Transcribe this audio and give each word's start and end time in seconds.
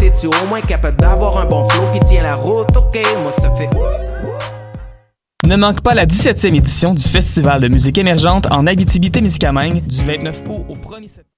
Es-tu 0.00 0.28
au 0.28 0.48
moins 0.48 0.60
capable 0.60 0.96
d'avoir 0.96 1.38
un 1.38 1.44
bon 1.44 1.68
flow 1.68 1.82
qui 1.92 2.00
tient 2.00 2.22
la 2.22 2.34
route? 2.34 2.68
Ok, 2.76 2.98
moi 3.22 3.32
ça 3.32 3.50
fait. 3.50 3.68
Ne 5.46 5.56
manque 5.56 5.80
pas 5.80 5.94
la 5.94 6.06
17e 6.06 6.54
édition 6.54 6.94
du 6.94 7.02
Festival 7.02 7.60
de 7.60 7.68
musique 7.68 7.98
émergente 7.98 8.46
en 8.50 8.66
Abitibi-Témiscamingue 8.66 9.82
du 9.84 10.02
29 10.04 10.42
août 10.48 10.66
au 10.68 10.74
1er 10.74 11.08
septembre. 11.08 11.37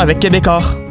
avec 0.01 0.17
Québecor. 0.17 0.90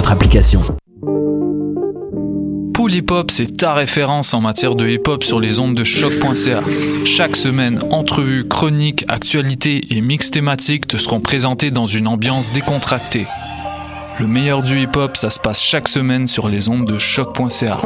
application. 0.09 0.61
Pool 2.73 2.93
Hip 2.93 3.11
Hop, 3.11 3.29
c'est 3.29 3.57
ta 3.57 3.73
référence 3.73 4.33
en 4.33 4.41
matière 4.41 4.75
de 4.75 4.87
hip 4.87 5.03
hop 5.07 5.23
sur 5.23 5.39
les 5.39 5.59
ondes 5.59 5.75
de 5.75 5.83
choc.ca. 5.83 6.61
Chaque 7.05 7.35
semaine, 7.35 7.79
entrevues, 7.91 8.47
chroniques, 8.47 9.05
actualités 9.07 9.81
et 9.91 10.01
mix 10.01 10.31
thématiques 10.31 10.87
te 10.87 10.97
seront 10.97 11.19
présentés 11.19 11.69
dans 11.69 11.85
une 11.85 12.07
ambiance 12.07 12.51
décontractée. 12.51 13.27
Le 14.19 14.27
meilleur 14.27 14.63
du 14.63 14.81
hip 14.81 14.95
hop, 14.95 15.17
ça 15.17 15.29
se 15.29 15.39
passe 15.39 15.61
chaque 15.61 15.87
semaine 15.87 16.25
sur 16.25 16.49
les 16.49 16.69
ondes 16.69 16.85
de 16.85 16.97
choc.ca. 16.97 17.77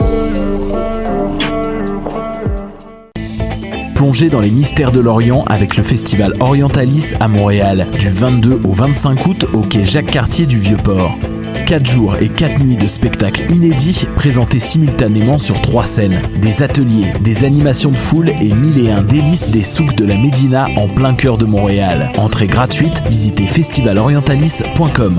Plongez 3.96 4.30
dans 4.30 4.42
les 4.42 4.52
mystères 4.52 4.92
de 4.92 5.00
l'Orient 5.00 5.44
avec 5.48 5.78
le 5.78 5.84
festival 5.84 6.34
Orientalis 6.40 7.14
à 7.20 7.28
Montréal 7.28 7.88
du 7.98 8.10
22 8.10 8.62
au 8.64 8.72
25 8.72 9.26
août 9.26 9.46
au 9.54 9.62
quai 9.62 9.86
Jacques-Cartier 9.86 10.46
du 10.46 10.60
Vieux-Port. 10.60 11.18
4 11.66 11.86
jours 11.86 12.16
et 12.18 12.30
4 12.30 12.60
nuits 12.60 12.78
de 12.78 12.88
spectacles 12.88 13.52
inédits 13.54 14.08
présentés 14.16 14.60
simultanément 14.60 15.38
sur 15.38 15.62
trois 15.62 15.86
scènes. 15.86 16.22
Des 16.42 16.64
ateliers, 16.64 17.12
des 17.22 17.44
animations 17.44 17.92
de 17.92 17.98
foule 17.98 18.30
et 18.30 18.54
mille 18.54 18.86
et 18.86 18.92
un 18.92 19.02
délices 19.02 19.50
des 19.50 19.64
souks 19.64 19.96
de 19.96 20.06
la 20.06 20.16
Médina 20.16 20.68
en 20.78 20.88
plein 20.88 21.14
cœur 21.14 21.38
de 21.38 21.46
Montréal. 21.46 22.12
Entrée 22.18 22.48
gratuite, 22.48 23.02
visitez 23.08 23.48
festivalorientalis.com. 23.48 25.16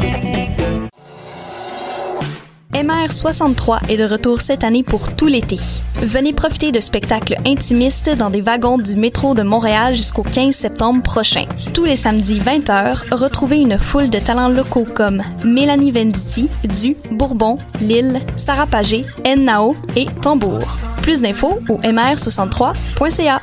MR63 2.77 3.89
est 3.89 3.97
de 3.97 4.05
retour 4.05 4.43
cette 4.43 4.63
année 4.63 4.83
pour 4.83 5.17
tout 5.17 5.29
l'été. 5.29 5.57
Venez 6.03 6.35
profiter 6.35 6.73
de 6.73 6.81
spectacles 6.81 7.37
intimistes 7.47 8.15
dans 8.15 8.29
des 8.29 8.43
wagons 8.43 8.77
du 8.77 8.97
métro 8.97 9.35
de 9.35 9.43
Montréal 9.43 9.95
jusqu'au 9.95 10.23
15 10.23 10.55
septembre 10.55 11.03
prochain. 11.03 11.47
Tous 11.73 11.85
les 11.85 11.97
samedis 11.97 12.39
20h, 12.39 13.15
retrouvez 13.15 13.61
une 13.63 13.79
foule 13.79 14.11
de 14.11 14.19
talents 14.19 14.51
locaux 14.51 14.87
comme 14.95 15.23
Mélanie 15.43 15.91
Venditti, 15.91 16.51
Du, 16.65 16.99
Bourbon, 17.11 17.57
Lille, 17.81 18.21
Sarah 18.37 18.67
Pagé, 18.67 19.07
Nao 19.25 19.75
et 19.97 20.05
Tambour. 20.21 20.77
Plus 21.01 21.23
d'infos 21.23 21.59
au 21.71 21.79
mr63.ca. 21.79 23.41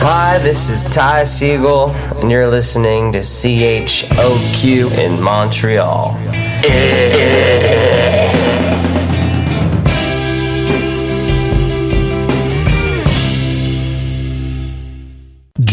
Hi, 0.00 0.38
this 0.38 0.70
is 0.70 0.84
Ty 0.92 1.24
Siegel, 1.24 1.90
and 2.20 2.30
you're 2.30 2.48
listening 2.48 3.12
to 3.12 3.18
CHOQ 3.18 4.96
in 4.98 5.20
Montreal. 5.20 6.16
Yeah. 6.64 7.87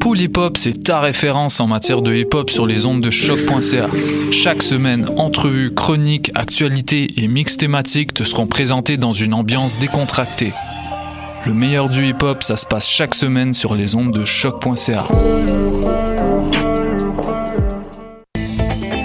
Pool 0.00 0.20
Hip 0.20 0.32
Hop, 0.36 0.56
c'est 0.56 0.82
ta 0.82 1.00
référence 1.00 1.60
en 1.60 1.66
matière 1.66 2.02
de 2.02 2.14
hip 2.14 2.28
hop 2.32 2.50
sur 2.50 2.66
les 2.66 2.86
ondes 2.86 3.00
de 3.00 3.10
choc.ca. 3.10 3.88
Chaque 4.32 4.62
semaine, 4.62 5.06
entrevues, 5.16 5.74
chroniques, 5.74 6.32
actualités 6.34 7.08
et 7.16 7.28
mix 7.28 7.56
thématiques 7.56 8.14
te 8.14 8.24
seront 8.24 8.46
présentés 8.46 8.96
dans 8.96 9.12
une 9.12 9.34
ambiance 9.34 9.78
décontractée. 9.78 10.52
Le 11.46 11.54
meilleur 11.54 11.88
du 11.88 12.08
hip 12.08 12.22
hop, 12.22 12.42
ça 12.42 12.56
se 12.56 12.66
passe 12.66 12.88
chaque 12.88 13.14
semaine 13.14 13.52
sur 13.52 13.74
les 13.74 13.94
ondes 13.94 14.12
de 14.12 14.24
choc.ca. 14.24 15.04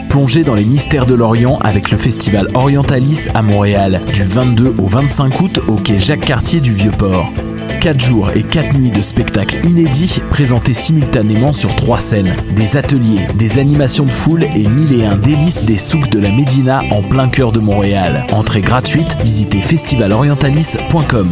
Plongez 0.10 0.44
dans 0.44 0.56
les 0.56 0.66
mystères 0.66 1.06
de 1.06 1.14
l'Orient 1.14 1.60
avec 1.60 1.92
le 1.92 1.98
festival 1.98 2.48
Orientalis 2.54 3.28
à 3.34 3.42
Montréal 3.42 4.02
du 4.14 4.24
22 4.24 4.76
au 4.78 4.88
25 4.88 5.42
août 5.42 5.60
au 5.68 5.76
quai 5.76 6.00
Jacques-Cartier 6.00 6.62
du 6.62 6.72
Vieux-Port. 6.72 7.32
4 7.82 8.00
jours 8.00 8.32
et 8.32 8.44
4 8.44 8.78
nuits 8.78 8.92
de 8.92 9.02
spectacles 9.02 9.66
inédits 9.68 10.22
présentés 10.30 10.74
simultanément 10.74 11.54
sur 11.54 11.76
trois 11.76 12.00
scènes. 12.00 12.36
Des 12.56 12.78
ateliers, 12.78 13.28
des 13.36 13.60
animations 13.60 14.06
de 14.06 14.12
foule 14.12 14.44
et 14.44 14.68
mille 14.68 15.00
et 15.00 15.06
un 15.06 15.16
délices 15.16 15.64
des 15.66 15.78
souks 15.78 16.10
de 16.10 16.20
la 16.20 16.30
Médina 16.30 16.82
en 16.92 17.02
plein 17.02 17.30
cœur 17.30 17.52
de 17.52 17.60
Montréal. 17.60 18.26
Entrée 18.32 18.62
gratuite, 18.62 19.18
visitez 19.22 19.62
festivalorientalis.com. 19.62 21.32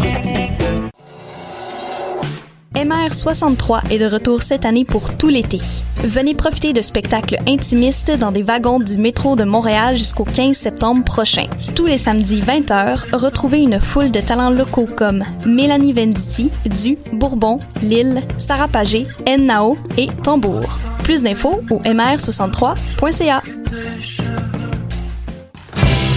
MR63 2.83 3.91
est 3.91 3.97
de 3.97 4.05
retour 4.05 4.41
cette 4.41 4.65
année 4.65 4.83
pour 4.83 5.15
tout 5.15 5.29
l'été. 5.29 5.57
Venez 6.03 6.35
profiter 6.35 6.73
de 6.73 6.81
spectacles 6.81 7.37
intimistes 7.47 8.11
dans 8.19 8.33
des 8.33 8.43
wagons 8.43 8.79
du 8.79 8.97
métro 8.97 9.37
de 9.37 9.45
Montréal 9.45 9.95
jusqu'au 9.95 10.25
15 10.25 10.53
septembre 10.53 11.05
prochain. 11.05 11.45
Tous 11.75 11.85
les 11.85 11.97
samedis 11.97 12.41
20h, 12.41 13.15
retrouvez 13.15 13.61
une 13.61 13.79
foule 13.79 14.11
de 14.11 14.19
talents 14.19 14.49
locaux 14.49 14.89
comme 14.97 15.23
Mélanie 15.45 15.93
Venditti, 15.93 16.51
Du, 16.65 16.97
Bourbon, 17.13 17.59
Lille, 17.81 18.21
Sarah 18.37 18.67
Pagé, 18.67 19.07
Nao 19.39 19.77
et 19.97 20.07
Tambour. 20.21 20.77
Plus 21.03 21.23
d'infos 21.23 21.61
au 21.69 21.79
mr63.ca. 21.79 23.43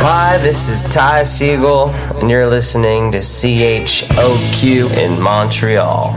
Hi, 0.01 0.39
this 0.39 0.69
is 0.69 0.85
Ty 0.89 1.23
Siegel, 1.23 1.91
and 2.21 2.29
you're 2.29 2.49
listening 2.49 3.13
to 3.13 3.19
CHOQ 3.19 4.97
in 4.97 5.21
Montreal. 5.21 6.17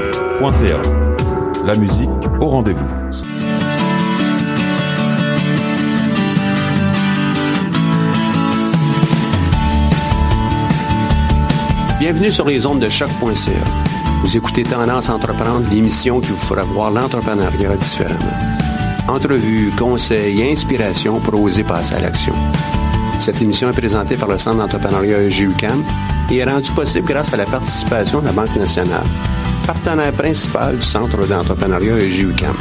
Choc.ca. 0.41 0.81
La 1.67 1.75
musique 1.75 2.09
au 2.39 2.47
rendez-vous. 2.47 2.83
Bienvenue 11.99 12.31
sur 12.31 12.47
les 12.47 12.65
ondes 12.65 12.79
de 12.79 12.89
Choc.ca. 12.89 13.51
Vous 14.23 14.35
écoutez 14.35 14.63
Tendance 14.63 15.09
Entreprendre, 15.09 15.69
l'émission 15.71 16.19
qui 16.19 16.29
vous 16.29 16.37
fera 16.37 16.63
voir 16.63 16.89
l'entrepreneuriat 16.89 17.77
différemment. 17.77 18.17
Entrevues, 19.07 19.71
conseils 19.77 20.41
et 20.41 20.51
inspirations 20.51 21.19
pour 21.19 21.39
oser 21.39 21.63
passer 21.63 21.93
à 21.93 21.99
l'action. 21.99 22.33
Cette 23.19 23.39
émission 23.43 23.69
est 23.69 23.77
présentée 23.77 24.15
par 24.15 24.27
le 24.27 24.39
Centre 24.39 24.57
d'entrepreneuriat 24.57 25.29
GUCAM 25.29 25.83
et 26.31 26.37
est 26.37 26.45
rendue 26.45 26.71
possible 26.71 27.07
grâce 27.07 27.31
à 27.31 27.37
la 27.37 27.45
participation 27.45 28.21
de 28.21 28.25
la 28.25 28.31
Banque 28.31 28.55
nationale 28.55 29.05
partenaire 29.65 30.13
principal 30.13 30.77
du 30.77 30.85
Centre 30.85 31.25
d'entrepreneuriat 31.27 31.97
EGUCAM. 31.99 32.55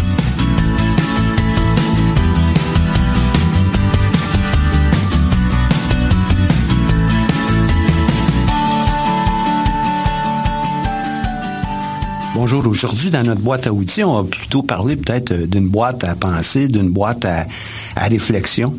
Bonjour, 12.41 12.67
aujourd'hui 12.69 13.11
dans 13.11 13.23
notre 13.23 13.43
boîte 13.43 13.67
à 13.67 13.73
outils, 13.73 14.03
on 14.03 14.23
va 14.23 14.25
plutôt 14.29 14.63
parler 14.63 14.97
peut-être 14.97 15.33
euh, 15.33 15.47
d'une 15.47 15.69
boîte 15.69 16.05
à 16.05 16.15
penser, 16.15 16.69
d'une 16.69 16.89
boîte 16.89 17.27
à, 17.27 17.47
réflexion. 17.97 18.75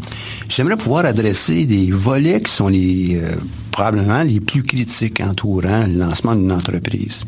J'aimerais 0.49 0.77
pouvoir 0.77 1.05
adresser 1.05 1.67
des 1.67 1.91
volets 1.91 2.41
qui 2.41 2.51
sont 2.51 2.71
euh, 2.73 3.35
probablement 3.71 4.23
les 4.23 4.39
plus 4.39 4.63
critiques 4.63 5.21
entourant 5.21 5.85
le 5.85 5.93
lancement 5.93 6.33
d'une 6.33 6.51
entreprise. 6.51 7.23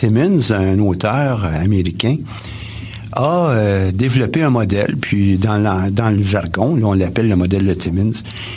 Timmons, 0.00 0.50
un 0.50 0.78
auteur 0.78 1.44
américain, 1.44 2.16
a 3.12 3.50
euh, 3.50 3.92
développé 3.92 4.42
un 4.42 4.48
modèle, 4.48 4.96
puis 4.98 5.36
dans, 5.36 5.58
le 5.58 6.22
jargon, 6.22 6.78
on 6.82 6.94
l'appelle 6.94 7.28
le 7.28 7.36
modèle 7.36 7.66
de 7.66 7.74
Timmons, 7.74 8.14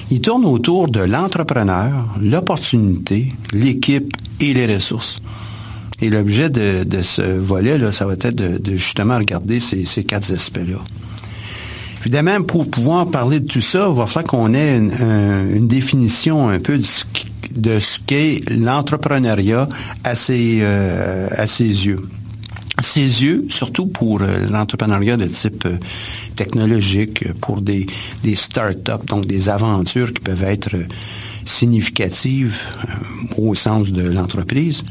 il 0.10 0.22
tourne 0.22 0.46
autour 0.46 0.88
de 0.88 1.02
l'entrepreneur, 1.02 2.16
l'opportunité, 2.22 3.28
l'équipe 3.52 4.14
et 4.40 4.54
les 4.54 4.74
ressources. 4.74 5.22
Et 6.02 6.10
l'objet 6.10 6.50
de, 6.50 7.02
ce 7.02 7.22
volet, 7.22 7.78
là, 7.78 7.92
ça 7.92 8.06
va 8.06 8.14
être 8.14 8.30
de, 8.30 8.78
justement 8.78 9.18
regarder 9.18 9.60
ces, 9.60 9.84
quatre 10.06 10.32
aspects-là. 10.34 10.80
Évidemment, 12.06 12.42
pour 12.44 12.70
pouvoir 12.70 13.10
parler 13.10 13.40
de 13.40 13.48
tout 13.48 13.62
ça, 13.62 13.88
il 13.90 13.96
va 13.96 14.06
falloir 14.08 14.30
qu'on 14.30 14.54
ait 14.54 14.76
une, 14.76 15.68
définition 15.68 16.50
un 16.50 16.60
peu 16.60 16.78
de 16.78 17.80
ce, 17.80 18.00
qu'est 18.06 18.42
l'entrepreneuriat 18.50 19.70
à 20.04 20.14
ses, 20.14 20.60
euh, 20.64 21.30
à 21.32 21.48
ses 21.48 21.64
yeux. 21.64 22.02
ses 22.82 23.00
yeux, 23.00 23.46
surtout 23.48 23.86
pour 23.86 24.22
euh, 24.22 24.46
l'entrepreneuriat 24.52 25.16
de 25.16 25.28
type 25.28 25.66
euh, 25.66 25.78
technologique, 26.36 27.24
pour 27.40 27.62
des, 27.62 27.86
des 28.22 28.36
start-up, 28.36 29.06
donc 29.06 29.26
des 29.26 29.48
aventures 29.48 30.14
qui 30.14 30.20
peuvent 30.20 30.44
être 30.44 30.76
significatives 31.46 32.64
au 33.38 33.56
sens 33.56 33.94
de 33.94 34.04
l'entreprise 34.04 34.84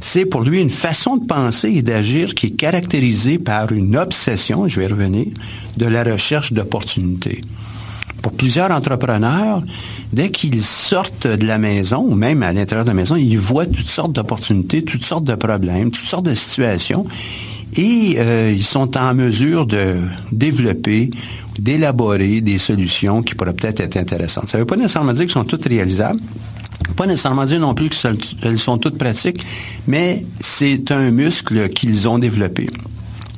c'est 0.00 0.24
pour 0.24 0.40
lui 0.40 0.60
une 0.60 0.70
façon 0.70 1.16
de 1.16 1.26
penser 1.26 1.68
et 1.68 1.82
d'agir 1.82 2.34
qui 2.34 2.46
est 2.46 2.50
caractérisée 2.50 3.38
par 3.38 3.70
une 3.72 3.96
obsession, 3.96 4.66
je 4.66 4.80
vais 4.80 4.86
revenir, 4.86 5.26
de 5.76 5.86
la 5.86 6.02
recherche 6.02 6.52
d'opportunités. 6.52 7.40
Pour 8.22 8.32
plusieurs 8.32 8.70
entrepreneurs, 8.70 9.62
dès 10.12 10.30
qu'ils 10.30 10.62
sortent 10.62 11.26
de 11.26 11.46
la 11.46 11.58
maison, 11.58 12.04
ou 12.06 12.14
même 12.14 12.42
à 12.42 12.52
l'intérieur 12.52 12.84
de 12.84 12.90
la 12.90 12.94
maison, 12.94 13.16
ils 13.16 13.38
voient 13.38 13.66
toutes 13.66 13.88
sortes 13.88 14.12
d'opportunités, 14.12 14.82
toutes 14.82 15.04
sortes 15.04 15.24
de 15.24 15.34
problèmes, 15.34 15.90
toutes 15.90 16.08
sortes 16.08 16.26
de 16.26 16.34
situations, 16.34 17.06
et 17.76 18.16
euh, 18.18 18.52
ils 18.54 18.64
sont 18.64 18.96
en 18.98 19.14
mesure 19.14 19.66
de 19.66 19.96
développer, 20.32 21.10
d'élaborer 21.58 22.40
des 22.40 22.58
solutions 22.58 23.22
qui 23.22 23.34
pourraient 23.34 23.54
peut-être 23.54 23.80
être 23.80 23.96
intéressantes. 23.96 24.48
Ça 24.48 24.58
ne 24.58 24.62
veut 24.62 24.66
pas 24.66 24.76
nécessairement 24.76 25.12
dire 25.12 25.22
qu'elles 25.22 25.30
sont 25.30 25.44
toutes 25.44 25.66
réalisables, 25.66 26.20
pas 26.96 27.06
nécessairement 27.06 27.44
dire 27.44 27.60
non 27.60 27.74
plus 27.74 27.88
qu'elles 27.88 28.58
sont 28.58 28.78
toutes 28.78 28.98
pratiques, 28.98 29.44
mais 29.86 30.24
c'est 30.40 30.90
un 30.90 31.10
muscle 31.10 31.68
qu'ils 31.70 32.08
ont 32.08 32.18
développé. 32.18 32.68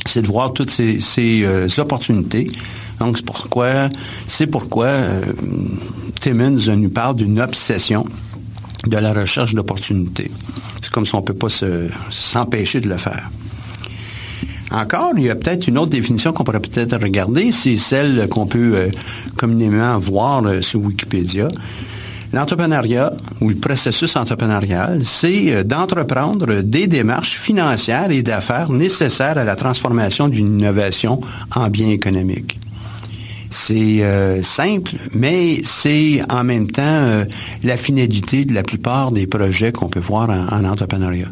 C'est 0.06 0.22
de 0.22 0.26
voir 0.26 0.52
toutes 0.52 0.70
ces, 0.70 1.00
euh, 1.44 1.68
opportunités. 1.78 2.48
Donc, 2.98 3.16
c'est 3.16 3.24
pourquoi, 3.24 3.88
c'est 4.26 4.46
pourquoi 4.46 4.86
euh, 4.86 5.22
Timmons 6.20 6.56
nous 6.76 6.90
parle 6.90 7.16
d'une 7.16 7.40
obsession 7.40 8.04
de 8.86 8.96
la 8.96 9.12
recherche 9.12 9.54
d'opportunités. 9.54 10.30
C'est 10.80 10.90
comme 10.90 11.06
si 11.06 11.14
on 11.14 11.20
ne 11.20 11.24
peut 11.24 11.34
pas 11.34 11.48
s'empêcher 12.10 12.80
de 12.80 12.88
le 12.88 12.96
faire. 12.96 13.30
Encore, 14.72 15.12
il 15.16 15.24
y 15.24 15.30
a 15.30 15.34
peut-être 15.34 15.68
une 15.68 15.78
autre 15.78 15.90
définition 15.90 16.32
qu'on 16.32 16.44
pourrait 16.44 16.60
peut-être 16.60 16.96
regarder, 17.00 17.52
c'est 17.52 17.76
celle 17.76 18.26
qu'on 18.28 18.46
peut 18.46 18.72
euh, 18.74 18.88
communément 19.36 19.98
voir 19.98 20.42
sur 20.62 20.80
Wikipédia. 20.80 21.48
L'entrepreneuriat 22.32 23.12
ou 23.42 23.50
le 23.50 23.56
processus 23.56 24.16
entrepreneurial, 24.16 25.04
c'est 25.04 25.52
euh, 25.52 25.64
d'entreprendre 25.64 26.62
des 26.62 26.86
démarches 26.86 27.38
financières 27.38 28.10
et 28.10 28.22
d'affaires 28.22 28.70
nécessaires 28.70 29.36
à 29.36 29.44
la 29.44 29.54
transformation 29.54 30.28
d'une 30.28 30.58
innovation 30.58 31.20
en 31.54 31.68
bien 31.68 31.90
économique. 31.90 32.58
C'est 33.50 34.02
euh, 34.02 34.42
simple, 34.42 34.92
mais 35.12 35.60
c'est 35.62 36.22
en 36.30 36.42
même 36.42 36.70
temps 36.70 36.82
euh, 36.82 37.26
la 37.62 37.76
finalité 37.76 38.46
de 38.46 38.54
la 38.54 38.62
plupart 38.62 39.12
des 39.12 39.26
projets 39.26 39.72
qu'on 39.72 39.88
peut 39.88 40.00
voir 40.00 40.30
en, 40.30 40.56
en 40.56 40.64
entrepreneuriat. 40.64 41.28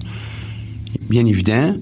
Bien 1.08 1.24
évident, 1.24 1.76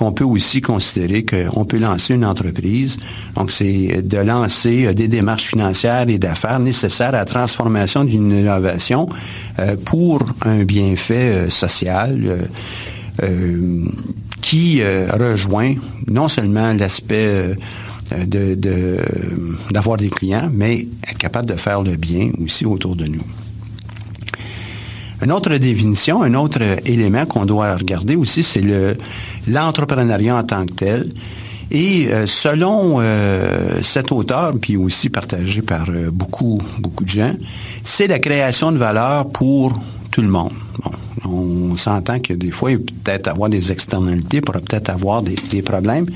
qu'on 0.00 0.12
peut 0.12 0.24
aussi 0.24 0.62
considérer 0.62 1.26
qu'on 1.26 1.66
peut 1.66 1.76
lancer 1.76 2.14
une 2.14 2.24
entreprise. 2.24 2.96
Donc, 3.36 3.50
c'est 3.50 4.00
de 4.02 4.16
lancer 4.16 4.86
euh, 4.86 4.94
des 4.94 5.08
démarches 5.08 5.48
financières 5.48 6.08
et 6.08 6.18
d'affaires 6.18 6.58
nécessaires 6.58 7.10
à 7.10 7.18
la 7.18 7.24
transformation 7.26 8.04
d'une 8.04 8.32
innovation 8.32 9.10
euh, 9.58 9.76
pour 9.84 10.24
un 10.40 10.64
bienfait 10.64 11.32
euh, 11.34 11.50
social 11.50 12.48
qui 14.40 14.82
rejoint 14.82 15.74
non 16.08 16.28
seulement 16.28 16.72
l'aspect 16.72 17.54
d'avoir 19.70 19.98
des 19.98 20.08
clients, 20.08 20.48
mais 20.50 20.88
être 21.06 21.18
capable 21.18 21.46
de 21.46 21.56
faire 21.56 21.82
le 21.82 21.96
bien 21.96 22.30
aussi 22.42 22.64
autour 22.64 22.96
de 22.96 23.04
nous. 23.04 23.22
Une 25.22 25.32
autre 25.32 25.54
définition, 25.56 26.22
un 26.22 26.34
autre 26.34 26.60
élément 26.86 27.26
qu'on 27.26 27.44
doit 27.44 27.76
regarder 27.76 28.16
aussi, 28.16 28.42
c'est 28.42 28.62
le, 28.62 28.96
l'entrepreneuriat 29.48 30.36
en 30.36 30.42
tant 30.44 30.64
que 30.64 30.72
tel. 30.72 31.08
Et 31.70 32.08
euh, 32.08 32.26
selon 32.26 32.96
euh, 32.98 33.80
cet 33.82 34.10
auteur, 34.10 34.54
puis 34.60 34.76
aussi 34.76 35.08
partagé 35.08 35.62
par 35.62 35.88
euh, 35.88 36.10
beaucoup, 36.10 36.58
beaucoup 36.80 37.04
de 37.04 37.08
gens, 37.08 37.34
c'est 37.84 38.08
la 38.08 38.18
création 38.18 38.72
de 38.72 38.76
valeur 38.78 39.28
pour 39.28 39.78
tout 40.10 40.22
le 40.22 40.28
monde. 40.28 40.52
Bon, 41.22 41.70
on 41.70 41.76
s'entend 41.76 42.18
que 42.18 42.32
des 42.32 42.50
fois, 42.50 42.72
il 42.72 42.78
peut 42.78 42.94
peut-être 43.04 43.28
avoir 43.28 43.50
des 43.50 43.70
externalités, 43.70 44.38
il 44.38 44.42
pourra 44.42 44.58
peut-être 44.58 44.90
avoir 44.90 45.22
des, 45.22 45.36
des 45.50 45.62
problèmes. 45.62 46.06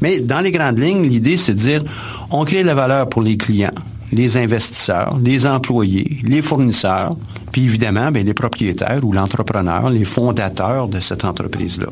Mais 0.00 0.20
dans 0.20 0.40
les 0.40 0.52
grandes 0.52 0.78
lignes, 0.78 1.08
l'idée, 1.08 1.36
c'est 1.36 1.54
de 1.54 1.58
dire, 1.58 1.82
on 2.30 2.44
crée 2.44 2.62
la 2.62 2.74
valeur 2.74 3.08
pour 3.08 3.22
les 3.22 3.36
clients, 3.36 3.74
les 4.12 4.36
investisseurs, 4.36 5.18
les 5.22 5.46
employés, 5.46 6.18
les 6.22 6.42
fournisseurs, 6.42 7.16
puis 7.50 7.64
évidemment, 7.64 8.10
bien, 8.10 8.22
les 8.22 8.34
propriétaires 8.34 9.00
ou 9.04 9.12
l'entrepreneur, 9.12 9.90
les 9.90 10.04
fondateurs 10.04 10.88
de 10.88 11.00
cette 11.00 11.24
entreprise-là. 11.24 11.88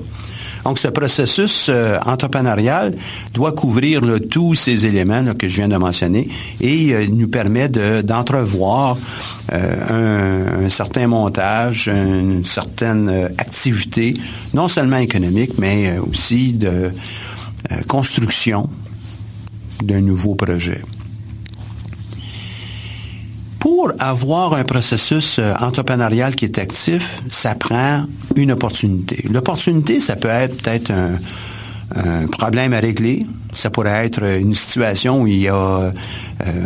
Donc, 0.65 0.79
ce 0.79 0.89
processus 0.89 1.69
euh, 1.69 1.97
entrepreneurial 2.05 2.95
doit 3.33 3.53
couvrir 3.53 4.03
tous 4.31 4.55
ces 4.55 4.85
éléments 4.85 5.25
que 5.35 5.49
je 5.49 5.57
viens 5.57 5.69
de 5.69 5.77
mentionner 5.77 6.29
et 6.61 6.93
euh, 6.93 7.07
nous 7.11 7.29
permet 7.29 7.69
d'entrevoir 7.69 8.99
euh, 9.53 10.65
un, 10.65 10.69
certain 10.69 11.07
montage, 11.07 11.89
une 11.89 12.45
certaine 12.45 13.31
activité, 13.39 14.15
non 14.53 14.69
seulement 14.69 14.99
économique, 14.99 15.53
mais 15.59 15.99
aussi 15.99 16.53
de 16.53 16.91
construction 17.87 18.69
d'un 19.83 20.01
nouveau 20.01 20.35
projet 20.35 20.83
pour 23.81 23.93
avoir 23.99 24.53
un 24.53 24.65
processus 24.65 25.39
euh, 25.39 25.55
entrepreneurial 25.59 26.35
qui 26.35 26.45
est 26.45 26.59
actif, 26.59 27.23
ça 27.31 27.55
prend 27.55 28.05
une 28.37 28.53
opportunité. 28.53 29.25
L'opportunité, 29.33 30.01
ça 30.01 30.17
peut 30.17 30.29
être 30.29 30.63
peut-être 30.63 30.91
un, 30.91 32.27
problème 32.27 32.75
à 32.75 32.81
régler. 32.81 33.27
Ça 33.55 33.71
pourrait 33.71 34.05
être 34.05 34.23
une 34.23 34.53
situation 34.53 35.23
où 35.23 35.27
il 35.27 35.39
y 35.39 35.49
a 35.49 35.55
euh, 35.55 35.93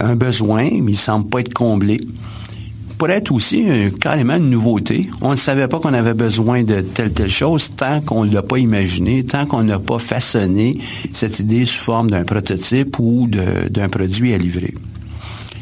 un 0.00 0.16
besoin, 0.16 0.64
mais 0.64 0.78
il 0.78 0.84
ne 0.86 0.96
semble 0.96 1.28
pas 1.28 1.38
être 1.38 1.54
comblé. 1.54 1.98
Ça 1.98 2.94
pourrait 2.98 3.18
être 3.18 3.30
aussi 3.30 3.64
euh, 3.68 3.90
carrément 3.90 4.34
une 4.34 4.50
nouveauté. 4.50 5.08
On 5.20 5.30
ne 5.30 5.36
savait 5.36 5.68
pas 5.68 5.78
qu'on 5.78 5.94
avait 5.94 6.14
besoin 6.14 6.64
de 6.64 6.80
telle 6.80 7.12
telle 7.12 7.30
chose 7.30 7.76
tant 7.76 8.00
qu'on 8.00 8.24
ne 8.24 8.34
l'a 8.34 8.42
pas 8.42 8.58
imaginé, 8.58 9.22
tant 9.24 9.46
qu'on 9.46 9.62
n'a 9.62 9.78
pas 9.78 10.00
façonné 10.00 10.78
cette 11.12 11.38
idée 11.38 11.64
sous 11.64 11.84
forme 11.84 12.10
d'un 12.10 12.24
prototype 12.24 12.98
ou 12.98 13.28
d'un 13.28 13.88
produit 13.88 14.34
à 14.34 14.38
livrer 14.38 14.74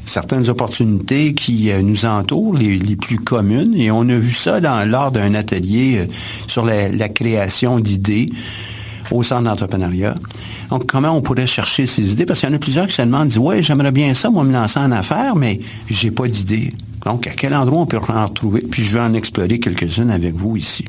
certaines 0.06 0.49
opportunités 0.49 1.35
qui 1.35 1.71
euh, 1.71 1.82
nous 1.82 2.04
entourent, 2.04 2.54
les, 2.54 2.97
plus 2.97 3.18
communes. 3.18 3.75
Et 3.75 3.90
on 3.90 4.09
a 4.09 4.14
vu 4.14 4.32
ça 4.32 4.61
lors 4.85 5.11
d'un 5.11 5.35
atelier 5.35 5.99
euh, 5.99 6.06
sur 6.47 6.64
la, 6.64 7.09
création 7.09 7.80
d'idées 7.80 8.30
au 9.11 9.23
centre 9.23 9.42
d'entrepreneuriat. 9.42 10.14
Donc, 10.71 10.87
comment 10.87 11.11
on 11.16 11.21
pourrait 11.21 11.47
chercher 11.47 11.87
ces 11.87 12.12
idées? 12.12 12.25
Parce 12.25 12.40
qu'il 12.40 12.49
y 12.49 12.52
en 12.52 12.56
a 12.56 12.59
plusieurs 12.59 12.87
qui 12.87 12.94
se 12.94 13.02
demandent, 13.02 13.28
disent, 13.28 13.38
ouais, 13.38 13.62
j'aimerais 13.62 13.92
bien 13.92 14.14
ça, 14.14 14.30
moi, 14.30 14.44
me 14.44 14.52
lancer 14.52 14.78
en 14.78 14.90
affaires, 14.92 15.37
mais 15.37 15.61
j'ai 15.90 16.11
pas 16.11 16.26
d'idée. 16.28 16.71
Donc, 17.04 17.26
à 17.26 17.30
quel 17.30 17.54
endroit 17.54 17.80
on 17.80 17.87
peut 17.87 17.99
en 18.09 18.26
retrouver? 18.26 18.61
Puis 18.61 18.82
je 18.82 18.94
vais 18.94 19.02
en 19.02 19.12
explorer 19.12 19.59
quelques-unes 19.59 20.11
avec 20.11 20.35
vous 20.35 20.56
ici. 20.56 20.85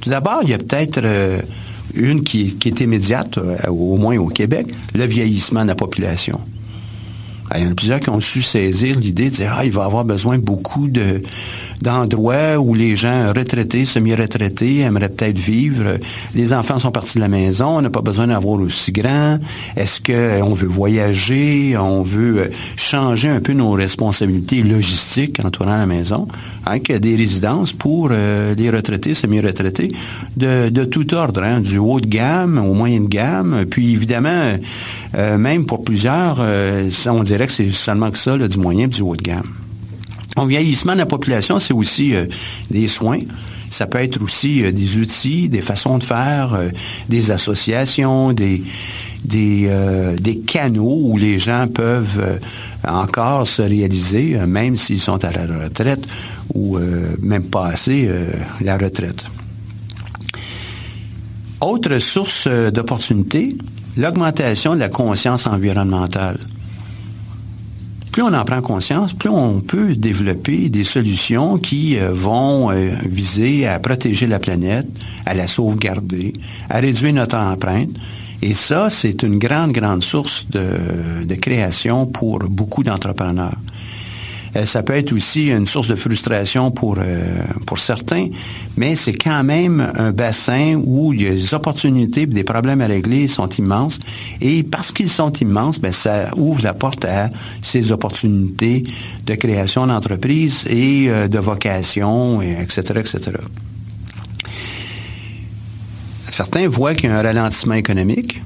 Tout 0.00 0.10
d'abord, 0.10 0.40
il 0.42 0.50
y 0.50 0.54
a 0.54 0.58
peut-être 0.58 1.00
euh, 1.04 1.40
une 1.94 2.24
qui, 2.24 2.56
est 2.64 2.80
immédiate, 2.80 3.38
au 3.68 3.96
moins 3.96 4.16
au 4.16 4.26
Québec, 4.26 4.66
le 4.94 5.04
vieillissement 5.04 5.62
de 5.62 5.68
la 5.68 5.74
population. 5.74 6.40
Il 7.54 7.62
y 7.62 7.66
en 7.66 7.70
a 7.70 7.74
plusieurs 7.74 8.00
qui 8.00 8.10
ont 8.10 8.20
su 8.20 8.42
saisir 8.42 8.98
l'idée 8.98 9.30
de 9.30 9.36
dire 9.36 9.54
ah, 9.56 9.64
il 9.64 9.70
va 9.70 9.84
avoir 9.84 10.04
besoin 10.04 10.38
beaucoup 10.38 10.88
de 10.88 11.22
d'endroits 11.82 12.58
où 12.58 12.74
les 12.74 12.96
gens 12.96 13.32
retraités, 13.32 13.84
semi-retraités 13.84 14.80
aimeraient 14.80 15.08
peut-être 15.08 15.38
vivre. 15.38 15.98
Les 16.34 16.52
enfants 16.52 16.78
sont 16.78 16.90
partis 16.90 17.16
de 17.16 17.20
la 17.20 17.28
maison, 17.28 17.78
on 17.78 17.82
n'a 17.82 17.90
pas 17.90 18.00
besoin 18.00 18.28
d'avoir 18.28 18.60
aussi 18.60 18.92
grand. 18.92 19.38
Est-ce 19.76 20.00
qu'on 20.00 20.54
veut 20.54 20.68
voyager, 20.68 21.76
on 21.76 22.02
veut 22.02 22.38
euh, 22.38 22.48
changer 22.76 23.28
un 23.28 23.40
peu 23.40 23.52
nos 23.52 23.72
responsabilités 23.72 24.62
logistiques 24.62 25.40
entourant 25.44 25.76
la 25.76 25.86
maison, 25.86 26.26
avec 26.64 26.92
des 26.92 27.16
résidences 27.16 27.72
pour 27.72 28.08
euh, 28.10 28.54
les 28.54 28.70
retraités, 28.70 29.14
semi-retraités, 29.14 29.92
de, 30.36 30.84
tout 30.84 31.14
ordre, 31.14 31.42
hein, 31.42 31.60
du 31.60 31.78
haut 31.78 32.00
de 32.00 32.06
gamme 32.06 32.58
au 32.58 32.74
moyen 32.74 33.00
de 33.00 33.08
gamme, 33.08 33.64
puis 33.68 33.92
évidemment, 33.92 34.52
euh, 35.16 35.38
même 35.38 35.66
pour 35.66 35.84
plusieurs, 35.84 36.40
on 36.40 37.22
dirait 37.22 37.46
que 37.46 37.52
c'est 37.52 37.70
seulement 37.70 38.10
que 38.10 38.18
ça, 38.18 38.36
du 38.36 38.58
moyen 38.58 38.84
et 38.84 38.88
du 38.88 39.02
haut 39.02 39.16
de 39.16 39.22
gamme. 39.22 39.65
Le 40.36 40.46
vieillissement 40.46 40.92
de 40.92 40.98
la 40.98 41.06
population, 41.06 41.58
c'est 41.58 41.72
aussi 41.72 42.14
euh, 42.14 42.26
des 42.70 42.88
soins. 42.88 43.20
Ça 43.70 43.86
peut 43.86 43.98
être 43.98 44.22
aussi 44.22 44.62
euh, 44.62 44.70
des 44.70 44.98
outils, 44.98 45.48
des 45.48 45.62
façons 45.62 45.98
de 45.98 46.04
faire, 46.04 46.54
euh, 46.54 46.68
des 47.08 47.30
associations, 47.30 48.32
des, 48.32 48.62
canaux 50.46 51.00
où 51.02 51.16
les 51.16 51.38
gens 51.38 51.66
peuvent 51.72 52.38
encore 52.86 53.46
se 53.46 53.62
réaliser, 53.62 54.38
même 54.46 54.76
s'ils 54.76 55.00
sont 55.00 55.24
à 55.24 55.32
la 55.32 55.64
retraite 55.64 56.06
ou 56.54 56.78
même 57.20 57.44
passer 57.44 58.08
la 58.60 58.78
retraite. 58.78 59.24
Autre 61.60 61.98
source 61.98 62.46
d'opportunité, 62.46 63.56
l'augmentation 63.96 64.74
de 64.74 64.80
la 64.80 64.88
conscience 64.88 65.46
environnementale 65.48 66.38
plus 68.16 68.22
on 68.22 68.32
en 68.32 68.46
prend 68.46 68.62
conscience, 68.62 69.12
plus 69.12 69.28
on 69.28 69.60
peut 69.60 69.94
développer 69.94 70.70
des 70.70 70.84
solutions 70.84 71.58
qui 71.58 71.98
euh, 71.98 72.12
vont 72.14 72.70
euh, 72.70 72.88
viser 73.06 73.66
à 73.66 73.78
protéger 73.78 74.26
la 74.26 74.38
planète, 74.38 74.86
à 75.26 75.34
la 75.34 75.46
sauvegarder, 75.46 76.32
à 76.70 76.78
réduire 76.78 77.12
notre 77.12 77.36
empreinte. 77.36 77.90
Et 78.40 78.54
ça, 78.54 78.88
c'est 78.88 79.22
une 79.22 79.38
grande, 79.38 79.72
grande 79.72 80.02
source 80.02 80.46
de, 80.48 81.26
de 81.26 81.34
création 81.34 82.06
pour 82.06 82.38
beaucoup 82.38 82.82
d'entrepreneurs. 82.82 83.58
Euh, 84.56 84.64
ça 84.64 84.82
peut 84.82 84.94
être 84.94 85.12
aussi 85.12 85.48
une 85.50 85.66
source 85.66 85.88
de 85.88 85.94
frustration 85.94 86.70
pour, 86.70 86.96
euh, 86.98 87.20
pour 87.66 87.78
certains, 87.78 88.28
mais 88.76 88.96
c'est 88.96 89.12
quand 89.12 89.44
même 89.44 89.92
un 89.96 90.12
bassin 90.12 90.80
où 90.82 91.14
des 91.14 91.54
opportunités 91.54 92.26
des 92.26 92.44
problèmes 92.44 92.80
à 92.80 92.86
régler 92.86 93.28
sont 93.28 93.48
immenses. 93.48 93.98
Et 94.40 94.62
parce 94.62 94.92
qu'ils 94.92 95.10
sont 95.10 95.32
immenses, 95.32 95.78
ben, 95.78 95.92
ça 95.92 96.30
ouvre 96.36 96.62
la 96.62 96.74
porte 96.74 97.04
à 97.04 97.30
ces 97.60 97.92
opportunités 97.92 98.82
de 99.26 99.34
création 99.34 99.86
d'entreprise 99.86 100.66
et 100.68 101.06
euh, 101.08 101.28
de 101.28 101.38
vocation, 101.38 102.40
et 102.40 102.56
etc., 102.60 103.00
etc. 103.00 103.32
Certains 106.30 106.68
voient 106.68 106.94
qu'il 106.94 107.10
y 107.10 107.12
a 107.12 107.18
un 107.18 107.22
ralentissement 107.22 107.74
économique. 107.74 108.42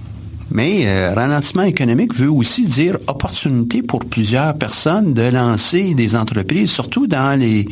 Mais 0.52 0.82
euh, 0.86 1.14
ralentissement 1.14 1.62
économique 1.62 2.14
veut 2.14 2.30
aussi 2.30 2.62
dire 2.62 2.96
opportunité 3.06 3.82
pour 3.82 4.00
plusieurs 4.04 4.54
personnes 4.54 5.14
de 5.14 5.22
lancer 5.22 5.94
des 5.94 6.16
entreprises, 6.16 6.70
surtout 6.70 7.06
dans 7.06 7.38
les, 7.38 7.66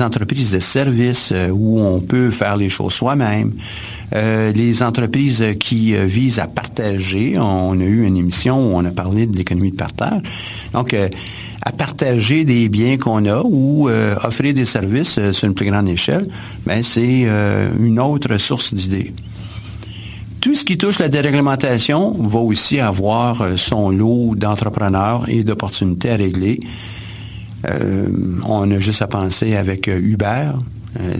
entreprises 0.00 0.52
de 0.52 0.60
services 0.60 1.32
euh, 1.32 1.48
où 1.48 1.80
on 1.80 2.00
peut 2.00 2.30
faire 2.30 2.56
les 2.56 2.68
choses 2.68 2.92
soi-même. 2.92 3.52
Euh, 4.14 4.52
les 4.52 4.82
entreprises 4.82 5.44
qui 5.58 5.94
visent 5.94 6.38
à 6.38 6.46
partager. 6.46 7.38
On, 7.38 7.80
a 7.80 7.84
eu 7.84 8.06
une 8.06 8.16
émission 8.16 8.56
où 8.58 8.76
on 8.76 8.84
a 8.84 8.90
parlé 8.90 9.26
de 9.26 9.36
l'économie 9.36 9.72
de 9.72 9.76
partage. 9.76 10.22
Donc, 10.72 10.94
à 11.64 11.72
partager 11.72 12.44
des 12.44 12.68
biens 12.68 12.98
qu'on 12.98 13.24
a 13.24 13.42
ou 13.42 13.88
offrir 14.22 14.52
des 14.52 14.66
services 14.66 15.18
sur 15.30 15.48
une 15.48 15.54
plus 15.54 15.70
grande 15.70 15.88
échelle, 15.88 16.28
ben 16.66 16.82
c'est 16.82 17.26
une 17.80 17.98
autre 17.98 18.36
source 18.36 18.74
d'idées. 18.74 19.14
Tout 20.42 20.56
ce 20.56 20.64
qui 20.64 20.76
touche 20.76 20.98
la 20.98 21.08
déréglementation 21.08 22.10
va 22.18 22.40
aussi 22.40 22.80
avoir 22.80 23.42
euh, 23.42 23.56
son 23.56 23.90
lot 23.90 24.34
d'entrepreneurs 24.34 25.28
et 25.28 25.44
d'opportunités 25.44 26.10
à 26.10 26.16
régler. 26.16 26.58
Euh, 27.70 28.08
on 28.44 28.68
a 28.72 28.80
juste 28.80 29.02
à 29.02 29.06
penser 29.06 29.54
avec 29.54 29.86
euh, 29.86 30.00
Uber. 30.00 30.50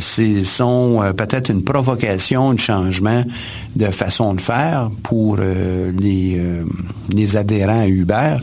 C'est 0.01 0.45
sont 0.45 1.01
peut-être 1.17 1.49
une 1.51 1.65
provocation 1.65 2.53
de 2.53 2.59
changement 2.59 3.25
de 3.75 3.87
façon 3.87 4.35
de 4.35 4.41
faire 4.41 4.91
pour 5.03 5.39
les, 5.39 6.39
les 7.11 7.37
adhérents 7.39 7.81
à 7.81 7.89
Uber. 7.89 8.37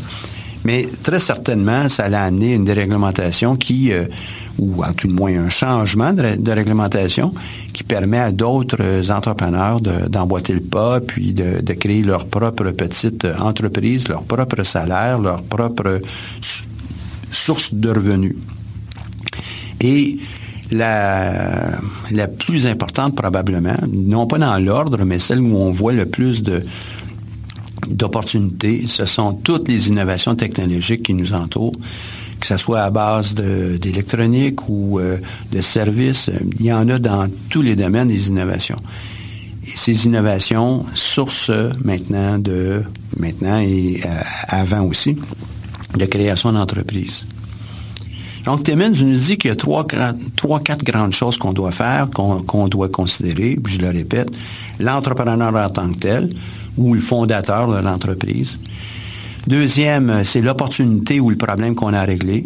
Mais 0.65 0.87
très 1.03 1.19
certainement, 1.19 1.87
ça 1.87 2.05
allait 2.05 2.17
amener 2.17 2.53
une 2.53 2.65
déréglementation 2.65 3.55
qui, 3.55 3.91
euh, 3.91 4.05
ou 4.57 4.83
à 4.83 4.91
tout 4.91 5.07
le 5.07 5.13
moins 5.13 5.31
un 5.31 5.49
changement 5.49 6.11
de, 6.11 6.51
réglementation 6.51 7.31
qui 7.71 7.83
permet 7.83 8.19
à 8.19 8.31
d'autres 8.31 9.09
entrepreneurs 9.09 9.79
d'emboîter 9.79 10.53
le 10.53 10.61
pas, 10.61 10.99
puis 10.99 11.33
de, 11.33 11.73
créer 11.73 12.03
leur 12.03 12.27
propre 12.27 12.71
petite 12.71 13.25
entreprise, 13.39 14.09
leur 14.09 14.23
propre 14.23 14.63
salaire, 14.63 15.19
leur 15.19 15.43
propre 15.43 16.01
source 17.31 17.73
de 17.73 17.89
revenus. 17.89 18.35
Et 19.79 20.17
la, 20.71 21.79
la 22.11 22.27
plus 22.27 22.67
importante 22.67 23.15
probablement, 23.15 23.77
non 23.91 24.27
pas 24.27 24.37
dans 24.37 24.57
l'ordre, 24.57 25.05
mais 25.05 25.19
celle 25.19 25.39
où 25.39 25.55
on 25.55 25.71
voit 25.71 25.93
le 25.93 26.05
plus 26.05 26.43
de, 26.43 26.61
d'opportunités, 27.89 28.83
ce 28.87 29.05
sont 29.05 29.33
toutes 29.33 29.67
les 29.67 29.89
innovations 29.89 30.35
technologiques 30.35 31.03
qui 31.03 31.13
nous 31.13 31.33
entourent, 31.33 31.75
que 32.39 32.47
ce 32.47 32.57
soit 32.57 32.81
à 32.81 32.89
base 32.89 33.33
d'électronique 33.33 34.69
ou 34.69 34.99
euh, 34.99 35.17
de 35.51 35.61
services. 35.61 36.29
Il 36.59 36.65
y 36.65 36.73
en 36.73 36.87
a 36.89 36.99
dans 36.99 37.27
tous 37.49 37.61
les 37.61 37.75
domaines 37.75 38.07
des 38.07 38.29
innovations. 38.29 38.77
Et 39.65 39.71
ces 39.75 40.05
innovations 40.05 40.85
sourcent 40.93 41.71
maintenant 41.83 42.39
de, 42.39 42.83
maintenant 43.17 43.59
et 43.59 44.01
euh, 44.05 44.09
avant 44.47 44.83
aussi, 44.85 45.17
de 45.97 46.05
création 46.05 46.53
d'entreprises. 46.53 47.25
Donc, 48.45 48.63
Timmins 48.63 48.89
nous 48.89 49.13
dit 49.13 49.37
qu'il 49.37 49.49
y 49.49 49.51
a 49.51 49.55
trois, 49.55 49.85
trois 50.35 50.59
quatre 50.61 50.83
grandes 50.83 51.11
choses 51.11 51.37
qu'on 51.37 51.53
doit 51.53 51.71
faire, 51.71 52.09
qu'on 52.09 52.67
doit 52.67 52.89
considérer, 52.89 53.59
je 53.65 53.77
le 53.79 53.89
répète. 53.89 54.29
L'entrepreneur 54.79 55.53
en 55.53 55.69
tant 55.69 55.89
que 55.91 55.99
tel, 55.99 56.29
ou 56.77 56.93
le 56.93 56.99
fondateur 56.99 57.71
de 57.73 57.79
l'entreprise. 57.79 58.59
Deuxième, 59.47 60.23
c'est 60.23 60.41
l'opportunité 60.41 61.19
ou 61.19 61.29
le 61.29 61.37
problème 61.37 61.75
qu'on 61.75 61.93
a 61.93 62.03
réglé. 62.03 62.45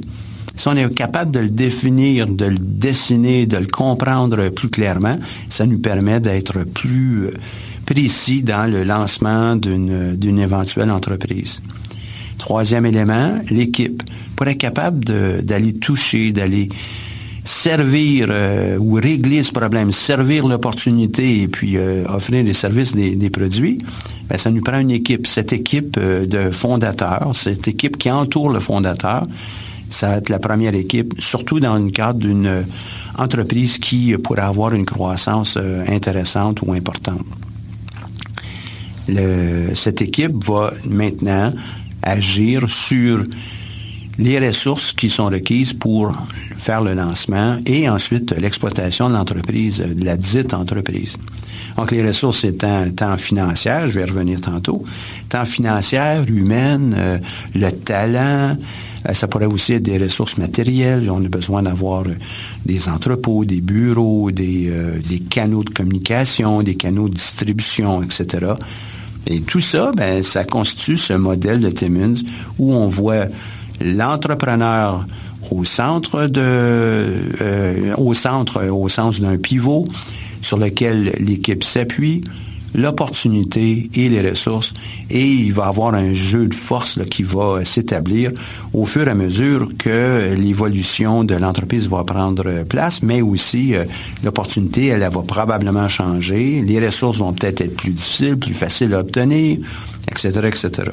Si 0.55 0.67
on 0.67 0.75
est 0.75 0.93
capable 0.93 1.31
de 1.31 1.39
le 1.39 1.49
définir, 1.49 2.27
de 2.27 2.45
le 2.45 2.57
dessiner, 2.57 3.47
de 3.47 3.57
le 3.57 3.65
comprendre 3.65 4.49
plus 4.49 4.69
clairement, 4.69 5.17
ça 5.49 5.65
nous 5.65 5.79
permet 5.79 6.19
d'être 6.19 6.63
plus 6.63 7.25
euh, 7.25 7.31
précis 7.85 8.43
dans 8.43 8.71
le 8.71 8.83
lancement 8.83 9.55
d'une 9.55 10.39
éventuelle 10.39 10.91
entreprise. 10.91 11.61
Troisième 12.37 12.85
élément, 12.85 13.39
l'équipe. 13.49 14.03
Pour 14.35 14.47
être 14.47 14.57
capable 14.57 15.03
d'aller 15.43 15.73
toucher, 15.73 16.31
d'aller 16.31 16.69
servir 17.43 18.27
euh, 18.29 18.77
ou 18.77 18.93
régler 18.93 19.43
ce 19.43 19.51
problème, 19.51 19.91
servir 19.91 20.47
l'opportunité 20.47 21.41
et 21.41 21.47
puis 21.47 21.77
euh, 21.77 22.05
offrir 22.07 22.43
des 22.43 22.53
services, 22.53 22.95
des 22.95 23.29
produits, 23.29 23.79
ben, 24.29 24.37
ça 24.37 24.51
nous 24.51 24.61
prend 24.61 24.79
une 24.79 24.91
équipe. 24.91 25.27
Cette 25.27 25.53
équipe 25.53 25.97
euh, 25.97 26.25
de 26.25 26.51
fondateurs, 26.51 27.31
cette 27.33 27.67
équipe 27.67 27.97
qui 27.97 28.09
entoure 28.09 28.49
le 28.49 28.59
fondateur, 28.59 29.23
ça 29.89 30.09
va 30.09 30.17
être 30.17 30.29
la 30.29 30.39
première 30.39 30.73
équipe, 30.73 31.13
surtout 31.19 31.59
dans 31.59 31.77
le 31.77 31.91
cadre 31.91 32.19
d'une 32.19 32.65
entreprise 33.17 33.77
qui 33.77 34.17
pourrait 34.17 34.41
avoir 34.41 34.73
une 34.73 34.85
croissance 34.85 35.55
intéressante 35.87 36.63
ou 36.63 36.73
importante. 36.73 37.21
Cette 39.75 40.01
équipe 40.01 40.43
va 40.45 40.73
maintenant 40.89 41.53
agir 42.01 42.67
sur 42.69 43.23
les 44.17 44.39
ressources 44.45 44.93
qui 44.93 45.09
sont 45.09 45.25
requises 45.25 45.73
pour 45.73 46.11
faire 46.55 46.81
le 46.81 46.93
lancement 46.93 47.57
et 47.65 47.89
ensuite 47.89 48.31
l'exploitation 48.39 49.09
de 49.09 49.13
l'entreprise, 49.13 49.79
de 49.79 50.05
la 50.05 50.17
dite 50.17 50.53
entreprise. 50.53 51.17
Donc, 51.77 51.91
les 51.91 52.05
ressources 52.05 52.43
étant 52.43 52.89
tant 52.91 53.17
financières, 53.17 53.87
je 53.87 53.93
vais 53.93 54.05
revenir 54.05 54.41
tantôt, 54.41 54.83
tant 55.29 55.45
financières, 55.45 56.25
humaines, 56.27 56.95
euh, 56.97 57.17
le 57.55 57.71
talent, 57.71 58.57
euh, 59.09 59.13
ça 59.13 59.27
pourrait 59.27 59.47
aussi 59.47 59.73
être 59.73 59.83
des 59.83 59.97
ressources 59.97 60.37
matérielles. 60.37 61.09
On 61.09 61.23
a 61.23 61.27
besoin 61.27 61.63
d'avoir 61.63 62.03
des 62.65 62.89
entrepôts, 62.89 63.45
des 63.45 63.61
bureaux, 63.61 64.31
des, 64.31 64.67
euh, 64.69 64.99
des 64.99 65.19
canaux 65.19 65.63
de 65.63 65.71
communication, 65.71 66.61
des 66.61 66.75
canaux 66.75 67.09
de 67.09 67.15
distribution, 67.15 68.03
etc. 68.03 68.53
Et 69.27 69.41
tout 69.41 69.61
ça, 69.61 69.91
ben, 69.95 70.21
ça 70.21 70.43
constitue 70.43 70.97
ce 70.97 71.13
modèle 71.13 71.59
de 71.59 71.69
Timmins 71.69 72.21
où 72.59 72.73
on 72.73 72.87
voit 72.87 73.25
l'entrepreneur 73.81 75.05
au 75.51 75.63
centre 75.63 76.27
de, 76.27 76.41
euh, 76.41 77.95
au 77.97 78.13
centre, 78.13 78.65
au 78.69 78.87
sens 78.89 79.21
d'un 79.21 79.37
pivot 79.37 79.85
sur 80.41 80.57
lequel 80.57 81.15
l'équipe 81.19 81.63
s'appuie, 81.63 82.21
l'opportunité 82.75 83.89
et 83.93 84.09
les 84.09 84.27
ressources, 84.27 84.73
et 85.09 85.25
il 85.25 85.53
va 85.53 85.67
avoir 85.67 85.93
un 85.93 86.13
jeu 86.13 86.47
de 86.47 86.53
force 86.53 86.99
qui 87.09 87.23
va 87.23 87.63
s'établir 87.63 88.31
au 88.73 88.85
fur 88.85 89.07
et 89.07 89.11
à 89.11 89.15
mesure 89.15 89.69
que 89.77 90.33
l'évolution 90.33 91.23
de 91.23 91.35
l'entreprise 91.35 91.87
va 91.87 92.03
prendre 92.03 92.63
place, 92.63 93.03
mais 93.03 93.21
aussi 93.21 93.75
euh, 93.75 93.85
l'opportunité, 94.23 94.87
elle, 94.87 95.03
elle, 95.03 95.11
va 95.11 95.21
probablement 95.21 95.87
changer, 95.87 96.63
les 96.65 96.83
ressources 96.83 97.17
vont 97.17 97.33
peut-être 97.33 97.61
être 97.61 97.75
plus 97.75 97.91
difficiles, 97.91 98.37
plus 98.37 98.53
faciles 98.53 98.93
à 98.93 98.99
obtenir, 98.99 99.59
etc., 100.09 100.39
etc. 100.47 100.91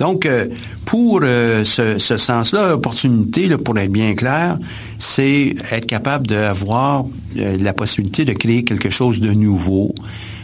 Donc, 0.00 0.24
euh, 0.24 0.46
pour 0.90 1.20
euh, 1.22 1.64
ce, 1.64 2.16
sens-là, 2.16 2.70
l'opportunité, 2.70 3.46
là, 3.46 3.58
pour 3.58 3.78
être 3.78 3.92
bien 3.92 4.16
clair, 4.16 4.58
c'est 4.98 5.54
être 5.70 5.86
capable 5.86 6.26
d'avoir 6.26 7.04
euh, 7.38 7.56
la 7.60 7.72
possibilité 7.72 8.24
de 8.24 8.32
créer 8.32 8.64
quelque 8.64 8.90
chose 8.90 9.20
de 9.20 9.30
nouveau. 9.30 9.94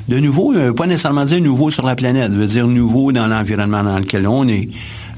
De 0.08 0.18
nouveau, 0.20 0.54
euh, 0.54 0.72
pas 0.72 0.86
nécessairement 0.86 1.24
dire 1.24 1.40
nouveau 1.40 1.70
sur 1.70 1.84
la 1.84 1.96
planète, 1.96 2.32
veut 2.32 2.46
dire 2.46 2.66
nouveau 2.68 3.12
dans 3.12 3.26
l'environnement 3.26 3.82
dans 3.82 3.98
lequel 3.98 4.26
on 4.28 4.46
est. 4.46 4.68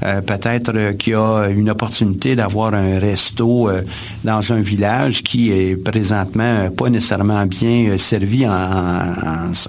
Euh, 0.03 0.21
peut-être 0.21 0.71
euh, 0.75 0.93
qu'il 0.93 1.13
y 1.13 1.15
a 1.15 1.49
une 1.49 1.69
opportunité 1.69 2.33
d'avoir 2.35 2.73
un 2.73 2.99
resto 2.99 3.69
euh, 3.69 3.81
dans 4.23 4.53
un 4.53 4.61
village 4.61 5.23
qui 5.23 5.51
est 5.51 5.75
présentement 5.75 6.69
pas 6.69 6.89
nécessairement 6.89 7.45
bien 7.45 7.97
servi 7.97 8.45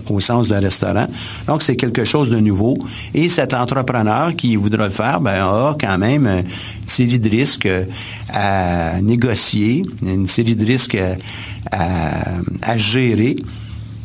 au 0.09 0.21
sens 0.21 0.49
d'un 0.49 0.61
restaurant. 0.61 1.07
Donc, 1.49 1.62
c'est 1.62 1.75
quelque 1.75 2.05
chose 2.05 2.31
de 2.31 2.39
nouveau. 2.39 2.75
Et 3.12 3.29
cet 3.29 3.55
entrepreneur 3.55 4.35
qui 4.37 4.55
voudra 4.55 4.85
le 4.85 4.93
faire, 4.93 5.21
ben, 5.21 5.43
a 5.43 5.77
quand 5.79 5.99
même 5.99 6.27
une 6.27 6.45
série 6.87 7.19
de 7.19 7.29
risques 7.29 7.69
à 8.33 9.00
négocier, 9.03 9.83
une 10.03 10.27
série 10.27 10.55
de 10.55 10.65
risques 10.65 10.99
à 11.73 12.79
gérer 12.79 13.35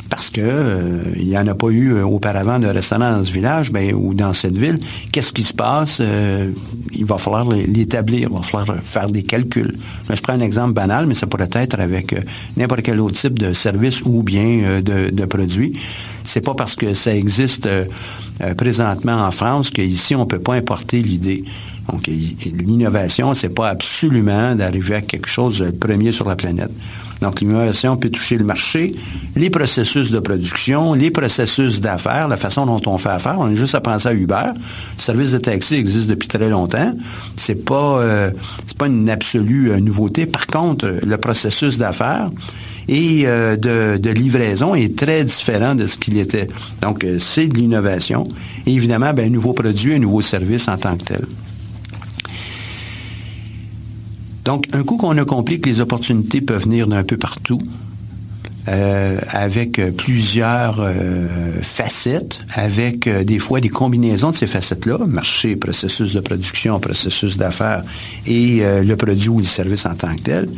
parce 0.10 0.30
que 0.30 0.42
euh, 0.42 1.04
il 1.16 1.28
n'y 1.28 1.38
en 1.38 1.48
a 1.48 1.56
pas 1.56 1.70
eu 1.70 1.94
euh, 1.94 2.06
auparavant 2.06 2.60
de 2.60 2.68
restaurant 2.68 3.12
dans 3.12 3.24
ce 3.24 3.32
village 3.32 3.72
ben, 3.72 3.94
ou 3.94 4.14
dans 4.14 4.34
cette 4.34 4.58
ville. 4.58 4.78
Qu'est-ce 5.12 5.34
qui 5.34 5.44
se 5.44 5.54
passe? 5.54 6.00
Euh, 6.02 6.52
il 6.94 7.06
va 7.06 7.18
falloir 7.18 7.46
l'établir, 7.50 8.30
il 8.30 8.36
va 8.36 8.42
falloir 8.42 8.78
faire 8.82 9.08
des 9.08 9.24
calculs. 9.24 9.76
Je 10.10 10.22
prends 10.22 10.34
un 10.34 10.42
exemple 10.42 10.74
banal, 10.74 11.08
mais 11.08 11.14
ça 11.14 11.28
pourrait 11.28 11.50
être 11.54 11.80
avec 11.80 12.16
n'importe 12.56 12.84
quel 12.84 13.00
autre 13.00 13.16
type 13.16 13.38
de 13.38 13.54
service 13.54 14.02
ou 14.04 14.24
bien 14.24 14.82
de, 14.82 15.10
de 15.10 15.26
produit. 15.26 15.74
C'est 16.24 16.42
pas 16.42 16.54
parce 16.54 16.76
que 16.76 16.94
ça 16.94 17.16
existe 17.16 17.68
euh, 18.42 18.54
présentement 18.54 19.26
en 19.26 19.32
France 19.32 19.70
qu'ici 19.70 20.16
on 20.16 20.26
peut 20.26 20.40
pas 20.40 20.56
importer 20.56 21.02
l'idée. 21.02 21.44
Donc 21.92 22.08
l'innovation, 22.08 23.34
c'est 23.34 23.50
pas 23.50 23.70
absolument 23.70 24.56
d'arriver 24.56 24.96
à 24.96 25.02
quelque 25.02 25.28
chose 25.28 25.60
de 25.60 25.72
premier 25.72 26.12
sur 26.12 26.28
la 26.28 26.36
planète. 26.36 26.72
Donc, 27.22 27.42
l'innovation 27.42 27.96
peut 27.98 28.10
toucher 28.10 28.38
le 28.38 28.44
marché, 28.44 28.92
les 29.36 29.50
processus 29.50 30.12
de 30.12 30.20
production, 30.20 30.94
les 30.94 31.12
processus 31.12 31.82
d'affaires, 31.82 32.28
la 32.28 32.38
façon 32.38 32.66
dont 32.66 32.82
on 32.86 32.98
fait 32.98 33.10
affaire. 33.10 33.38
On 33.40 33.50
est 33.50 33.56
juste 33.56 33.76
à 33.76 33.82
penser 33.82 34.10
à 34.10 34.14
Uber. 34.14 34.52
Le 34.54 35.02
service 35.02 35.32
de 35.32 35.40
taxi 35.40 35.76
existe 35.76 36.10
depuis 36.10 36.28
très 36.28 36.50
longtemps. 36.50 36.94
C'est 37.36 37.64
pas, 37.66 38.00
euh, 38.00 38.32
pas 38.78 38.88
une 38.88 39.10
absolue 39.10 39.72
euh, 39.72 39.80
nouveauté. 39.80 40.26
Par 40.26 40.48
contre, 40.48 41.00
le 41.06 41.18
processus 41.18 41.78
d'affaires 41.78 42.30
et 42.88 43.24
euh, 43.26 43.58
de, 43.58 44.10
livraison 44.10 44.76
est 44.76 44.96
très 44.96 45.24
différent 45.24 45.76
de 45.76 45.88
ce 45.88 45.98
qu'il 45.98 46.18
était. 46.18 46.48
Donc, 46.82 47.04
euh, 47.04 47.18
c'est 47.20 47.48
de 47.48 47.56
l'innovation. 47.56 48.26
Et 48.66 48.74
évidemment, 48.74 49.14
ben, 49.14 49.28
un 49.28 49.30
nouveau 49.30 49.54
produit, 49.54 49.94
un 49.94 50.00
nouveau 50.00 50.22
service 50.22 50.68
en 50.68 50.78
tant 50.78 50.96
que 50.98 51.06
tel. 51.06 51.26
Donc, 54.44 54.68
un 54.74 54.84
coup 54.84 54.98
qu'on 54.98 55.18
a 55.18 55.26
compris 55.26 55.60
que 55.60 55.70
les 55.70 55.82
opportunités 55.82 56.42
peuvent 56.42 56.64
venir 56.64 56.88
d'un 56.88 57.04
peu 57.04 57.18
partout, 57.18 57.58
euh, 58.68 59.20
avec 59.30 59.82
plusieurs 59.96 60.88
facettes, 61.64 62.46
avec 62.54 63.10
des 63.10 63.40
fois 63.40 63.60
des 63.60 63.70
combinaisons 63.70 64.30
de 64.30 64.36
ces 64.36 64.46
facettes-là, 64.46 65.00
marché, 65.08 65.56
processus 65.56 66.14
de 66.14 66.20
production, 66.20 66.80
processus 66.80 67.38
d'affaires 67.38 67.84
et 68.28 68.62
le 68.62 68.96
produit 68.96 69.30
ou 69.30 69.40
le 69.40 69.44
service 69.46 69.88
en 69.88 69.96
tant 69.96 70.16
que 70.16 70.22
tel, 70.22 70.50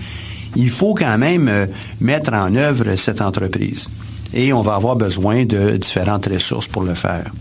il 0.58 0.70
faut 0.70 0.96
quand 0.96 1.17
même 1.17 1.48
euh, 1.48 1.67
mettre 2.02 2.34
en 2.34 2.54
œuvre 2.56 2.96
cette 2.96 3.22
entreprise. 3.22 3.88
Et 4.34 4.52
on 4.52 4.62
va 4.62 4.76
avoir 4.76 4.96
besoin 4.96 5.46
de 5.46 5.78
différentes 5.78 6.26
ressources 6.26 6.67
pour 6.67 6.84
le 6.84 6.96
faire. 6.96 7.32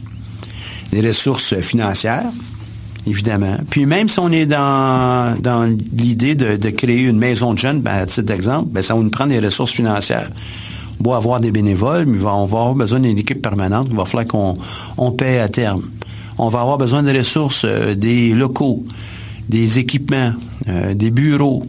Les 0.93 1.01
ressources 1.01 1.59
financières, 1.61 2.31
évidemment. 3.07 3.57
Puis 3.71 3.87
même 3.87 4.09
si 4.09 4.19
on 4.21 4.31
est 4.31 4.47
dans, 4.47 5.35
l'idée 5.97 6.35
de, 6.35 6.57
de, 6.57 6.71
créer 6.71 7.03
une 7.03 7.19
maison 7.19 7.55
de 7.55 7.59
jeunes, 7.59 7.81
ben, 7.81 7.93
à 7.93 8.07
titre 8.07 8.23
d'exemple, 8.23 8.69
ben, 8.71 8.83
ça 8.83 8.95
va 8.95 9.01
nous 9.01 9.11
prendre 9.11 9.31
des 9.31 9.41
ressources 9.41 9.73
financières. 9.73 10.31
On 11.05 11.11
va 11.11 11.17
avoir 11.17 11.41
des 11.41 11.51
bénévoles, 11.51 12.07
mais 12.07 12.19
on 12.21 12.47
va 12.47 12.61
avoir 12.61 12.75
besoin 12.75 13.01
d'une 13.01 13.19
équipe 13.19 13.43
permanente. 13.43 13.89
Il 13.91 13.97
va 13.97 14.05
falloir 14.05 14.27
qu'on 14.27 14.55
on 14.99 15.11
paie 15.13 15.41
à 15.41 15.49
terme. 15.49 15.83
On 16.39 16.49
va 16.49 16.61
avoir 16.61 16.79
besoin 16.79 17.03
de 17.03 17.17
ressources, 17.17 17.65
euh, 17.65 17.95
des 17.95 18.35
locaux, 18.35 18.85
des 19.49 19.79
équipements, 19.79 20.33
euh, 20.69 20.95
des 20.95 21.11
bureaux, 21.11 21.63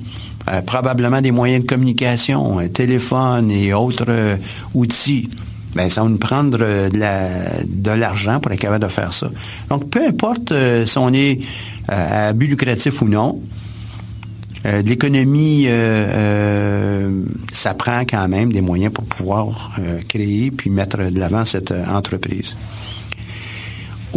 euh, 0.50 0.62
probablement 0.62 1.22
des 1.22 1.32
moyens 1.32 1.64
de 1.64 1.68
communication, 1.70 2.60
un 2.60 2.68
téléphone 2.68 3.52
et 3.52 3.74
autres 3.74 4.06
euh, 4.10 4.38
outils 4.74 5.30
ben 5.78 5.90
ça 5.90 6.02
va 6.02 6.10
nous 6.10 6.18
prendre 6.18 6.58
de 6.58 7.92
l'argent 7.92 8.40
pour 8.40 8.52
être 8.52 8.60
capable 8.60 8.84
de 8.84 8.90
faire 8.90 9.14
ça. 9.14 9.30
Donc, 9.70 9.90
peu 9.90 10.06
importe 10.06 10.52
euh, 10.52 10.86
si 10.86 10.98
on 10.98 11.14
est 11.14 11.40
euh, 11.92 12.30
à 12.30 12.34
but 12.34 12.48
lucratif 12.48 13.02
ou 13.02 13.08
non, 13.08 13.40
euh, 14.66 14.82
l'économie, 14.82 15.68
ça 17.54 17.74
prend 17.76 18.02
quand 18.02 18.28
même 18.28 18.52
des 18.52 18.62
moyens 18.62 18.92
pour 18.92 19.06
pouvoir 19.06 19.78
créer 20.10 20.52
puis 20.52 20.70
mettre 20.70 20.98
de 20.98 21.20
l'avant 21.20 21.46
cette 21.46 21.72
entreprise. 21.72 22.58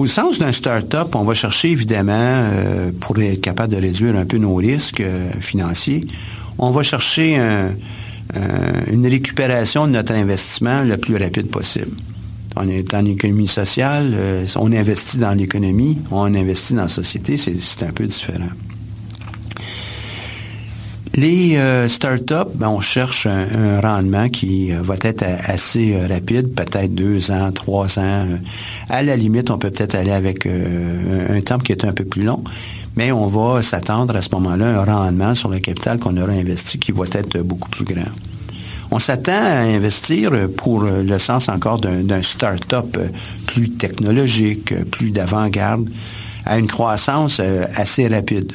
Au 0.00 0.06
sens 0.06 0.38
d'un 0.38 0.50
start-up, 0.50 1.14
on 1.14 1.24
va 1.24 1.34
chercher 1.34 1.72
évidemment, 1.72 2.48
pour 3.00 3.18
être 3.18 3.42
capable 3.42 3.74
de 3.74 3.80
réduire 3.80 4.16
un 4.16 4.24
peu 4.24 4.38
nos 4.38 4.54
risques 4.54 5.02
financiers, 5.40 6.00
on 6.58 6.70
va 6.70 6.82
chercher 6.82 7.36
un, 7.36 7.72
euh, 8.36 8.72
une 8.92 9.06
récupération 9.06 9.86
de 9.86 9.92
notre 9.92 10.14
investissement 10.14 10.82
le 10.84 10.96
plus 10.96 11.16
rapide 11.16 11.48
possible. 11.48 11.90
On 12.56 12.68
est 12.68 12.94
en 12.94 13.04
économie 13.04 13.48
sociale, 13.48 14.12
euh, 14.14 14.46
on 14.56 14.72
investit 14.72 15.18
dans 15.18 15.32
l'économie, 15.32 15.98
on 16.10 16.34
investit 16.34 16.74
dans 16.74 16.82
la 16.82 16.88
société, 16.88 17.36
c'est 17.36 17.84
un 17.84 17.92
peu 17.92 18.06
différent. 18.06 18.50
Les 21.14 21.56
euh, 21.56 21.88
startups, 21.88 22.52
ben, 22.54 22.68
on 22.68 22.80
cherche 22.80 23.26
un, 23.26 23.80
rendement 23.80 24.28
qui 24.28 24.70
va 24.70 24.94
être 25.02 25.24
assez 25.24 25.98
rapide, 26.06 26.54
peut-être 26.54 26.94
deux 26.94 27.32
ans, 27.32 27.50
trois 27.50 27.98
ans. 27.98 28.26
À 28.88 29.02
la 29.02 29.16
limite, 29.16 29.50
on 29.50 29.58
peut 29.58 29.70
peut-être 29.70 29.96
aller 29.96 30.12
avec 30.12 30.46
un 30.46 31.40
temps 31.40 31.58
qui 31.58 31.72
est 31.72 31.84
un 31.84 31.92
peu 31.92 32.04
plus 32.04 32.22
long, 32.22 32.44
mais 32.96 33.10
on 33.10 33.26
va 33.26 33.60
s'attendre 33.60 34.14
à 34.14 34.22
ce 34.22 34.28
moment-là 34.32 34.80
un 34.80 34.84
rendement 34.84 35.34
sur 35.34 35.48
le 35.48 35.58
capital 35.58 35.98
qu'on 35.98 36.16
aura 36.16 36.32
investi 36.32 36.78
qui 36.78 36.92
va 36.92 37.04
être 37.12 37.42
beaucoup 37.42 37.70
plus 37.70 37.84
grand. 37.84 38.10
On 38.92 39.00
s'attend 39.00 39.32
à 39.32 39.60
investir 39.62 40.32
pour 40.56 40.82
le 40.82 41.18
sens 41.18 41.48
encore 41.48 41.80
d'un 41.80 42.22
start-up 42.22 42.96
plus 43.46 43.70
technologique, 43.70 44.74
plus 44.90 45.10
d'avant-garde, 45.10 45.88
à 46.46 46.58
une 46.58 46.68
croissance 46.68 47.40
assez 47.74 48.06
rapide. 48.06 48.52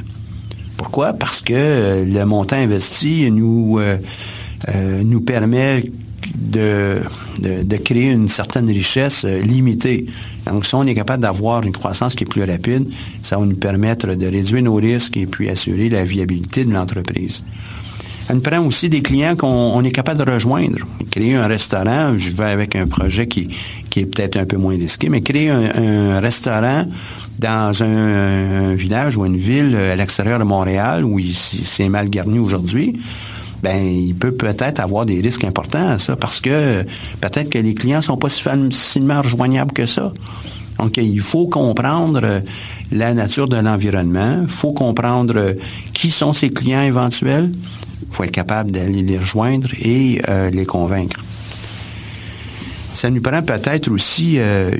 Pourquoi? 0.78 1.14
Parce 1.14 1.42
que 1.42 2.04
le 2.06 2.26
montant 2.26 2.58
investi 2.58 3.30
nous, 3.32 3.80
euh, 3.80 3.98
nous 5.04 5.22
permet 5.22 5.92
de, 6.36 7.00
de, 7.40 7.64
de, 7.64 7.78
créer 7.78 8.12
une 8.12 8.28
certaine 8.28 8.68
richesse 8.68 9.26
limitée. 9.26 10.08
Donc, 10.46 10.66
si 10.66 10.76
on 10.76 10.84
est 10.84 10.96
capable 10.96 11.24
d'avoir 11.24 11.64
une 11.64 11.72
croissance 11.72 12.16
qui 12.16 12.24
est 12.24 12.28
plus 12.28 12.44
rapide, 12.44 12.90
ça 13.22 13.38
va 13.38 13.46
nous 13.46 13.56
permettre 13.56 14.14
de 14.16 14.26
réduire 14.26 14.64
nos 14.64 14.76
risques 14.76 15.18
et 15.18 15.26
puis 15.26 15.50
assurer 15.50 15.90
la 15.90 16.04
viabilité 16.04 16.66
de 16.66 16.74
l'entreprise. 16.74 17.44
Elle 18.28 18.42
prend 18.42 18.60
aussi 18.66 18.90
des 18.90 19.02
clients 19.02 19.36
qu'on 19.36 19.84
est 19.84 19.92
capable 19.92 20.26
de 20.26 20.32
rejoindre. 20.32 20.80
Créer 21.12 21.36
un 21.36 21.48
restaurant, 21.48 22.18
je 22.18 22.32
vais 22.32 22.46
avec 22.46 22.76
un 22.76 22.88
projet 22.88 23.28
qui, 23.28 23.50
qui 23.90 24.00
est 24.00 24.06
peut-être 24.06 24.38
un 24.38 24.46
peu 24.46 24.58
moins 24.58 24.76
risqué, 24.76 25.10
mais 25.10 25.22
créer 25.22 25.50
un, 25.50 26.20
restaurant 26.20 26.86
dans 27.38 27.84
un, 27.84 28.74
village 28.74 29.18
ou 29.18 29.26
une 29.26 29.38
ville 29.38 29.76
à 29.76 29.96
l'extérieur 29.96 30.40
de 30.40 30.44
Montréal 30.44 31.06
où 31.06 31.20
c'est 31.22 31.90
mal 31.90 32.10
garni 32.10 32.40
aujourd'hui, 32.40 32.94
ben 33.62 33.84
il 33.84 34.16
peut 34.16 34.32
peut-être 34.32 34.80
avoir 34.80 35.06
des 35.06 35.22
risques 35.22 35.44
importants 35.44 35.90
à 35.90 35.98
ça 35.98 36.16
parce 36.16 36.42
que 36.42 36.84
peut-être 37.22 37.50
que 37.50 37.58
les 37.58 37.74
clients 37.74 38.02
sont 38.02 38.18
pas 38.18 38.30
si 38.30 38.42
facilement 38.42 39.22
rejoignables 39.22 39.72
que 39.72 39.86
ça. 39.86 40.12
Donc, 40.80 40.98
il 40.98 41.22
faut 41.22 41.48
comprendre 41.48 42.42
la 42.92 43.14
nature 43.14 43.48
de 43.48 43.56
l'environnement, 43.56 44.40
il 44.44 44.50
faut 44.50 44.74
comprendre 44.74 45.56
qui 45.94 46.12
sont 46.12 46.34
ses 46.34 46.50
clients 46.50 46.82
éventuels, 46.82 47.50
faut 48.12 48.24
être 48.24 48.32
capable 48.32 48.72
d'aller 48.72 49.02
les 49.02 49.18
rejoindre 49.18 49.70
et 49.80 50.22
euh, 50.30 50.50
les 50.50 50.66
convaincre. 50.66 51.24
Ça 52.94 53.10
nous 53.10 53.22
prend 53.22 53.42
peut-être 53.42 53.92
aussi 53.92 54.36
euh, 54.38 54.72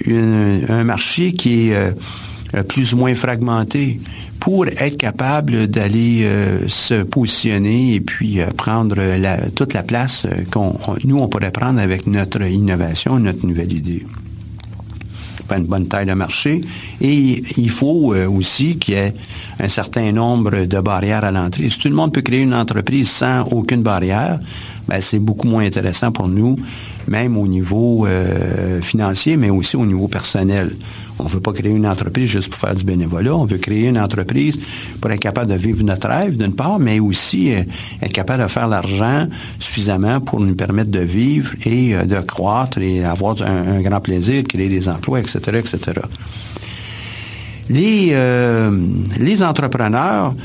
un 0.69 0.84
marché 0.84 1.34
qui 1.34 1.69
est 1.69 1.75
euh, 1.75 2.63
plus 2.63 2.93
ou 2.93 2.97
moins 2.97 3.13
fragmenté 3.13 3.99
pour 4.39 4.67
être 4.67 4.97
capable 4.97 5.67
d'aller 5.67 6.30
se 6.67 7.01
positionner 7.01 7.95
et 7.95 7.99
puis 7.99 8.39
prendre 8.56 8.95
toute 9.56 9.73
la 9.73 9.82
place 9.82 10.28
qu'on 10.51 10.78
nous 11.04 11.17
on 11.17 11.28
pourrait 11.28 11.51
prendre 11.51 11.80
avec 11.80 12.06
notre 12.06 12.43
innovation, 12.43 13.19
notre 13.19 13.45
nouvelle 13.45 13.73
idée 13.73 14.06
pas 15.47 15.58
une 15.58 15.65
bonne 15.65 15.88
taille 15.88 16.05
de 16.05 16.13
marché. 16.13 16.62
Et 17.01 17.43
il 17.58 17.69
faut 17.69 18.15
aussi 18.15 18.77
qu'il 18.77 18.95
y 18.95 18.97
ait 18.97 19.13
un 19.60 19.67
certain 19.67 20.12
nombre 20.12 20.65
de 20.65 20.79
barrières 20.79 21.23
à 21.23 21.31
l'entrée. 21.31 21.69
Si 21.69 21.79
tout 21.79 21.89
le 21.89 21.95
monde 21.95 22.13
peut 22.13 22.21
créer 22.21 22.41
une 22.41 22.53
entreprise 22.53 23.10
sans 23.10 23.43
aucune 23.51 23.81
barrière, 23.84 24.39
ben, 24.87 25.01
c'est 25.01 25.19
beaucoup 25.19 25.47
moins 25.47 25.65
intéressant 25.65 26.11
pour 26.11 26.27
nous, 26.27 26.57
même 27.07 27.37
au 27.37 27.47
niveau 27.47 28.05
euh, 28.05 28.81
financier, 28.81 29.35
mais 29.35 29.49
aussi 29.49 29.75
au 29.75 29.85
niveau 29.85 30.07
personnel. 30.07 30.75
On 31.17 31.23
ne 31.23 31.29
veut 31.29 31.39
pas 31.39 31.53
créer 31.53 31.71
une 31.71 31.87
entreprise 31.87 32.29
juste 32.29 32.49
pour 32.49 32.59
faire 32.59 32.75
du 32.75 32.83
bénévolat. 32.83 33.35
On 33.35 33.45
veut 33.45 33.57
créer 33.57 33.87
une 33.87 33.97
entreprise 33.97 34.59
pour 35.01 35.09
être 35.11 35.19
capable 35.19 35.51
de 35.51 35.57
vivre 35.57 35.83
notre 35.83 36.07
rêve, 36.07 36.37
d'une 36.37 36.53
part, 36.53 36.77
mais 36.79 36.99
aussi 36.99 37.53
euh, 37.53 37.63
être 38.01 38.13
capable 38.13 38.43
de 38.43 38.47
faire 38.47 38.67
l'argent 38.67 39.27
suffisamment 39.59 40.21
pour 40.21 40.39
nous 40.39 40.55
permettre 40.55 40.91
de 40.91 40.99
vivre 40.99 41.53
et 41.65 41.95
euh, 41.95 42.03
de 42.03 42.19
croître 42.21 42.77
et 42.77 43.03
avoir 43.03 43.35
un, 43.41 43.81
grand 43.81 44.01
plaisir, 44.01 44.43
créer 44.43 44.69
des 44.69 44.87
emplois, 44.87 45.19
etc., 45.19 45.39
etc. 45.55 46.01
Les, 47.67 48.15
les 49.19 49.43
entrepreneurs, 49.43 50.35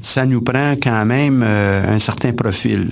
ça 0.00 0.24
nous 0.24 0.40
prend 0.40 0.72
quand 0.82 1.04
même 1.04 1.42
un 1.42 1.98
certain 1.98 2.32
profil. 2.32 2.88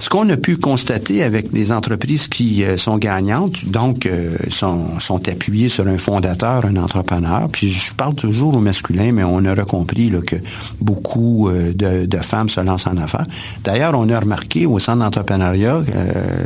Ce 0.00 0.08
qu'on 0.08 0.28
a 0.28 0.36
pu 0.36 0.56
constater 0.56 1.24
avec 1.24 1.52
des 1.52 1.72
entreprises 1.72 2.28
qui 2.28 2.62
euh, 2.62 2.76
sont 2.76 2.98
gagnantes, 2.98 3.64
donc 3.64 4.06
euh, 4.06 4.36
sont, 4.48 5.00
sont, 5.00 5.28
appuyées 5.28 5.68
sur 5.68 5.88
un 5.88 5.98
fondateur, 5.98 6.66
un 6.66 6.76
entrepreneur, 6.76 7.48
puis 7.50 7.68
je 7.68 7.92
parle 7.92 8.14
toujours 8.14 8.54
au 8.54 8.60
masculin, 8.60 9.10
mais 9.12 9.24
on 9.24 9.44
aura 9.44 9.64
compris 9.64 10.12
que 10.24 10.36
beaucoup 10.80 11.48
euh, 11.48 11.72
de, 11.74 12.06
de, 12.06 12.18
femmes 12.18 12.48
se 12.48 12.60
lancent 12.60 12.86
en 12.86 12.96
affaires. 12.96 13.26
D'ailleurs, 13.64 13.94
on 13.96 14.08
a 14.08 14.20
remarqué 14.20 14.66
au 14.66 14.78
centre 14.78 15.00
d'entrepreneuriat 15.00 15.82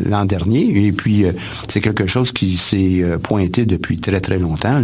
l'an 0.09 0.25
dernier, 0.25 0.87
et 0.87 0.93
puis 0.93 1.25
c'est 1.69 1.81
quelque 1.81 2.07
chose 2.07 2.33
qui 2.33 2.57
s'est 2.57 3.05
pointé 3.23 3.67
depuis 3.67 3.99
très, 3.99 4.21
très 4.21 4.39
longtemps. 4.39 4.81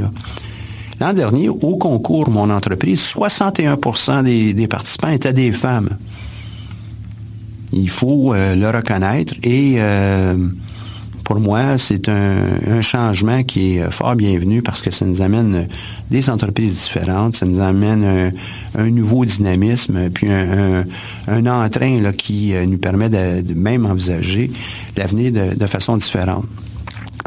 L'an 1.00 1.12
dernier, 1.12 1.48
au 1.48 1.76
concours 1.76 2.28
Mon 2.28 2.50
entreprise, 2.50 3.00
61 3.00 4.22
des, 4.22 4.52
des 4.52 4.68
participants 4.68 5.10
étaient 5.10 5.32
des 5.32 5.52
femmes. 5.52 5.90
Il 7.72 7.90
faut 7.90 8.32
euh, 8.32 8.54
le 8.54 8.68
reconnaître 8.70 9.34
et 9.42 9.74
euh, 9.76 10.36
pour 11.24 11.40
moi, 11.40 11.76
c'est 11.76 12.08
un, 12.08 12.80
changement 12.80 13.42
qui 13.42 13.76
est 13.76 13.90
fort 13.90 14.16
bienvenu 14.16 14.62
parce 14.62 14.80
que 14.80 14.90
ça 14.90 15.04
nous 15.04 15.20
amène 15.20 15.68
des 16.10 16.30
entreprises 16.30 16.84
différentes, 16.84 17.36
ça 17.36 17.44
nous 17.44 17.60
amène 17.60 18.32
un, 18.74 18.90
nouveau 18.90 19.26
dynamisme, 19.26 20.08
puis 20.08 20.28
un, 20.30 21.46
entrain 21.46 22.12
qui 22.12 22.54
euh, 22.54 22.64
nous 22.64 22.78
permet 22.78 23.10
de, 23.10 23.52
même 23.52 23.84
envisager 23.84 24.50
l'avenir 24.96 25.32
de, 25.54 25.66
façon 25.66 25.98
différente. 25.98 26.46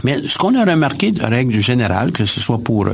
Mais 0.04 0.18
ce 0.26 0.40
qu'on 0.40 0.56
a 0.56 0.66
remarqué 0.66 1.12
de 1.12 1.22
règle 1.22 1.60
générale, 1.60 2.12
que 2.12 2.26
ce 2.26 2.40
soit 2.40 2.58
pour 2.58 2.88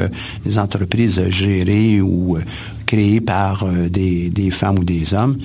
les 0.46 0.58
entreprises 0.58 1.30
gérées 1.30 2.02
ou 2.02 2.38
créées 2.86 3.22
par 3.22 3.66
des 3.90 4.52
femmes 4.52 4.80
ou 4.80 4.84
des 4.84 5.14
hommes, 5.14 5.38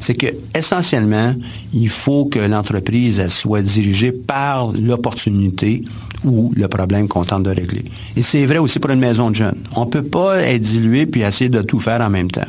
c'est 0.00 0.14
que 0.14 0.26
essentiellement, 0.56 1.34
il 1.72 1.88
faut 1.88 2.24
que 2.24 2.38
l'entreprise 2.38 3.28
soit 3.28 3.62
dirigée 3.62 4.12
par 4.12 4.72
l'opportunité 4.72 5.84
ou 6.24 6.52
le 6.56 6.68
problème 6.68 7.06
qu'on 7.08 7.24
tente 7.24 7.44
de 7.44 7.50
régler. 7.50 7.84
Et 8.16 8.22
c'est 8.22 8.44
vrai 8.46 8.58
aussi 8.58 8.78
pour 8.78 8.90
une 8.90 9.00
maison 9.00 9.30
de 9.30 9.36
jeunes. 9.36 9.58
On 9.76 9.84
ne 9.84 9.90
peut 9.90 10.02
pas 10.02 10.38
être 10.38 10.60
dilué 10.60 11.06
puis 11.06 11.22
essayer 11.22 11.50
de 11.50 11.62
tout 11.62 11.80
faire 11.80 12.00
en 12.00 12.10
même 12.10 12.30
temps. 12.30 12.48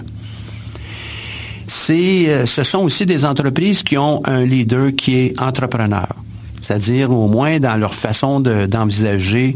C'est, 1.67 2.27
euh, 2.27 2.45
ce 2.45 2.63
sont 2.63 2.79
aussi 2.79 3.05
des 3.05 3.23
entreprises 3.23 3.83
qui 3.83 3.97
ont 3.97 4.21
un 4.25 4.43
leader 4.43 4.93
qui 4.93 5.15
est 5.15 5.41
entrepreneur, 5.41 6.09
c'est-à-dire 6.61 7.11
au 7.11 7.29
moins 7.29 7.59
dans 7.59 7.77
leur 7.77 7.93
façon 7.95 8.41
d'envisager 8.41 9.55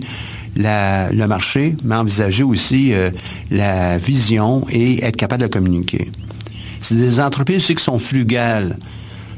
le 0.56 1.26
marché, 1.26 1.76
mais 1.84 1.96
envisager 1.96 2.44
aussi 2.44 2.94
euh, 2.94 3.12
la 3.52 3.98
vision 3.98 4.66
et 4.70 5.04
être 5.04 5.18
capable 5.18 5.42
de 5.42 5.48
communiquer. 5.48 6.10
C'est 6.86 6.94
des 6.94 7.20
entreprises 7.20 7.56
aussi 7.56 7.74
qui 7.74 7.84
sont 7.84 7.98
frugales. 7.98 8.78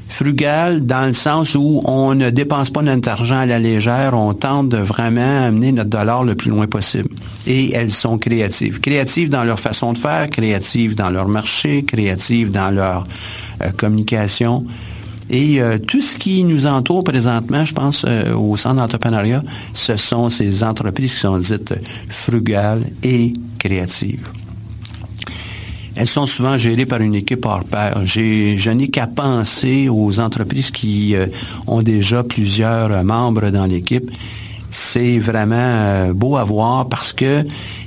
Frugales 0.10 0.86
dans 0.86 1.05
le 1.05 1.13
sens 1.13 1.55
où 1.55 1.81
on 1.86 2.13
ne 2.13 2.29
dépense 2.29 2.71
pas 2.71 2.81
notre 2.81 3.07
argent 3.07 3.38
à 3.38 3.45
la 3.45 3.57
légère, 3.57 4.15
on 4.15 4.33
tente 4.33 4.67
de 4.67 4.75
vraiment 4.75 5.45
amener 5.45 5.71
notre 5.71 5.89
dollar 5.89 6.25
le 6.25 6.36
plus 6.36 6.49
loin 6.49 6.67
possible. 6.67 7.07
Et 7.45 7.73
elles 7.73 7.89
sont 7.89 8.17
créatives. 8.17 8.81
Créatives 8.81 9.29
dans 9.29 9.45
leur 9.45 9.62
façon 9.62 9.93
de 9.93 9.97
faire, 9.97 10.29
créatives 10.29 10.95
dans 10.95 11.10
leur 11.10 11.29
marché, 11.29 11.86
créatives 11.86 12.51
dans 12.51 12.69
leur 12.69 13.05
euh, 13.63 13.69
communication. 13.77 14.65
Et 15.29 15.62
euh, 15.62 15.77
tout 15.77 16.01
ce 16.01 16.17
qui 16.17 16.43
nous 16.43 16.67
entoure 16.67 17.05
présentement, 17.05 17.63
je 17.63 17.73
pense, 17.73 18.05
euh, 18.05 18.33
au 18.33 18.57
centre 18.57 18.75
d'entrepreneuriat, 18.75 19.41
ce 19.73 19.95
sont 19.95 20.29
ces 20.29 20.65
entreprises 20.65 21.13
qui 21.13 21.19
sont 21.21 21.38
dites 21.38 21.75
frugales 22.10 22.83
et 23.03 23.31
créatives. 23.57 24.27
Elles 25.99 26.07
sont 26.07 26.27
souvent 26.27 26.60
gérées 26.60 26.86
par 26.86 27.01
une 27.01 27.15
équipe 27.15 27.43
hors 27.45 27.63
pair. 27.63 28.05
Je 28.05 28.69
n'ai 28.69 28.89
qu'à 28.89 29.07
penser 29.07 29.89
aux 29.89 30.19
entreprises 30.19 30.69
qui 30.69 31.15
euh, 31.15 31.25
ont 31.65 31.81
déjà 31.81 32.23
plusieurs 32.23 32.91
euh, 32.91 33.03
membres 33.03 33.49
dans 33.49 33.65
l'équipe. 33.65 34.12
C'est 34.69 35.17
vraiment 35.17 35.55
euh, 35.57 36.13
beau 36.13 36.38
à 36.38 36.43
voir 36.43 36.88
parce 36.88 37.13
que 37.13 37.43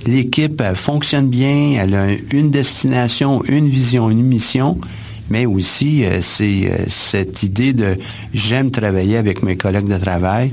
l'équipe 0.07 0.61
fonctionne 0.75 1.29
bien, 1.29 1.77
elle 1.81 1.95
a 1.95 2.07
une 2.33 2.51
destination, 2.51 3.45
une 3.45 3.69
vision, 3.69 4.11
une 4.11 4.23
mission, 4.23 4.81
mais 5.29 5.47
aussi 5.47 6.03
c'est 6.21 6.85
cette 6.89 7.45
idée 7.45 7.75
de 7.75 7.97
j'aime 8.35 8.73
travailler 8.73 9.19
avec 9.19 9.45
mes 9.45 9.57
collègues 9.57 9.89
de 9.89 9.99
travail 9.99 10.53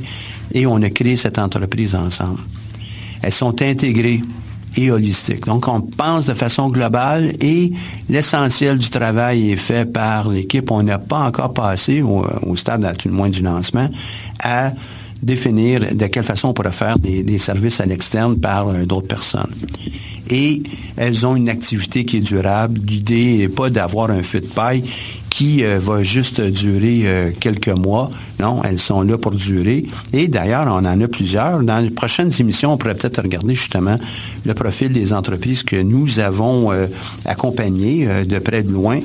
et 0.54 0.68
on 0.68 0.80
a 0.84 0.92
créé 0.92 1.18
cette 1.18 1.40
entreprise 1.40 1.96
ensemble. 1.96 2.40
Elles 3.24 3.32
sont 3.32 3.64
intégrées 3.64 4.22
et 4.76 4.92
holistique. 4.92 5.46
Donc, 5.46 5.68
on 5.68 5.82
pense 5.82 6.26
de 6.26 6.34
façon 6.34 6.70
globale 6.70 7.34
et 7.42 7.72
l'essentiel 8.10 8.78
du 8.78 8.90
travail 8.90 9.52
est 9.52 9.58
fait 9.58 9.86
par 9.92 10.30
l'équipe. 10.30 10.70
On 10.72 10.84
n'a 10.84 11.00
pas 11.00 11.20
encore 11.20 11.54
passé 11.54 12.02
au, 12.02 12.56
stade, 12.56 12.86
à 12.86 12.94
tout 12.94 13.10
le 13.10 13.16
moins, 13.16 13.30
du 13.30 13.42
lancement, 13.42 13.90
à 14.44 14.72
définir 15.22 15.96
de 15.96 16.08
quelle 16.08 16.24
façon 16.24 16.50
on 16.50 16.54
pourrait 16.54 16.72
faire 16.72 16.98
des, 17.00 17.38
services 17.38 17.80
à 17.80 17.86
l'externe 17.86 18.40
par 18.40 18.70
euh, 18.70 18.86
d'autres 18.86 19.08
personnes. 19.08 19.52
Et 20.30 20.64
elles 20.98 21.26
ont 21.26 21.36
une 21.36 21.50
activité 21.50 22.04
qui 22.04 22.18
est 22.18 22.22
durable. 22.22 22.80
L'idée 22.86 23.38
n'est 23.38 23.50
pas 23.50 23.70
d'avoir 23.70 24.10
un 24.10 24.24
feu 24.24 24.42
de 24.42 24.48
paille 24.48 24.84
qui 25.30 25.64
euh, 25.64 25.80
va 25.80 26.04
juste 26.04 26.42
durer 26.42 27.04
euh, 27.06 27.32
quelques 27.40 27.70
mois. 27.70 28.10
Non, 28.40 28.62
elles 28.64 28.80
sont 28.80 29.02
là 29.04 29.18
pour 29.18 29.32
durer. 29.32 29.86
Et 30.12 30.28
d'ailleurs, 30.28 30.66
on 30.68 30.86
en 30.86 31.02
a 31.02 31.08
plusieurs. 31.08 31.62
Dans 31.64 31.80
les 31.80 31.92
prochaines 31.92 32.32
émissions, 32.40 32.74
on 32.74 32.78
pourrait 32.78 32.96
peut-être 32.96 33.22
regarder 33.22 33.54
justement 33.54 33.96
le 34.46 34.54
profil 34.54 34.92
des 34.92 35.14
entreprises 35.14 35.64
que 35.64 35.78
nous 35.78 36.20
avons 36.20 36.72
accompagnées 37.26 38.08
de 38.26 38.40
près 38.40 38.64
de 38.64 38.72
loin 38.72 39.00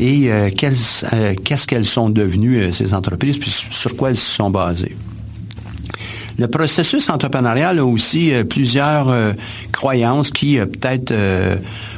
et 0.00 0.30
qu'est-ce 0.56 1.66
qu'elles 1.66 1.84
sont 1.84 2.10
devenues, 2.10 2.72
ces 2.72 2.94
entreprises, 2.94 3.38
puis 3.38 3.50
sur 3.50 3.96
quoi 3.96 4.10
elles 4.10 4.16
se 4.16 4.34
sont 4.36 4.50
basées. 4.50 4.96
Le 6.38 6.48
processus 6.48 7.08
entrepreneurial 7.10 7.78
a 7.78 7.84
aussi 7.84 8.32
plusieurs 8.48 9.14
croyances 9.70 10.30
qui 10.30 10.56
peut-être 10.56 11.14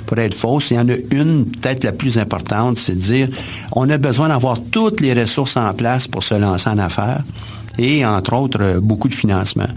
pour 0.05 0.19
être 0.19 0.35
fausse. 0.35 0.71
Il 0.71 0.77
y 0.77 0.79
en 0.79 0.89
a 0.89 0.95
une, 1.13 1.47
peut-être 1.47 1.85
la 1.85 1.93
plus 1.93 2.19
importante, 2.19 2.79
c'est 2.79 2.95
de 2.95 3.01
dire 3.01 3.29
on 3.73 3.89
a 3.89 3.97
besoin 3.97 4.29
d'avoir 4.29 4.59
toutes 4.71 5.01
les 5.01 5.15
ressources 5.15 5.57
en 5.57 5.73
place 5.73 6.07
pour 6.07 6.23
se 6.23 6.35
lancer 6.35 6.69
en 6.69 6.79
affaires 6.79 7.23
et, 7.79 8.05
entre 8.05 8.35
autres, 8.35 8.81
beaucoup 8.81 9.09
de 9.09 9.15
financement. 9.15 9.69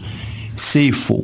C'est 0.56 0.92
faux 0.92 1.24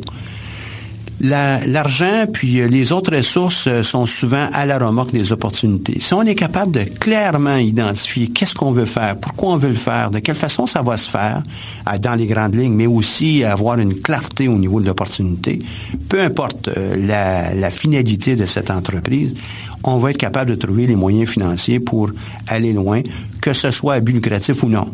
l'argent 1.22 2.26
puis 2.32 2.60
euh, 2.60 2.68
les 2.68 2.92
autres 2.92 3.16
ressources 3.16 3.68
euh, 3.68 3.84
sont 3.84 4.06
souvent 4.06 4.50
à 4.52 4.66
la 4.66 4.78
remorque 4.78 5.12
des 5.12 5.32
opportunités. 5.32 5.98
Si 6.00 6.14
on 6.14 6.22
est 6.24 6.36
capable 6.36 6.72
de 6.74 6.82
clairement 6.82 7.58
identifier 7.58 8.28
qu'est-ce 8.28 8.56
qu'on 8.56 8.72
veut 8.72 8.86
faire, 8.86 9.18
pourquoi 9.18 9.52
on 9.52 9.58
veut 9.58 9.70
le 9.70 9.76
faire, 9.76 10.12
de 10.12 10.20
quelle 10.20 10.36
façon 10.36 10.68
ça 10.68 10.82
va 10.82 10.98
se 10.98 11.10
faire, 11.10 11.42
euh, 11.88 11.98
dans 11.98 12.16
les 12.16 12.28
grandes 12.28 12.56
lignes, 12.56 12.74
mais 12.74 12.88
aussi 12.88 13.44
avoir 13.44 13.80
une 13.80 13.94
clarté 13.96 14.48
au 14.48 14.58
niveau 14.58 14.82
de 14.82 14.88
l'opportunité, 14.88 15.60
peu 16.10 16.22
importe 16.22 16.70
la, 16.98 17.54
la 17.54 17.70
finalité 17.70 18.36
de 18.36 18.46
cette 18.46 18.70
entreprise, 18.70 19.34
on 19.84 19.98
va 19.98 20.12
être 20.12 20.18
capable 20.18 20.52
de 20.52 20.56
trouver 20.56 20.88
les 20.88 20.96
moyens 20.96 21.30
financiers 21.30 21.80
pour 21.80 22.12
aller 22.48 22.74
loin, 22.74 23.02
que 23.42 23.54
ce 23.54 23.72
soit 23.72 23.96
à 23.96 24.00
but 24.00 24.14
lucratif 24.14 24.64
ou 24.64 24.70
non. 24.70 24.94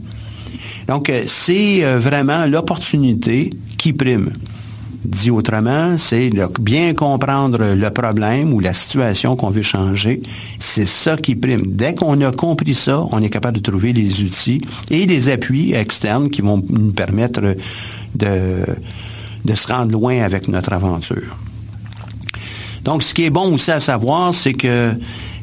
Donc, 0.87 1.11
c'est 1.25 1.81
vraiment 1.97 2.45
l'opportunité 2.45 3.49
qui 3.77 3.93
prime. 3.93 4.31
Dit 5.03 5.31
autrement, 5.31 5.97
c'est 5.97 6.29
bien 6.59 6.93
comprendre 6.93 7.73
le 7.75 7.89
problème 7.89 8.53
ou 8.53 8.59
la 8.59 8.73
situation 8.73 9.35
qu'on 9.35 9.49
veut 9.49 9.63
changer. 9.63 10.21
C'est 10.59 10.85
ça 10.85 11.17
qui 11.17 11.35
prime. 11.35 11.63
Dès 11.65 11.95
qu'on 11.95 12.21
a 12.21 12.31
compris 12.31 12.75
ça, 12.75 13.03
on 13.11 13.21
est 13.23 13.29
capable 13.29 13.57
de 13.57 13.63
trouver 13.63 13.93
les 13.93 14.23
outils 14.23 14.61
et 14.91 15.07
les 15.07 15.29
appuis 15.29 15.73
externes 15.73 16.29
qui 16.29 16.41
vont 16.41 16.63
nous 16.69 16.91
permettre 16.91 17.41
de, 18.13 19.55
se 19.55 19.67
rendre 19.67 19.91
loin 19.91 20.21
avec 20.21 20.47
notre 20.47 20.71
aventure. 20.73 21.35
Donc, 22.83 23.01
ce 23.01 23.15
qui 23.15 23.23
est 23.23 23.31
bon 23.31 23.53
aussi 23.55 23.71
à 23.71 23.79
savoir, 23.79 24.33
c'est 24.33 24.53
que 24.53 24.93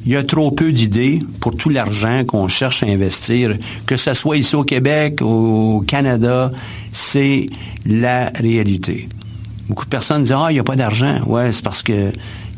il 0.06 0.12
y 0.12 0.16
a 0.16 0.22
trop 0.22 0.52
peu 0.52 0.72
d'idées 0.72 1.18
pour 1.40 1.56
tout 1.56 1.68
l'argent 1.68 2.24
qu'on 2.24 2.48
cherche 2.48 2.82
à 2.82 2.86
investir, 2.86 3.56
que 3.84 3.96
ce 3.96 4.14
soit 4.14 4.36
ici 4.36 4.54
au 4.54 4.64
Québec, 4.64 5.20
au 5.20 5.84
Canada, 5.86 6.50
c'est 6.92 7.46
la 7.84 8.30
réalité. 8.30 9.08
Beaucoup 9.68 9.84
de 9.84 9.90
personnes 9.90 10.22
disent, 10.22 10.36
ah, 10.36 10.46
il 10.50 10.54
n'y 10.54 10.60
a 10.60 10.64
pas 10.64 10.76
d'argent. 10.76 11.20
Ouais, 11.26 11.52
c'est 11.52 11.64
parce 11.64 11.82
que 11.82 12.12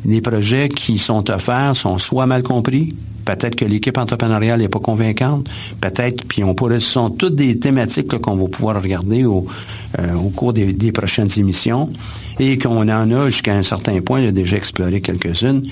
les 0.05 0.20
projets 0.20 0.68
qui 0.68 0.99
sont 0.99 1.29
offerts 1.31 1.77
sont 1.77 1.99
soit 1.99 2.27
mal 2.27 2.42
compris, 2.42 2.88
peut-être 3.25 3.57
que 3.57 3.64
l'équipe 3.64 3.99
entrepreneuriale 3.99 4.61
n'est 4.61 4.68
pas 4.68 4.79
convaincante, 4.79 5.49
peut-être, 5.81 6.25
puis 6.25 6.42
on 6.42 6.55
pourrait, 6.55 6.81
ce 6.81 6.90
sont 6.90 7.11
toutes 7.11 7.35
des 7.35 7.59
thématiques 7.59 8.18
qu'on 8.18 8.37
va 8.37 8.49
pouvoir 8.49 8.83
regarder 8.83 9.25
au, 9.25 9.46
euh, 9.99 10.14
cours 10.35 10.53
des 10.53 10.92
prochaines 10.92 11.29
émissions 11.37 11.90
et 12.40 12.57
qu'on 12.57 12.88
en 12.88 13.11
a 13.11 13.26
jusqu'à 13.26 13.55
un 13.55 13.62
certain 13.62 14.00
point, 14.00 14.26
a 14.26 14.33
déjà 14.33 14.57
exploré 14.57 15.03
quelques-unes. 15.03 15.62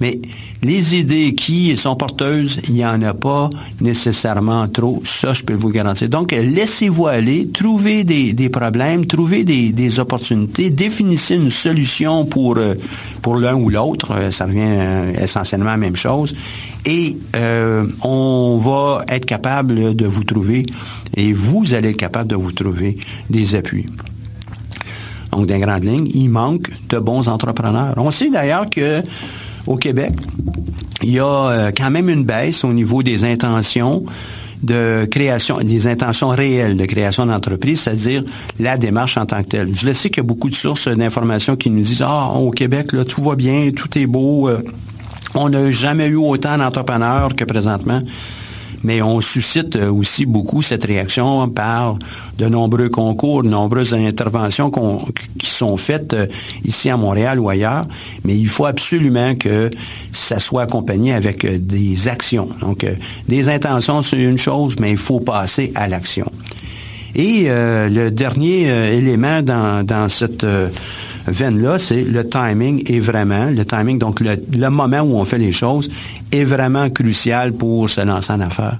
Mais 0.00 0.20
les 0.62 0.96
idées 0.96 1.34
qui 1.34 1.76
sont 1.76 1.94
porteuses, 1.96 2.60
il 2.66 2.74
n'y 2.74 2.86
en 2.86 3.02
a 3.02 3.12
pas 3.12 3.50
nécessairement 3.82 4.66
trop. 4.68 5.02
Ça, 5.04 5.34
je 5.34 5.42
peux 5.42 5.52
vous 5.52 5.68
garantir. 5.68 6.08
Donc, 6.08 6.32
laissez-vous 6.32 7.06
aller, 7.06 7.50
trouvez 7.52 8.04
des, 8.04 8.32
des 8.32 8.48
problèmes, 8.48 9.04
trouvez 9.04 9.44
des, 9.44 9.72
des, 9.72 10.00
opportunités, 10.00 10.70
définissez 10.70 11.34
une 11.34 11.50
solution 11.50 12.24
pour, 12.24 12.56
euh, 12.56 12.74
pour 13.20 13.36
l'un 13.36 13.54
ou 13.54 13.68
l'autre. 13.68 14.12
Euh, 14.12 14.30
ça 14.30 14.46
revient 14.46 14.60
euh, 14.62 15.12
essentiellement 15.22 15.68
à 15.68 15.72
la 15.72 15.76
même 15.76 15.96
chose. 15.96 16.34
Et 16.86 17.16
on 18.02 18.58
va 18.58 19.04
être 19.08 19.24
capable 19.24 19.94
de 19.94 20.06
vous 20.06 20.24
trouver, 20.24 20.64
et 21.16 21.32
vous 21.32 21.72
allez 21.72 21.90
être 21.90 21.96
capable 21.96 22.28
de 22.28 22.36
vous 22.36 22.52
trouver 22.52 22.98
des 23.30 23.54
appuis. 23.54 23.86
Donc, 25.34 25.46
dans 25.46 25.54
les 25.54 25.60
grandes 25.60 25.84
lignes, 25.84 26.08
il 26.14 26.28
manque 26.28 26.70
de 26.88 26.98
bons 26.98 27.28
entrepreneurs. 27.28 27.94
On 27.96 28.10
sait 28.10 28.30
d'ailleurs 28.30 28.66
que 28.70 29.02
au 29.66 29.76
Québec, 29.76 30.12
il 31.02 31.10
y 31.10 31.18
a 31.18 31.24
euh, 31.24 31.70
quand 31.76 31.90
même 31.90 32.08
une 32.08 32.24
baisse 32.24 32.64
au 32.64 32.72
niveau 32.72 33.02
des 33.02 33.24
intentions 33.24 34.04
de 34.62 35.06
création, 35.10 35.58
des 35.58 35.86
intentions 35.88 36.28
réelles 36.28 36.76
de 36.76 36.86
création 36.86 37.26
d'entreprise, 37.26 37.80
c'est-à-dire 37.80 38.22
la 38.60 38.78
démarche 38.78 39.16
en 39.16 39.26
tant 39.26 39.42
que 39.42 39.48
telle. 39.48 39.76
Je 39.76 39.86
le 39.86 39.92
sais 39.92 40.08
qu'il 40.08 40.18
y 40.18 40.20
a 40.20 40.22
beaucoup 40.24 40.48
de 40.48 40.54
sources 40.54 40.88
d'informations 40.88 41.56
qui 41.56 41.68
nous 41.70 41.82
disent 41.82 42.04
Ah, 42.06 42.30
au 42.34 42.50
Québec, 42.50 42.92
tout 43.08 43.22
va 43.22 43.34
bien, 43.34 43.70
tout 43.74 43.98
est 43.98 44.06
beau. 44.06 44.48
Euh, 44.48 44.62
on 45.34 45.48
n'a 45.48 45.68
jamais 45.70 46.06
eu 46.06 46.16
autant 46.16 46.56
d'entrepreneurs 46.58 47.34
que 47.34 47.44
présentement 47.44 48.00
mais 48.84 49.02
on 49.02 49.20
suscite 49.20 49.76
euh, 49.76 49.90
aussi 49.90 50.26
beaucoup 50.26 50.62
cette 50.62 50.84
réaction 50.84 51.48
par 51.48 51.98
de 52.38 52.46
nombreux 52.46 52.90
concours, 52.90 53.42
de 53.42 53.48
nombreuses 53.48 53.94
interventions 53.94 54.70
qui 55.38 55.50
sont 55.50 55.76
faites 55.76 56.12
euh, 56.12 56.26
ici 56.64 56.90
à 56.90 56.96
Montréal 56.96 57.40
ou 57.40 57.48
ailleurs, 57.48 57.84
mais 58.24 58.36
il 58.36 58.48
faut 58.48 58.66
absolument 58.66 59.34
que 59.34 59.70
ça 60.12 60.38
soit 60.38 60.62
accompagné 60.62 61.14
avec 61.14 61.44
euh, 61.44 61.58
des 61.58 62.08
actions. 62.08 62.48
Donc, 62.60 62.86
des 63.28 63.48
intentions, 63.48 64.02
c'est 64.02 64.20
une 64.20 64.38
chose, 64.38 64.76
mais 64.78 64.90
il 64.90 64.98
faut 64.98 65.20
passer 65.20 65.72
à 65.74 65.88
l'action. 65.88 66.30
Et 67.16 67.46
le 67.48 68.10
dernier 68.10 68.66
élément 68.92 69.40
dans, 69.40 69.86
dans 69.86 70.08
cette 70.08 70.44
veine-là, 71.26 71.78
c'est 71.78 72.02
le 72.02 72.28
timing 72.28 72.82
est 72.90 73.00
vraiment, 73.00 73.46
le 73.50 73.64
timing, 73.64 73.98
donc 73.98 74.20
le, 74.20 74.68
moment 74.68 75.00
où 75.00 75.16
on 75.16 75.24
fait 75.24 75.38
les 75.38 75.52
choses, 75.52 75.90
est 76.32 76.44
vraiment 76.44 76.90
crucial 76.90 77.52
pour 77.52 77.88
se 77.88 78.00
lancer 78.00 78.32
en 78.32 78.40
affaires. 78.40 78.78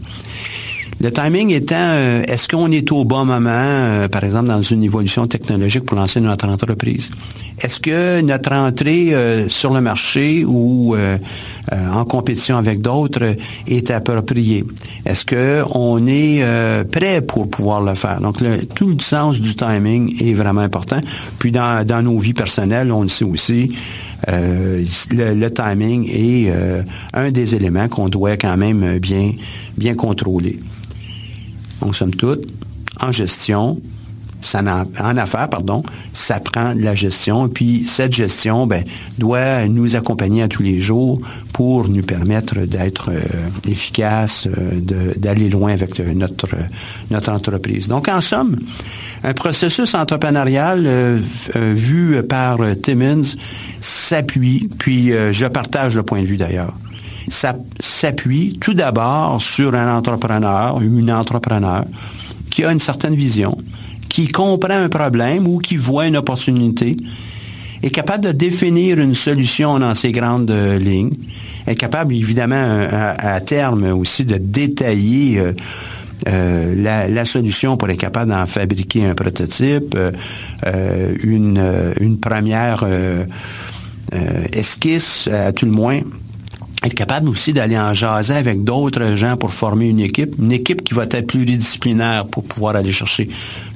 Le 1.01 1.11
timing 1.13 1.51
étant, 1.51 1.75
euh, 1.77 2.23
est-ce 2.29 2.49
qu'on 2.49 2.71
est 2.71 2.91
au 2.93 3.05
bon 3.05 3.25
moment, 3.25 3.51
euh, 3.51 4.09
par 4.09 4.25
exemple, 4.25 4.47
dans 4.47 4.63
une 4.63 4.85
évolution 4.85 5.27
technologique 5.27 5.85
pour 5.85 5.99
lancer 5.99 6.21
notre 6.21 6.49
entreprise? 6.49 7.11
Est-ce 7.61 7.81
que 7.81 8.21
notre 8.21 8.53
entrée 8.53 9.15
euh, 9.15 9.49
sur 9.49 9.73
le 9.73 9.81
marché 9.81 10.45
ou 10.47 10.97
en 11.73 12.05
compétition 12.05 12.57
avec 12.57 12.81
d'autres 12.81 13.35
est 13.67 13.91
appropriée? 13.91 14.65
Est-ce 15.05 15.25
qu'on 15.25 16.07
est 16.07 16.43
prêt 16.91 17.21
pour 17.23 17.49
pouvoir 17.49 17.83
le 17.83 17.95
faire? 17.95 18.21
Donc, 18.21 18.39
tout 18.75 18.89
le 18.89 19.01
sens 19.01 19.41
du 19.41 19.55
timing 19.57 20.15
est 20.23 20.35
vraiment 20.35 20.61
important. 20.61 21.01
Puis, 21.39 21.53
dans, 21.53 22.03
nos 22.03 22.19
vies 22.19 22.35
personnelles, 22.35 22.93
on 22.93 23.03
le 23.03 23.09
sait 23.09 23.25
aussi, 23.25 23.69
le, 24.29 25.35
le, 25.35 25.51
timing 25.51 26.09
est 26.11 26.53
un 27.13 27.31
des 27.31 27.55
éléments 27.55 27.89
qu'on 27.89 28.09
doit 28.09 28.37
quand 28.37 28.57
même 28.57 28.99
bien 28.99 29.95
contrôler 29.95 30.61
en 31.85 31.93
somme 31.93 32.15
toute, 32.15 32.47
en 33.01 33.13
gestion, 33.13 33.81
ça 34.45 34.63
en, 35.01 35.17
affaires, 35.17 35.49
pardon, 35.49 35.83
ça 36.13 36.39
prend 36.39 36.75
de 36.75 36.83
la 36.83 36.95
gestion. 36.95 37.49
Puis 37.49 37.85
cette 37.87 38.13
gestion 38.13 38.67
ben, 38.67 38.85
doit 39.19 39.67
nous 39.69 39.97
accompagner 39.97 40.43
à 40.43 40.49
tous 40.49 40.63
les 40.63 40.81
jours 40.81 41.21
pour 41.53 41.89
nous 41.89 42.03
permettre 42.03 42.61
d'être 42.61 43.11
euh, 43.11 43.21
efficace, 43.67 44.47
euh, 44.47 44.81
d'aller 45.17 45.49
loin 45.49 45.73
avec 45.73 45.99
euh, 45.99 46.13
notre, 46.15 46.49
notre 47.11 47.33
entreprise. 47.33 47.89
Donc, 47.89 48.09
en 48.09 48.21
somme, 48.21 48.57
un 49.23 49.33
processus 49.33 49.95
entrepreneurial 49.95 50.87
vu 51.55 52.23
par 52.29 52.59
Timmins 52.83 53.23
s'appuie, 53.81 54.69
puis 54.79 55.13
je 55.33 55.47
partage 55.47 55.97
le 55.97 56.03
point 56.03 56.21
de 56.21 56.27
vue 56.27 56.37
d'ailleurs, 56.37 56.75
ça 57.29 57.57
s'appuie 57.81 58.59
tout 58.61 58.75
d'abord 58.75 59.41
sur 59.41 59.75
un 59.75 59.97
entrepreneur, 59.97 60.81
une 60.81 61.13
entrepreneur, 61.13 61.85
qui 62.51 62.65
a 62.65 62.73
une 62.73 62.79
certaine 62.79 63.15
vision, 63.15 63.57
qui 64.09 64.29
comprend 64.29 64.75
un 64.75 64.89
problème 64.89 65.49
ou 65.49 65.59
qui 65.59 65.77
voit 65.77 66.07
une 66.07 66.17
opportunité, 66.17 66.95
est 67.83 67.91
capable 67.91 68.25
de 68.25 68.33
définir 68.33 68.99
une 68.99 69.15
solution 69.15 69.79
dans 69.79 69.95
ses 69.95 70.13
grandes 70.13 70.51
euh, 70.51 70.79
lignes, 70.79 71.13
est 71.67 71.75
capable 71.75 72.15
évidemment 72.15 72.87
à, 72.91 73.41
terme 73.41 73.85
aussi 73.85 74.25
de 74.25 74.39
détailler 74.39 75.39
euh, 75.39 75.53
euh, 76.29 77.09
la, 77.09 77.25
solution 77.25 77.77
pour 77.77 77.91
être 77.91 77.99
capable 77.99 78.31
d'en 78.31 78.47
fabriquer 78.47 79.05
un 79.07 79.15
prototype, 79.15 79.97
une 81.23 82.19
première 82.21 82.87
esquisse 84.53 85.29
à 85.29 85.53
tout 85.53 85.67
le 85.67 85.73
moins 85.73 86.01
être 86.85 86.95
capable 86.95 87.29
aussi 87.31 87.53
d'aller 87.53 87.79
en 87.79 87.95
jaser 87.95 88.35
avec 88.35 88.63
d'autres 88.63 89.15
gens 89.15 89.37
pour 89.37 89.53
former 89.53 89.89
une 89.89 90.01
équipe, 90.01 90.35
une 90.39 90.53
équipe 90.53 90.85
qui 90.85 90.93
va 90.93 91.05
être 91.05 91.27
pluridisciplinaire 91.27 92.27
pour 92.27 92.45
pouvoir 92.45 92.77
aller 92.77 92.93
chercher 92.93 93.29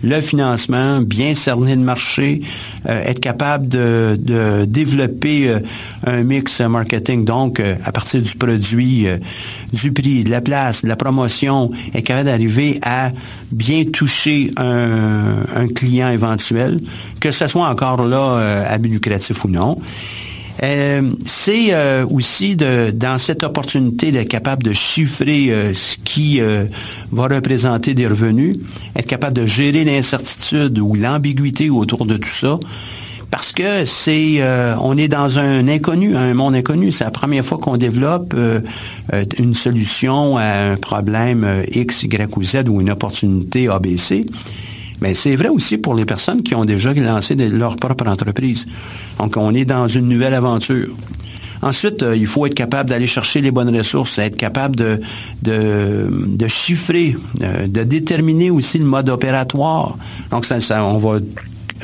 le 0.02 0.20
financement, 0.20 1.00
bien 1.00 1.34
cerner 1.34 1.74
le 1.74 1.82
marché, 1.82 2.42
euh, 2.88 3.02
être 3.04 3.20
capable 3.20 3.68
de, 3.68 4.18
développer 4.66 5.48
euh, 5.48 5.60
un 6.06 6.22
mix 6.22 6.60
marketing, 6.60 7.24
donc 7.24 7.60
euh, 7.60 7.76
à 7.84 7.92
partir 7.92 8.22
du 8.22 8.34
produit, 8.34 9.06
du 9.72 9.92
prix, 9.92 10.24
de 10.24 10.30
la 10.30 10.40
place, 10.40 10.82
de 10.82 10.88
la 10.88 10.96
promotion, 10.96 11.70
être 11.94 12.04
capable 12.04 12.28
d'arriver 12.28 12.78
à 12.82 13.10
bien 13.50 13.84
toucher 13.84 14.50
un, 14.56 15.44
un, 15.56 15.68
client 15.68 16.10
éventuel, 16.10 16.78
que 17.20 17.30
ce 17.30 17.46
soit 17.46 17.68
encore 17.68 18.04
là 18.04 18.66
à 18.68 18.78
but 18.78 18.90
lucratif 18.90 19.44
ou 19.44 19.48
non. 19.48 19.76
Euh, 20.62 21.10
c'est 21.24 21.68
euh, 21.70 22.04
aussi 22.06 22.56
dans 22.56 23.18
cette 23.18 23.44
opportunité 23.44 24.10
d'être 24.10 24.28
capable 24.28 24.64
de 24.64 24.72
chiffrer 24.72 25.50
euh, 25.50 25.72
ce 25.72 25.96
qui 26.04 26.40
va 27.12 27.28
représenter 27.28 27.94
des 27.94 28.06
revenus, 28.06 28.56
être 28.96 29.06
capable 29.06 29.34
de 29.34 29.46
gérer 29.46 29.84
l'incertitude 29.84 30.78
ou 30.78 30.94
l'ambiguïté 30.94 31.70
autour 31.70 32.06
de 32.06 32.16
tout 32.16 32.28
ça. 32.28 32.58
Parce 33.30 33.52
que 33.52 33.84
c'est, 33.84 34.42
on 34.80 34.96
est 34.96 35.08
dans 35.08 35.38
un 35.38 35.68
inconnu, 35.68 36.16
un 36.16 36.32
monde 36.32 36.54
inconnu. 36.54 36.90
C'est 36.90 37.04
la 37.04 37.10
première 37.10 37.44
fois 37.44 37.58
qu'on 37.58 37.76
développe 37.76 38.34
une 39.38 39.52
solution 39.52 40.38
à 40.38 40.70
un 40.70 40.76
problème 40.76 41.46
X, 41.70 42.04
Y 42.04 42.36
ou 42.38 42.42
Z 42.42 42.68
ou 42.70 42.80
une 42.80 42.90
opportunité 42.90 43.68
ABC. 43.68 44.22
Mais 45.00 45.14
c'est 45.14 45.36
vrai 45.36 45.48
aussi 45.48 45.78
pour 45.78 45.94
les 45.94 46.04
personnes 46.04 46.42
qui 46.42 46.54
ont 46.54 46.64
déjà 46.64 46.92
lancé 46.92 47.34
leur 47.34 47.76
propre 47.76 48.06
entreprise. 48.06 48.66
Donc, 49.18 49.36
on 49.36 49.54
est 49.54 49.64
dans 49.64 49.88
une 49.88 50.08
nouvelle 50.08 50.34
aventure. 50.34 50.94
Ensuite, 51.62 52.02
euh, 52.02 52.16
il 52.16 52.26
faut 52.26 52.46
être 52.46 52.54
capable 52.54 52.90
d'aller 52.90 53.06
chercher 53.06 53.40
les 53.40 53.50
bonnes 53.50 53.74
ressources, 53.76 54.18
être 54.18 54.36
capable 54.36 54.76
de, 54.76 55.00
de, 55.42 56.48
chiffrer, 56.48 57.16
euh, 57.42 57.66
de 57.66 57.82
déterminer 57.82 58.50
aussi 58.50 58.78
le 58.78 58.84
mode 58.84 59.08
opératoire. 59.08 59.96
Donc, 60.30 60.44
ça, 60.44 60.84
on 60.84 60.98
va 60.98 61.18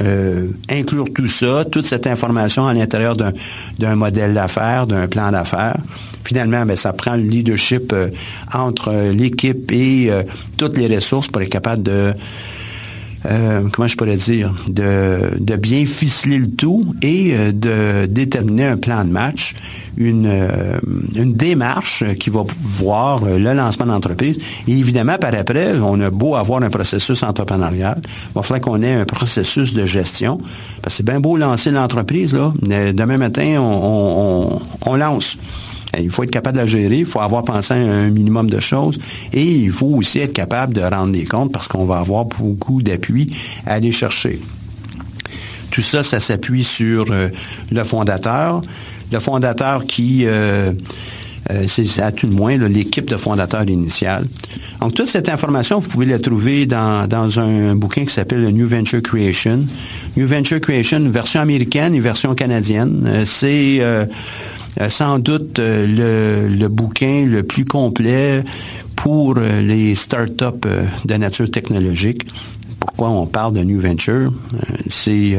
euh, 0.03 0.49
inclure 0.71 1.07
tout 1.13 1.27
ça, 1.27 1.65
toute 1.65 1.87
cette 1.87 2.07
information 2.07 2.67
à 2.67 2.75
l'intérieur 2.75 3.17
d'un 3.17 3.97
modèle 3.97 4.35
d'affaires, 4.35 4.87
d'un 4.87 5.09
plan 5.09 5.33
d'affaires. 5.33 5.77
Finalement, 6.25 6.65
ben, 6.65 6.77
ça 6.77 6.93
prend 6.93 7.17
le 7.17 7.23
leadership 7.23 7.95
entre 8.53 9.11
l'équipe 9.13 9.71
et 9.73 10.11
toutes 10.57 10.79
les 10.79 10.95
ressources 10.95 11.29
pour 11.29 11.43
être 11.43 11.51
capable 11.51 11.83
de 11.83 12.15
euh, 13.27 13.63
comment 13.73 13.89
je 13.89 13.97
pourrais 13.97 14.17
dire, 14.17 14.55
de, 14.69 15.31
de 15.39 15.57
bien 15.57 15.87
ficeler 15.87 16.39
le 16.39 16.51
tout 16.51 16.85
et 17.03 17.33
euh, 17.33 17.53
de 17.53 18.07
déterminer 18.07 18.67
un 18.67 18.77
plan 18.77 19.05
de 19.05 19.11
match, 19.11 19.55
une, 19.97 20.27
euh, 20.27 20.79
une 21.17 21.35
démarche 21.35 22.05
qui 22.19 22.31
va 22.31 22.43
voir 22.47 23.25
le 23.25 23.55
lancement 23.55 23.87
d'entreprise. 23.87 24.39
Et 24.69 24.73
évidemment, 24.73 25.17
par 25.19 25.35
après, 25.35 25.73
on 25.81 26.01
a 26.01 26.11
beau 26.11 26.35
avoir 26.35 26.63
un 26.63 26.71
processus 26.71 27.23
entrepreneurial, 27.23 28.01
il 28.05 28.35
va 28.35 28.43
falloir 28.43 28.61
qu'on 28.61 28.83
ait 28.83 28.95
un 28.95 29.05
processus 29.05 29.75
de 29.75 29.87
gestion. 29.87 30.39
Parce 30.83 30.95
que 30.95 30.99
c'est 30.99 31.07
bien 31.07 31.21
beau 31.21 31.37
lancer 31.37 31.71
l'entreprise, 31.71 32.35
là. 32.35 32.53
Demain 32.93 33.19
matin, 33.19 33.57
on, 33.59 34.61
on, 34.85 34.91
on 34.91 34.97
lance. 34.97 35.39
Il 36.01 36.11
faut 36.11 36.23
être 36.23 36.31
capable 36.31 36.57
de 36.57 36.63
la 36.63 36.67
gérer, 36.67 36.99
il 36.99 37.07
faut 37.07 37.21
avoir 37.21 37.45
pensé 37.45 37.75
à 37.75 37.77
un 37.77 38.11
minimum 38.11 38.49
de 38.49 38.61
choses 38.61 38.99
et 39.33 39.45
il 39.45 39.71
faut 39.71 39.87
aussi 39.87 40.19
être 40.19 40.33
capable 40.33 40.75
de 40.75 40.81
rendre 40.81 41.13
des 41.13 41.25
comptes 41.25 41.53
parce 41.53 41.69
qu'on 41.69 41.85
va 41.85 41.99
avoir 41.99 42.25
beaucoup 42.25 42.83
d'appui 42.83 43.27
à 43.67 43.75
aller 43.75 43.93
chercher. 43.93 44.41
Tout 45.75 45.83
ça, 45.83 46.05
ça 46.05 46.21
s'appuie 46.21 46.63
sur 46.63 47.07
euh, 47.11 47.29
le 47.73 47.83
fondateur. 47.83 48.61
Le 49.11 49.19
fondateur 49.19 49.85
qui... 49.87 50.25
Euh, 50.25 50.73
euh, 51.51 51.65
c'est 51.67 52.01
à 52.01 52.11
tout 52.11 52.27
le 52.27 52.33
moins 52.33 52.57
l'équipe 52.57 53.11
de 53.11 53.17
fondateurs 53.17 53.69
initiale. 53.69 54.25
Donc, 54.81 54.95
toute 54.95 55.09
cette 55.09 55.29
information, 55.29 55.79
vous 55.79 55.89
pouvez 55.91 56.07
la 56.07 56.19
trouver 56.19 56.65
dans, 56.65 57.07
dans 57.07 57.39
un 57.39 57.75
bouquin 57.75 58.07
qui 58.07 58.15
s'appelle 58.15 58.49
New 58.49 58.67
Venture 58.67 59.03
Creation. 59.03 59.67
New 60.17 60.27
Venture 60.27 60.61
Creation, 60.61 61.01
version 61.11 61.41
américaine 61.43 61.95
et 61.95 62.01
version 62.01 62.35
canadienne. 62.35 63.25
c'est 63.27 63.81
sans 64.89 65.19
doute 65.19 65.59
euh, 65.59 65.87
le, 66.49 66.55
le, 66.55 66.69
bouquin 66.69 67.25
le 67.27 67.43
plus 67.43 67.65
complet 67.65 68.45
pour 68.97 69.35
euh, 69.37 69.61
les 69.63 69.95
startups 69.95 70.69
de 71.05 71.15
nature 71.15 71.51
technologique. 71.51 72.27
Pourquoi 72.81 73.11
on 73.11 73.27
parle 73.27 73.55
de 73.55 73.63
New 73.63 73.81
Venture? 73.81 74.33
C'est 74.89 75.39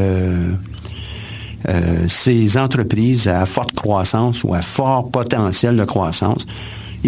ces 2.07 2.57
entreprises 2.57 3.27
à 3.27 3.45
forte 3.45 3.73
croissance 3.73 4.43
ou 4.43 4.53
à 4.53 4.61
fort 4.61 5.09
potentiel 5.09 5.75
de 5.75 5.83
croissance 5.83 6.45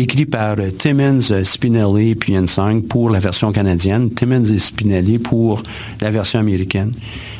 écrit 0.01 0.25
par 0.25 0.57
Timmons, 0.77 1.19
Spinelli 1.43 2.15
puis 2.15 2.37
Ensang 2.37 2.81
pour 2.81 3.09
la 3.09 3.19
version 3.19 3.51
canadienne, 3.51 4.11
Timmons 4.11 4.45
et 4.45 4.59
Spinelli 4.59 5.17
pour 5.17 5.63
la 6.01 6.11
version 6.11 6.39
américaine. 6.39 6.91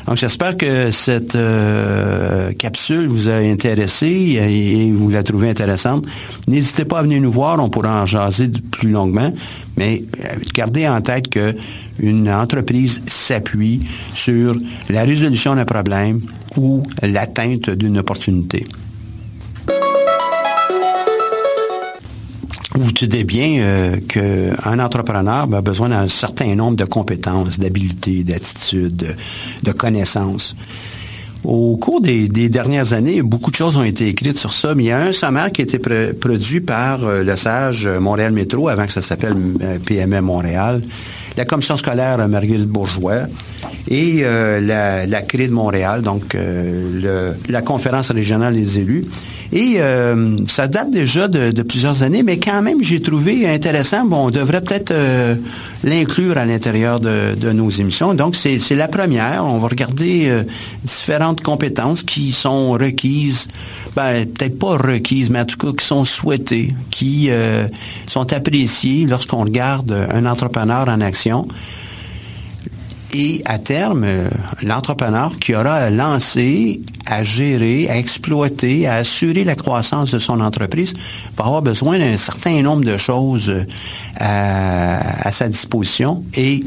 Donc 0.06 0.16
j'espère 0.16 0.56
que 0.56 0.90
cette 0.90 1.36
euh, 1.36 2.52
capsule 2.52 3.06
vous 3.06 3.28
a 3.28 3.34
intéressé 3.34 4.06
et, 4.06 4.90
vous 4.92 5.10
la 5.10 5.22
trouvez 5.22 5.50
intéressante. 5.50 6.06
N'hésitez 6.48 6.84
pas 6.84 6.98
à 6.98 7.02
venir 7.02 7.20
nous 7.20 7.30
voir, 7.30 7.62
on 7.62 7.68
pourra 7.68 8.02
en 8.02 8.06
jaser 8.06 8.48
plus 8.48 8.90
longuement, 8.90 9.32
mais 9.76 10.04
euh, 10.24 10.38
gardez 10.54 10.88
en 10.88 11.00
tête 11.00 11.28
que 11.28 11.54
une 12.00 12.30
entreprise 12.30 13.02
s'appuie 13.06 13.80
sur 14.14 14.54
la 14.88 15.04
résolution 15.04 15.54
d'un 15.54 15.64
problème 15.64 16.20
ou 16.56 16.82
l'atteinte 17.02 17.70
d'une 17.70 17.98
opportunité. 17.98 18.64
Vous 22.78 22.92
tenez 22.92 23.24
bien 23.24 23.58
euh, 23.58 23.96
qu'un 24.06 24.78
entrepreneur 24.78 25.52
a 25.52 25.62
besoin 25.62 25.88
d'un 25.88 26.06
certain 26.06 26.54
nombre 26.54 26.76
de 26.76 26.84
compétences, 26.84 27.58
d'habilités, 27.58 28.22
d'attitudes, 28.22 29.16
de, 29.64 29.72
connaissances. 29.72 30.54
Au 31.42 31.76
cours 31.76 32.00
des, 32.00 32.28
dernières 32.28 32.92
années, 32.92 33.20
beaucoup 33.22 33.50
de 33.50 33.56
choses 33.56 33.76
ont 33.76 33.82
été 33.82 34.06
écrites 34.06 34.38
sur 34.38 34.52
ça, 34.52 34.76
mais 34.76 34.84
il 34.84 34.86
y 34.86 34.92
a 34.92 35.00
un 35.00 35.12
sommaire 35.12 35.50
qui 35.50 35.62
a 35.62 35.64
été 35.64 35.80
produit 35.80 36.60
par 36.60 37.04
euh, 37.04 37.24
le 37.24 37.34
SAGE 37.34 37.88
Montréal 38.00 38.30
Métro, 38.30 38.68
avant 38.68 38.86
que 38.86 38.92
ça 38.92 39.02
s'appelle 39.02 39.34
euh, 39.60 39.78
PME 39.84 40.20
Montréal, 40.20 40.80
la 41.36 41.44
commission 41.44 41.76
scolaire 41.76 42.28
Marguerite 42.28 42.68
Bourgeois 42.68 43.22
et 43.88 44.20
la, 44.22 45.06
la 45.06 45.22
CRI 45.22 45.48
de 45.48 45.52
Montréal, 45.52 46.02
donc 46.02 46.36
la 47.48 47.62
conférence 47.62 48.10
régionale 48.10 48.54
des 48.54 48.80
élus. 48.80 49.02
Et 49.52 49.76
euh, 49.78 50.36
ça 50.46 50.68
date 50.68 50.90
déjà 50.90 51.26
de, 51.28 51.62
plusieurs 51.62 52.02
années, 52.02 52.22
mais 52.22 52.38
quand 52.38 52.60
même, 52.62 52.82
j'ai 52.82 53.00
trouvé 53.00 53.48
intéressant. 53.48 54.04
Bon, 54.04 54.26
on 54.26 54.30
devrait 54.30 54.60
peut-être 54.60 54.90
euh, 54.90 55.36
l'inclure 55.84 56.36
à 56.36 56.44
l'intérieur 56.44 57.00
de, 57.00 57.52
nos 57.52 57.70
émissions. 57.70 58.14
Donc, 58.14 58.36
c'est 58.36 58.74
la 58.74 58.88
première. 58.88 59.44
On 59.44 59.58
va 59.58 59.68
regarder 59.68 60.28
euh, 60.28 60.42
différentes 60.84 61.42
compétences 61.42 62.02
qui 62.02 62.32
sont 62.32 62.72
requises, 62.72 63.48
ben, 63.96 64.26
peut-être 64.26 64.58
pas 64.58 64.76
requises, 64.76 65.30
mais 65.30 65.40
en 65.40 65.46
tout 65.46 65.56
cas 65.56 65.72
qui 65.72 65.86
sont 65.86 66.04
souhaitées, 66.04 66.68
qui 66.90 67.30
sont 68.06 68.32
appréciées 68.32 69.06
lorsqu'on 69.06 69.44
regarde 69.44 69.92
un 70.10 70.26
entrepreneur 70.26 70.88
en 70.88 71.00
action 71.00 71.48
et 73.12 73.42
à 73.46 73.58
terme, 73.58 74.04
euh, 74.04 74.28
l'entrepreneur 74.62 75.38
qui 75.38 75.54
aura 75.54 75.74
à 75.74 75.90
lancer, 75.90 76.80
à 77.06 77.22
gérer, 77.22 77.88
à 77.88 77.96
exploiter, 77.96 78.86
à 78.86 78.96
assurer 78.96 79.44
la 79.44 79.54
croissance 79.54 80.10
de 80.10 80.18
son 80.18 80.40
entreprise 80.40 80.92
va 81.36 81.46
avoir 81.46 81.62
besoin 81.62 81.98
d'un 81.98 82.16
certain 82.18 82.60
nombre 82.62 82.84
de 82.84 82.96
choses 82.98 83.48
euh, 83.48 83.64
à, 84.16 85.32
sa 85.32 85.48
disposition 85.48 86.22
et 86.34 86.60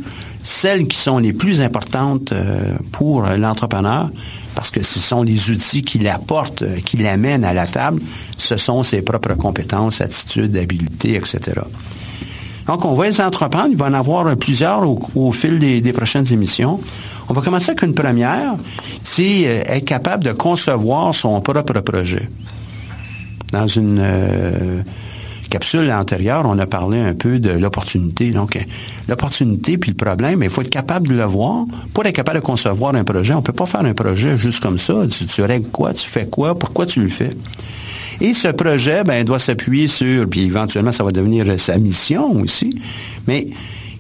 celles 0.44 0.88
qui 0.88 0.98
sont 0.98 1.20
les 1.20 1.34
plus 1.34 1.62
importantes 1.62 2.32
euh, 2.32 2.76
pour 2.92 3.22
l'entrepreneur, 3.22 4.10
parce 4.56 4.72
que 4.72 4.82
ce 4.82 4.98
sont 4.98 5.22
les 5.22 5.52
outils 5.52 5.84
qui 5.84 6.00
l'apportent, 6.00 6.64
qui 6.84 6.98
l'amènent 6.98 7.46
à 7.46 7.54
la 7.54 7.68
table, 7.68 8.02
ce 8.38 8.58
sont 8.58 8.82
ses 8.82 9.04
propres 9.04 9.36
compétences, 9.36 10.02
attitudes, 10.02 10.58
habiletés, 10.58 11.16
etc. 11.16 11.62
Donc, 12.72 12.86
on 12.86 12.94
va 12.94 13.06
les 13.06 13.20
entreprendre. 13.20 13.68
Il 13.72 13.76
va 13.76 13.88
en 13.88 13.94
avoir 13.94 14.34
plusieurs 14.38 14.88
au, 15.18 15.32
fil 15.34 15.60
des, 15.60 15.92
prochaines 15.92 16.32
émissions. 16.32 16.80
On 17.28 17.34
va 17.34 17.42
commencer 17.42 17.72
avec 17.72 17.82
une 17.82 17.94
première, 17.94 18.54
c'est 19.04 19.44
euh, 19.46 19.62
être 19.66 19.84
capable 19.84 20.24
de 20.24 20.32
concevoir 20.32 21.14
son 21.14 21.42
propre 21.42 21.82
projet. 21.82 22.30
Dans 23.52 23.68
une 23.68 24.00
euh, 24.00 24.84
capsule 25.50 25.92
antérieure, 25.92 26.44
on 26.46 26.58
a 26.60 26.66
parlé 26.66 27.02
un 27.02 27.14
peu 27.14 27.40
de 27.40 27.50
l'opportunité. 27.50 28.30
Donc, 28.30 28.56
euh, 28.56 28.62
l'opportunité 29.10 29.78
puis 29.78 29.92
le 29.92 29.98
problème, 29.98 30.42
il 30.42 30.50
faut 30.50 30.62
être 30.62 30.70
capable 30.70 31.10
de 31.10 31.16
le 31.16 31.26
voir. 31.26 31.66
Pour 31.94 32.06
être 32.06 32.16
capable 32.16 32.40
de 32.40 32.46
concevoir 32.46 32.96
un 32.96 33.04
projet, 33.04 33.34
on 33.34 33.42
peut 33.42 33.52
pas 33.52 33.66
faire 33.66 33.82
un 33.82 33.94
projet 33.94 34.38
juste 34.38 34.62
comme 34.62 34.78
ça. 34.78 34.94
Tu, 35.10 35.26
tu 35.26 35.42
règles 35.42 35.68
quoi, 35.68 35.94
tu 35.94 36.08
fais 36.08 36.28
quoi, 36.28 36.58
pourquoi 36.58 36.86
tu 36.86 37.02
le 37.02 37.10
fais? 37.10 37.32
Et 38.22 38.34
ce 38.34 38.50
projet, 38.50 39.04
ben, 39.04 39.26
doit 39.26 39.40
s'appuyer 39.40 39.88
sur, 39.88 40.30
puis 40.30 40.42
éventuellement, 40.42 40.92
ça 40.92 41.04
va 41.04 41.12
devenir 41.12 41.60
sa 41.60 41.80
mission 41.80 42.40
aussi, 42.40 42.80
mais 43.28 43.48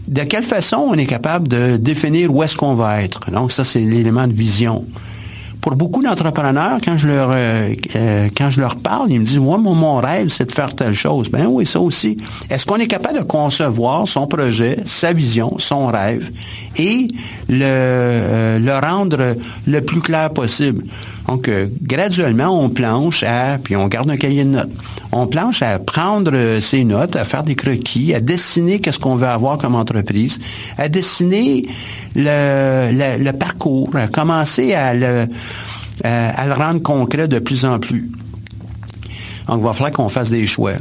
de 0.07 0.21
quelle 0.23 0.43
façon 0.43 0.77
on 0.77 0.93
est 0.93 1.07
capable 1.07 1.47
de 1.47 1.77
définir 1.77 2.33
où 2.33 2.43
est-ce 2.43 2.55
qu'on 2.55 2.75
va 2.75 3.01
être? 3.01 3.31
Donc, 3.31 3.51
ça, 3.51 3.63
c'est 3.63 3.79
l'élément 3.79 4.27
de 4.27 4.33
vision 4.33 4.85
pour 5.61 5.75
beaucoup 5.75 6.01
d'entrepreneurs, 6.01 6.79
quand 6.83 6.97
je 6.97 7.07
leur 7.07 7.29
euh, 7.31 7.69
euh, 7.95 8.29
quand 8.35 8.49
je 8.49 8.59
leur 8.59 8.77
parle, 8.77 9.11
ils 9.11 9.19
me 9.19 9.23
disent 9.23 9.39
moi 9.39 9.59
mon, 9.59 9.97
rêve 9.97 10.29
c'est 10.29 10.47
de 10.47 10.51
faire 10.51 10.73
telle 10.73 10.95
chose. 10.95 11.29
Ben 11.29 11.45
oui, 11.47 11.65
ça 11.67 11.79
aussi. 11.79 12.17
Est-ce 12.49 12.65
qu'on 12.65 12.77
est 12.77 12.87
capable 12.87 13.19
de 13.19 13.23
concevoir 13.23 14.07
son 14.07 14.25
projet, 14.25 14.79
sa 14.85 15.13
vision, 15.13 15.55
son 15.59 15.87
rêve 15.87 16.31
et 16.77 17.07
le 17.47 17.61
euh, 17.61 18.59
le 18.59 18.73
rendre 18.73 19.35
le 19.67 19.81
plus 19.81 20.01
clair 20.01 20.31
possible? 20.31 20.83
Donc 21.27 21.49
graduellement 21.83 22.59
on 22.59 22.69
planche 22.69 23.23
à 23.23 23.57
puis 23.63 23.75
on 23.75 23.87
garde 23.87 24.09
un 24.09 24.17
cahier 24.17 24.43
de 24.43 24.49
notes. 24.49 24.71
On 25.13 25.27
planche 25.27 25.61
à 25.61 25.77
prendre 25.77 26.59
ces 26.59 26.83
notes, 26.83 27.15
à 27.15 27.23
faire 27.23 27.43
des 27.43 27.55
croquis, 27.55 28.13
à 28.13 28.19
dessiner 28.19 28.79
qu'est-ce 28.79 28.99
qu'on 28.99 29.15
veut 29.15 29.27
avoir 29.27 29.57
comme 29.57 29.75
entreprise, 29.75 30.39
à 30.77 30.89
dessiner 30.89 31.67
le, 32.15 32.91
le, 32.91 33.23
le 33.23 33.33
parcours, 33.33 33.89
à 33.95 34.07
commencer 34.07 34.73
à 34.73 34.93
le 34.93 35.27
euh, 36.05 36.31
à 36.35 36.47
le 36.47 36.53
rendre 36.53 36.81
concret 36.81 37.27
de 37.27 37.39
plus 37.39 37.65
en 37.65 37.79
plus. 37.79 38.11
Donc, 39.47 39.59
il 39.59 39.63
va 39.63 39.73
falloir 39.73 39.91
qu'on 39.91 40.09
fasse 40.09 40.29
des 40.29 40.47
choix. 40.47 40.73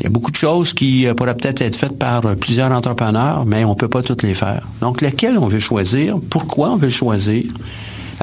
Il 0.00 0.04
y 0.04 0.06
a 0.06 0.10
beaucoup 0.10 0.30
de 0.30 0.36
choses 0.36 0.74
qui 0.74 1.06
euh, 1.06 1.14
pourraient 1.14 1.36
peut-être 1.36 1.62
être 1.62 1.76
faites 1.76 1.96
par 1.96 2.26
euh, 2.26 2.34
plusieurs 2.34 2.72
entrepreneurs, 2.72 3.46
mais 3.46 3.64
on 3.64 3.70
ne 3.70 3.74
peut 3.74 3.88
pas 3.88 4.02
toutes 4.02 4.22
les 4.22 4.34
faire. 4.34 4.66
Donc, 4.80 5.00
lequel 5.00 5.38
on 5.38 5.46
veut 5.46 5.60
choisir? 5.60 6.18
Pourquoi 6.28 6.70
on 6.70 6.76
veut 6.76 6.88
choisir? 6.88 7.44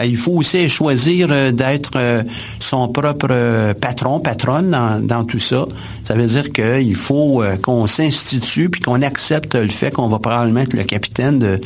Il 0.03 0.17
faut 0.17 0.33
aussi 0.33 0.69
choisir 0.69 1.27
d'être 1.53 1.97
son 2.59 2.87
propre 2.87 3.73
patron, 3.73 4.19
patronne 4.19 4.75
dans, 5.03 5.23
tout 5.23 5.39
ça. 5.39 5.65
Ça 6.05 6.13
veut 6.13 6.27
dire 6.27 6.51
qu'il 6.51 6.95
faut 6.95 7.43
qu'on 7.61 7.87
s'institue 7.87 8.69
puis 8.69 8.81
qu'on 8.81 9.01
accepte 9.01 9.55
le 9.55 9.67
fait 9.69 9.91
qu'on 9.91 10.07
va 10.07 10.19
probablement 10.19 10.61
être 10.61 10.73
le 10.73 10.83
capitaine 10.83 11.59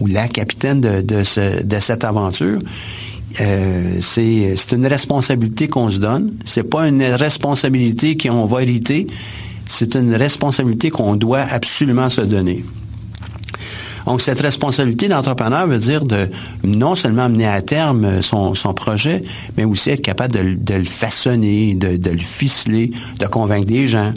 ou 0.00 0.06
la 0.06 0.28
capitaine 0.28 0.80
de, 0.80 1.22
cette 1.22 2.04
aventure 2.04 2.58
euh, 3.40 3.98
c'est 4.00 4.72
une 4.72 4.86
responsabilité 4.86 5.68
qu'on 5.68 5.90
se 5.90 5.98
donne. 5.98 6.32
C'est 6.44 6.64
pas 6.64 6.88
une 6.88 7.02
responsabilité 7.02 8.16
qu'on 8.16 8.46
va 8.46 8.62
hériter. 8.62 9.06
C'est 9.66 9.94
une 9.94 10.14
responsabilité 10.14 10.90
qu'on 10.90 11.14
doit 11.14 11.42
absolument 11.42 12.08
se 12.08 12.22
donner. 12.22 12.64
Donc, 14.08 14.22
cette 14.22 14.40
responsabilité 14.40 15.06
d'entrepreneur 15.06 15.66
veut 15.66 15.78
dire 15.78 16.02
de 16.02 16.30
non 16.64 16.94
seulement 16.94 17.28
mener 17.28 17.46
à 17.46 17.60
terme 17.60 18.22
son, 18.22 18.54
projet, 18.72 19.20
mais 19.58 19.66
aussi 19.66 19.90
être 19.90 20.00
capable 20.00 20.32
de, 20.32 20.74
le 20.74 20.84
façonner, 20.84 21.74
de, 21.74 22.10
le 22.10 22.16
ficeler, 22.18 22.90
de 23.18 23.26
convaincre 23.26 23.66
des 23.66 23.86
gens. 23.86 24.14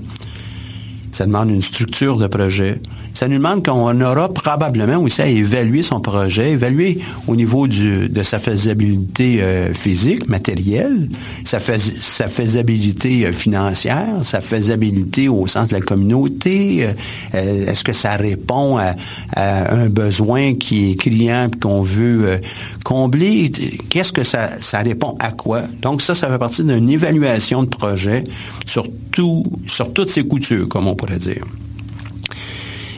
Ça 1.12 1.26
demande 1.26 1.50
une 1.50 1.62
structure 1.62 2.16
de 2.16 2.28
projet. 2.28 2.80
Ça 3.14 3.28
nous 3.28 3.38
demande 3.38 3.66
qu'on 3.66 4.02
aura 4.02 4.30
probablement 4.30 4.98
aussi 4.98 5.22
à 5.22 5.28
évaluer 5.28 5.82
son 5.82 6.00
projet, 6.00 6.52
évaluer 6.52 7.00
au 7.28 7.36
niveau 7.36 7.68
de 7.68 8.24
sa 8.24 8.40
faisabilité 8.40 9.42
euh, 9.42 9.74
physique, 9.74 10.28
matérielle, 10.28 11.10
sa, 11.44 11.60
sa 11.60 12.28
faisabilité 12.28 13.26
euh, 13.26 13.32
financière, 13.32 14.08
sa 14.24 14.42
faisabilité 14.42 15.28
au 15.30 15.48
sens 15.48 15.70
de 15.70 15.76
la 15.76 15.82
communauté. 15.82 16.88
Euh, 17.34 17.66
est-ce 17.68 17.84
que 17.84 17.94
ça 17.94 18.16
répond 18.16 18.78
à, 18.78 18.96
un 19.36 19.90
besoin 19.90 20.56
qui 20.56 20.92
est 20.92 20.96
criant 20.96 21.50
qu'on 21.62 21.82
veut 21.82 22.40
combler? 22.84 23.52
Qu'est-ce 23.90 24.12
que 24.12 24.24
ça, 24.24 24.58
ça 24.60 24.80
répond 24.80 25.16
à 25.20 25.32
quoi? 25.32 25.64
Donc 25.82 26.02
ça, 26.02 26.16
ça 26.16 26.30
fait 26.30 26.38
partie 26.38 26.64
d'une 26.64 26.90
évaluation 26.90 27.64
de 27.64 27.70
projet 27.70 28.24
sur 28.66 28.88
tout, 29.12 29.44
sur 29.68 29.94
toutes 29.94 30.10
ses 30.10 30.24
coutures, 30.24 30.68
comme 30.68 30.88
on 30.88 30.96
pourrait 30.96 31.18
dire. 31.18 31.46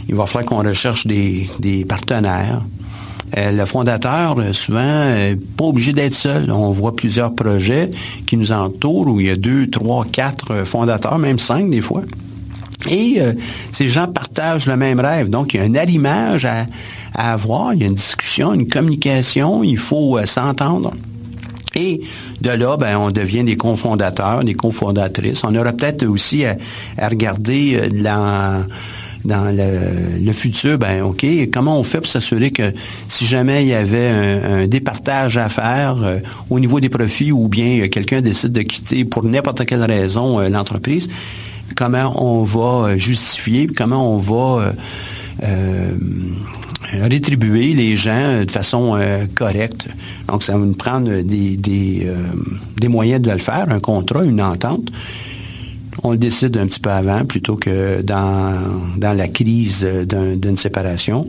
Il 0.10 0.16
va 0.16 0.26
falloir 0.26 0.46
qu'on 0.46 0.68
recherche 0.68 1.08
des, 1.08 1.86
partenaires. 1.88 2.62
Euh, 3.38 3.52
le 3.52 3.66
fondateur, 3.66 4.38
euh, 4.38 4.54
souvent, 4.54 5.06
n'est 5.06 5.36
pas 5.36 5.66
obligé 5.66 5.92
d'être 5.92 6.14
seul. 6.14 6.52
On 6.52 6.72
voit 6.72 6.96
plusieurs 6.96 7.34
projets 7.34 7.90
qui 8.28 8.38
nous 8.38 8.52
entourent 8.52 9.08
où 9.08 9.20
il 9.20 9.28
y 9.28 9.30
a 9.32 9.36
deux, 9.36 9.70
trois, 9.70 10.06
quatre 10.06 10.52
euh, 10.52 10.66
fondateurs, 10.66 11.18
même 11.18 11.40
cinq 11.40 11.70
des 11.70 11.82
fois. 11.82 12.04
Et 12.92 13.22
ces 13.72 13.88
gens 13.88 14.08
partagent 14.08 14.66
le 14.66 14.76
même 14.76 15.00
rêve. 15.00 15.30
Donc, 15.30 15.54
il 15.54 15.58
y 15.58 15.60
a 15.62 15.64
un 15.64 15.74
arrimage 15.76 16.46
à, 16.46 16.66
avoir, 17.16 17.74
il 17.74 17.80
y 17.80 17.84
a 17.86 17.88
une 17.88 17.94
discussion, 17.94 18.54
une 18.54 18.68
communication, 18.68 19.64
il 19.64 19.78
faut 19.78 20.20
s'entendre. 20.26 20.94
Et 21.76 22.02
de 22.42 22.50
là, 22.50 22.76
ben, 22.76 22.98
on 22.98 23.10
devient 23.10 23.46
des 23.46 23.56
cofondateurs, 23.56 24.44
des 24.44 24.54
cofondatrices. 24.54 25.44
On 25.46 25.56
aura 25.56 25.72
peut-être 25.72 26.06
aussi 26.06 26.44
à, 26.44 26.58
regarder 27.08 27.88
dans 27.90 28.66
dans 29.26 29.56
le, 29.56 30.32
futur, 30.32 30.78
ben 30.78 31.04
OK, 31.04 31.26
comment 31.52 31.80
on 31.80 31.84
fait 31.84 32.00
pour 32.00 32.08
s'assurer 32.08 32.52
que 32.52 32.74
si 33.08 33.26
jamais 33.26 33.64
il 33.64 33.70
y 33.70 33.74
avait 33.74 34.08
un, 34.08 34.68
départage 34.68 35.38
à 35.38 35.50
faire 35.50 35.98
euh, 36.04 36.20
au 36.50 36.60
niveau 36.60 36.80
des 36.80 36.90
profits 36.90 37.32
ou 37.32 37.48
bien 37.48 37.88
quelqu'un 37.88 38.22
décide 38.22 38.52
de 38.52 38.62
quitter 38.62 39.06
pour 39.06 39.24
n'importe 39.24 39.66
quelle 39.66 39.84
raison 39.84 40.40
euh, 40.40 40.50
l'entreprise, 40.50 41.10
comment 41.76 42.14
on 42.24 42.44
va 42.44 42.90
euh, 42.90 42.98
justifier, 42.98 43.68
comment 43.68 44.16
on 44.16 44.18
va 44.18 44.74
rétribuer 47.02 47.74
les 47.74 47.98
gens 47.98 48.46
de 48.46 48.52
façon 48.52 48.98
correcte. 49.36 49.88
Donc, 50.28 50.44
ça 50.44 50.54
va 50.54 50.60
nous 50.60 50.76
prendre 50.76 51.22
des, 51.22 51.58
des 51.58 52.88
moyens 52.88 53.22
de 53.22 53.32
le 53.32 53.40
faire, 53.40 53.66
un 53.70 53.80
contrat, 53.80 54.24
une 54.24 54.42
entente 54.42 54.90
on 56.02 56.12
le 56.12 56.18
décide 56.18 56.58
un 56.58 56.66
petit 56.66 56.80
peu 56.80 56.90
avant 56.90 57.26
plutôt 57.26 57.56
que 57.56 58.02
dans, 58.02 58.54
la 59.00 59.28
crise 59.28 59.86
d'une 59.86 60.58
séparation. 60.58 61.28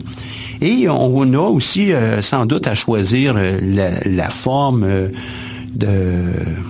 Et 0.61 0.87
on 0.89 1.33
a 1.33 1.39
aussi 1.39 1.91
euh, 1.91 2.21
sans 2.21 2.45
doute 2.45 2.67
à 2.67 2.75
choisir 2.75 3.35
euh, 3.37 3.59
la, 4.05 4.29
forme 4.29 4.83
euh, 4.83 5.09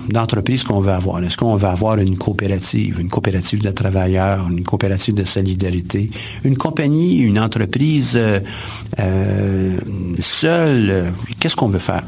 d'entreprise 0.08 0.64
qu'on 0.64 0.80
veut 0.80 0.92
avoir. 0.92 1.22
Est-ce 1.22 1.36
qu'on 1.36 1.56
veut 1.56 1.68
avoir 1.68 1.98
une 1.98 2.16
coopérative, 2.16 3.00
une 3.00 3.08
coopérative 3.08 3.62
de 3.62 3.70
travailleurs, 3.70 4.48
une 4.50 4.64
coopérative 4.64 5.14
de 5.14 5.24
solidarité, 5.24 6.10
une 6.44 6.56
compagnie, 6.56 7.18
une 7.18 7.38
entreprise 7.38 8.18
seule? 10.18 11.12
Qu'est-ce 11.38 11.56
qu'on 11.56 11.68
veut 11.68 11.78
faire? 11.78 12.02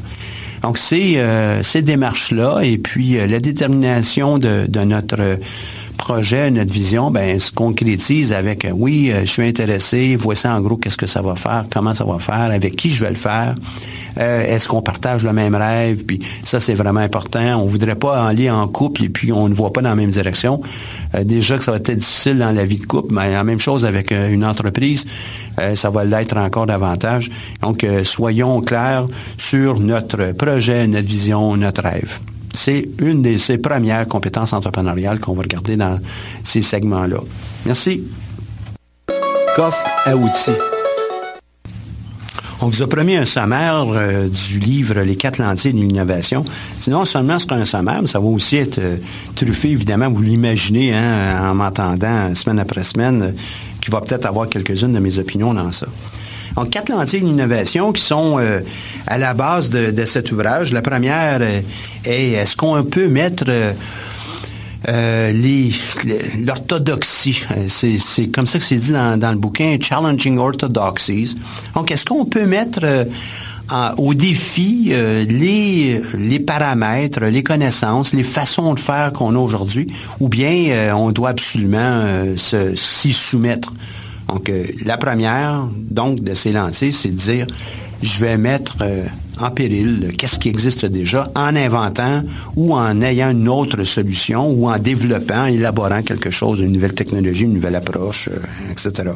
Donc, 0.61 0.77
c'est 0.77 1.17
ces 1.63 1.81
démarches-là 1.81 2.61
et 2.61 2.77
puis 2.77 3.15
la 3.27 3.39
détermination 3.39 4.37
de, 4.37 4.65
de 4.67 4.79
notre 4.81 5.39
projet, 5.99 6.49
notre 6.49 6.73
vision, 6.73 7.11
ben, 7.11 7.37
se 7.37 7.51
concrétise 7.51 8.33
avec 8.33 8.65
euh, 8.65 8.71
oui, 8.73 9.11
euh, 9.11 9.19
je 9.21 9.25
suis 9.25 9.43
intéressé, 9.43 10.15
voici 10.15 10.47
en 10.47 10.59
gros 10.61 10.77
qu'est-ce 10.77 10.97
que 10.97 11.05
ça 11.05 11.21
va 11.21 11.35
faire, 11.35 11.65
comment 11.69 11.93
ça 11.93 12.05
va 12.05 12.17
faire, 12.19 12.51
avec 12.51 12.75
qui 12.77 12.89
je 12.89 13.01
vais 13.03 13.09
le 13.09 13.15
faire, 13.15 13.53
euh, 14.17 14.41
est-ce 14.41 14.67
qu'on 14.69 14.81
partage 14.81 15.23
le 15.23 15.33
même 15.33 15.53
rêve, 15.53 16.05
puis 16.05 16.19
ça 16.43 16.59
c'est 16.59 16.73
vraiment 16.73 17.01
important. 17.01 17.61
On 17.61 17.65
voudrait 17.65 17.95
pas 17.95 18.25
aller 18.25 18.49
en 18.49 18.67
couple 18.67 19.03
et 19.03 19.09
puis 19.09 19.31
on 19.31 19.49
ne 19.49 19.53
voit 19.53 19.73
pas 19.73 19.81
dans 19.81 19.89
la 19.89 19.95
même 19.95 20.09
direction. 20.09 20.61
déjà 21.23 21.57
que 21.57 21.63
ça 21.63 21.71
va 21.71 21.77
être 21.77 21.91
difficile 21.91 22.39
dans 22.39 22.53
la 22.53 22.65
vie 22.65 22.79
de 22.79 22.85
couple, 22.85 23.13
mais 23.13 23.31
la 23.31 23.43
même 23.43 23.59
chose 23.59 23.85
avec 23.85 24.11
une 24.11 24.45
entreprise, 24.45 25.05
ça 25.75 25.89
va 25.89 26.05
l'être 26.05 26.37
encore 26.37 26.65
davantage. 26.65 27.29
Donc 27.61 27.85
soyons 28.03 28.61
clairs 28.61 29.05
sur 29.37 29.79
notre 29.79 30.31
projet, 30.31 30.87
notre 30.87 31.07
vision, 31.07 31.55
notre 31.57 31.83
rêve. 31.83 32.19
C'est 32.53 32.89
une 33.01 33.21
de 33.21 33.37
ces 33.37 33.57
premières 33.57 34.07
compétences 34.07 34.53
entrepreneuriales 34.53 35.19
qu'on 35.19 35.33
va 35.33 35.43
regarder 35.43 35.77
dans 35.77 35.99
ces 36.43 36.61
segments-là. 36.61 37.19
Merci. 37.65 38.03
Coffre 39.55 39.85
à 40.05 40.15
outils. 40.15 40.51
On 42.61 42.67
vous 42.67 42.81
a 42.81 42.87
promis 42.87 43.15
un 43.15 43.23
sommaire 43.23 43.85
euh, 43.87 44.27
du 44.27 44.59
livre 44.59 44.99
Les 44.99 45.15
quatre 45.15 45.37
lentilles 45.37 45.71
de 45.71 45.79
l'innovation. 45.79 46.43
Sinon, 46.81 47.05
seulement 47.05 47.39
c'est 47.39 47.53
un 47.53 47.63
sommaire, 47.63 48.01
mais 48.01 48.07
ça 48.07 48.19
va 48.19 48.25
aussi 48.25 48.57
être 48.57 48.79
euh, 48.79 48.97
truffé, 49.33 49.69
évidemment, 49.69 50.09
vous 50.09 50.21
l'imaginez 50.21 50.93
hein, 50.93 51.51
en 51.51 51.55
m'entendant 51.55 52.35
semaine 52.35 52.59
après 52.59 52.83
semaine, 52.83 53.21
euh, 53.21 53.31
qu'il 53.79 53.93
va 53.93 54.01
peut-être 54.01 54.25
avoir 54.25 54.49
quelques-unes 54.49 54.91
de 54.91 54.99
mes 54.99 55.19
opinions 55.19 55.53
dans 55.53 55.71
ça. 55.71 55.87
Donc, 56.55 56.69
quatre 56.71 56.89
lentilles 56.89 57.21
d'innovation 57.21 57.91
qui 57.91 58.01
sont 58.01 58.37
euh, 58.39 58.59
à 59.07 59.17
la 59.17 59.33
base 59.33 59.69
de, 59.69 60.03
cet 60.05 60.31
ouvrage. 60.31 60.73
La 60.73 60.81
première 60.81 61.39
euh, 61.41 61.61
est 62.05 62.31
est-ce 62.31 62.55
qu'on 62.55 62.83
peut 62.83 63.07
mettre 63.07 63.45
euh, 64.87 65.63
l'orthodoxie? 66.45 67.43
C'est 67.67 68.27
comme 68.27 68.47
ça 68.47 68.59
que 68.59 68.65
c'est 68.65 68.75
dit 68.75 68.91
dans, 68.91 69.31
le 69.31 69.37
bouquin 69.37 69.77
Challenging 69.79 70.37
Orthodoxies. 70.37 71.35
Donc, 71.75 71.91
est-ce 71.91 72.05
qu'on 72.05 72.25
peut 72.25 72.45
mettre 72.45 73.07
au 73.97 74.15
défi 74.15 74.91
les, 74.91 76.01
les 76.17 76.39
paramètres, 76.39 77.23
les 77.25 77.43
connaissances, 77.43 78.13
les 78.13 78.23
façons 78.23 78.73
de 78.73 78.79
faire 78.79 79.13
qu'on 79.13 79.35
a 79.35 79.37
aujourd'hui, 79.37 79.85
ou 80.19 80.27
bien 80.27 80.95
on 80.95 81.11
doit 81.11 81.29
absolument 81.29 82.03
s'y 82.35 83.13
soumettre? 83.13 83.71
Donc, 84.29 84.49
euh, 84.49 84.63
la 84.85 84.97
première, 84.97 85.67
donc, 85.73 86.21
de 86.21 86.33
ces 86.33 86.51
lentilles, 86.51 86.93
c'est 86.93 87.09
de 87.09 87.15
dire, 87.15 87.47
je 88.01 88.19
vais 88.19 88.37
mettre 88.37 88.77
euh, 88.81 89.05
en 89.39 89.49
péril 89.51 90.11
qu'est-ce 90.17 90.37
qui 90.37 90.49
existe 90.49 90.85
déjà 90.85 91.27
en 91.35 91.55
inventant 91.55 92.21
ou 92.55 92.75
en 92.75 93.01
ayant 93.01 93.31
une 93.31 93.49
autre 93.49 93.83
solution 93.83 94.49
ou 94.51 94.69
en 94.69 94.77
développant, 94.77 95.45
élaborant 95.45 96.03
quelque 96.03 96.29
chose, 96.29 96.59
une 96.59 96.71
nouvelle 96.71 96.93
technologie, 96.93 97.43
une 97.43 97.53
nouvelle 97.53 97.75
approche, 97.75 98.29
euh, 98.31 98.71
etc. 98.71 99.11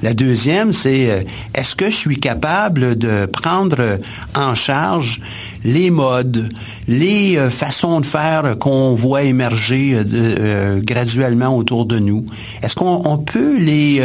La 0.00 0.14
deuxième, 0.14 0.72
c'est 0.72 1.10
euh, 1.10 1.22
est-ce 1.54 1.74
que 1.74 1.86
je 1.86 1.96
suis 1.96 2.18
capable 2.18 2.96
de 2.96 3.26
prendre 3.26 3.98
en 4.36 4.54
charge 4.54 5.20
les 5.64 5.90
modes, 5.90 6.48
les 6.86 7.36
euh, 7.36 7.50
façons 7.50 7.98
de 8.00 8.06
faire 8.06 8.58
qu'on 8.60 8.94
voit 8.94 9.22
émerger 9.22 9.94
euh, 9.96 10.80
graduellement 10.80 11.56
autour 11.56 11.84
de 11.84 11.98
nous? 11.98 12.24
Est-ce 12.62 12.76
qu'on 12.76 13.18
peut 13.18 13.58
les, 13.58 14.00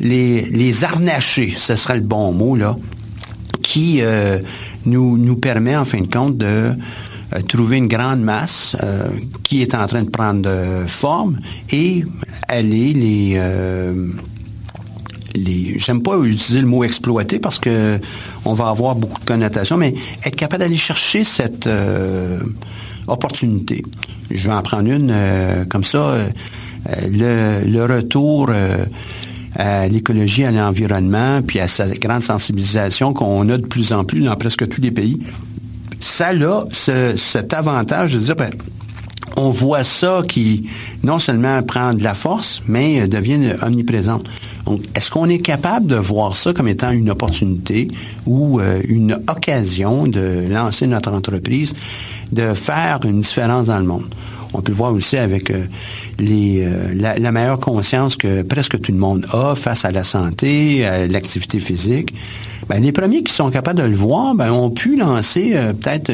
les, 0.00 0.72
ce 0.72 1.74
serait 1.74 1.96
le 1.96 2.00
bon 2.02 2.30
mot, 2.30 2.54
là, 2.54 2.76
qui 3.62 4.00
nous, 4.84 5.18
nous 5.18 5.36
permet, 5.36 5.76
en 5.76 5.84
fin 5.84 6.00
de 6.00 6.06
compte, 6.06 6.36
de 6.36 6.76
trouver 7.48 7.78
une 7.78 7.88
grande 7.88 8.20
masse 8.20 8.76
qui 9.42 9.62
est 9.62 9.74
en 9.74 9.86
train 9.86 10.04
de 10.04 10.10
prendre 10.10 10.48
forme 10.86 11.40
et 11.72 12.04
aller 12.48 12.92
les 12.92 13.40
j'aime 15.76 16.02
pas 16.02 16.16
utiliser 16.18 16.60
le 16.60 16.66
mot 16.66 16.84
exploiter 16.84 17.38
parce 17.38 17.58
que 17.58 17.98
on 18.44 18.54
va 18.54 18.68
avoir 18.68 18.94
beaucoup 18.94 19.20
de 19.20 19.26
connotations, 19.26 19.76
mais 19.76 19.94
être 20.24 20.36
capable 20.36 20.62
d'aller 20.62 20.76
chercher 20.76 21.24
cette 21.24 21.66
euh, 21.66 22.40
opportunité. 23.06 23.82
Je 24.30 24.46
vais 24.46 24.52
en 24.52 24.62
prendre 24.62 24.90
une 24.90 25.10
euh, 25.12 25.64
comme 25.66 25.84
ça. 25.84 25.98
Euh, 25.98 26.28
le, 27.10 27.84
retour 27.84 28.50
à 29.56 29.88
l'écologie, 29.88 30.44
à 30.44 30.52
l'environnement, 30.52 31.42
puis 31.42 31.58
à 31.58 31.66
sa 31.66 31.88
grande 31.88 32.22
sensibilisation 32.22 33.12
qu'on 33.12 33.48
a 33.48 33.58
de 33.58 33.66
plus 33.66 33.92
en 33.92 34.04
plus 34.04 34.20
dans 34.20 34.36
presque 34.36 34.68
tous 34.68 34.80
les 34.80 34.92
pays. 34.92 35.18
Ça 35.98 36.28
a 36.28 36.64
cet 36.70 37.54
avantage 37.54 38.14
de 38.14 38.18
dire, 38.20 38.36
ben, 38.36 38.50
on 39.36 39.50
voit 39.50 39.84
ça 39.84 40.22
qui 40.26 40.68
non 41.02 41.18
seulement 41.18 41.62
prend 41.62 41.94
de 41.94 42.02
la 42.02 42.14
force, 42.14 42.62
mais 42.66 43.06
devient 43.08 43.54
omniprésent. 43.62 44.18
Donc, 44.64 44.82
est-ce 44.94 45.10
qu'on 45.10 45.28
est 45.28 45.38
capable 45.38 45.86
de 45.86 45.96
voir 45.96 46.34
ça 46.34 46.52
comme 46.52 46.68
étant 46.68 46.90
une 46.90 47.10
opportunité 47.10 47.88
ou 48.26 48.60
euh, 48.60 48.80
une 48.88 49.12
occasion 49.28 50.06
de 50.06 50.46
lancer 50.50 50.86
notre 50.86 51.12
entreprise, 51.12 51.74
de 52.32 52.54
faire 52.54 53.00
une 53.04 53.20
différence 53.20 53.66
dans 53.66 53.78
le 53.78 53.84
monde? 53.84 54.14
On 54.56 54.62
peut 54.62 54.72
le 54.72 54.76
voir 54.76 54.92
aussi 54.92 55.16
avec 55.16 55.52
les, 56.18 56.66
la, 56.94 57.18
la, 57.18 57.32
meilleure 57.32 57.60
conscience 57.60 58.16
que 58.16 58.42
presque 58.42 58.80
tout 58.80 58.92
le 58.92 58.98
monde 58.98 59.26
a 59.32 59.54
face 59.54 59.84
à 59.84 59.92
la 59.92 60.02
santé, 60.02 60.86
à 60.86 61.06
l'activité 61.06 61.60
physique. 61.60 62.14
Ben, 62.68 62.82
les 62.82 62.90
premiers 62.90 63.22
qui 63.22 63.32
sont 63.32 63.50
capables 63.50 63.80
de 63.80 63.86
le 63.86 63.94
voir 63.94 64.34
ben, 64.34 64.50
ont 64.50 64.70
pu 64.70 64.96
lancer 64.96 65.54
peut-être 65.80 66.10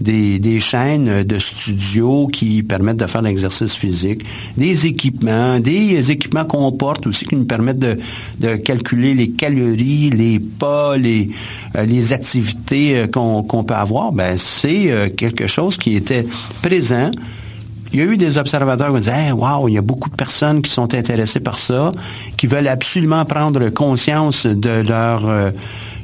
des, 0.00 0.60
chaînes 0.60 1.22
de 1.22 1.38
studios 1.38 2.26
qui 2.26 2.64
permettent 2.64 2.96
de 2.96 3.06
faire 3.06 3.22
l'exercice 3.22 3.74
physique, 3.74 4.24
des 4.56 4.86
équipements, 4.86 5.60
des 5.60 6.10
équipements 6.10 6.44
qu'on 6.44 6.72
porte 6.72 7.06
aussi 7.06 7.26
qui 7.26 7.36
nous 7.36 7.44
permettent 7.44 7.78
de, 7.78 7.96
de 8.40 8.56
calculer 8.56 9.14
les 9.14 9.30
calories, 9.30 10.10
les 10.10 10.40
pas, 10.40 10.96
les, 10.96 11.30
les 11.86 12.12
activités 12.12 13.04
qu'on 13.12 13.64
peut 13.64 13.74
avoir. 13.74 14.10
Ben, 14.10 14.36
c'est 14.36 15.12
quelque 15.16 15.46
chose 15.46 15.76
qui 15.76 15.94
était 15.94 16.26
présent 16.62 17.10
il 17.92 17.98
y 17.98 18.02
a 18.02 18.06
eu 18.06 18.16
des 18.16 18.38
observateurs 18.38 18.92
qui 18.94 19.00
disaient 19.00 19.32
Waouh, 19.32 19.68
il 19.68 19.74
y 19.74 19.78
a 19.78 19.82
beaucoup 19.82 20.08
de 20.08 20.16
personnes 20.16 20.62
qui 20.62 20.70
sont 20.70 20.94
intéressées 20.94 21.40
par 21.40 21.58
ça, 21.58 21.90
qui 22.36 22.46
veulent 22.46 22.68
absolument 22.68 23.24
prendre 23.24 23.68
conscience 23.70 24.46
de 24.46 24.80
leur 24.80 25.26
euh, 25.28 25.50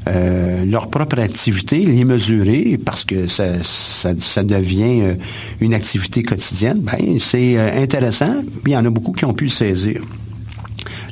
euh, 0.09 0.65
leur 0.65 0.89
propre 0.89 1.19
activité, 1.19 1.81
les 1.81 2.05
mesurer, 2.05 2.79
parce 2.83 3.05
que 3.05 3.27
ça, 3.27 3.63
ça, 3.63 4.43
devient 4.43 5.03
euh, 5.03 5.15
une 5.61 5.75
activité 5.75 6.23
quotidienne. 6.23 6.79
Ben, 6.81 7.19
c'est 7.19 7.59
intéressant. 7.59 8.37
Il 8.67 8.73
y 8.73 8.77
en 8.77 8.85
a 8.87 8.91
beaucoup 8.91 9.13
qui 9.13 9.25
ont 9.27 9.35
pu 9.35 9.45
le 9.45 9.51
saisir. 9.51 10.03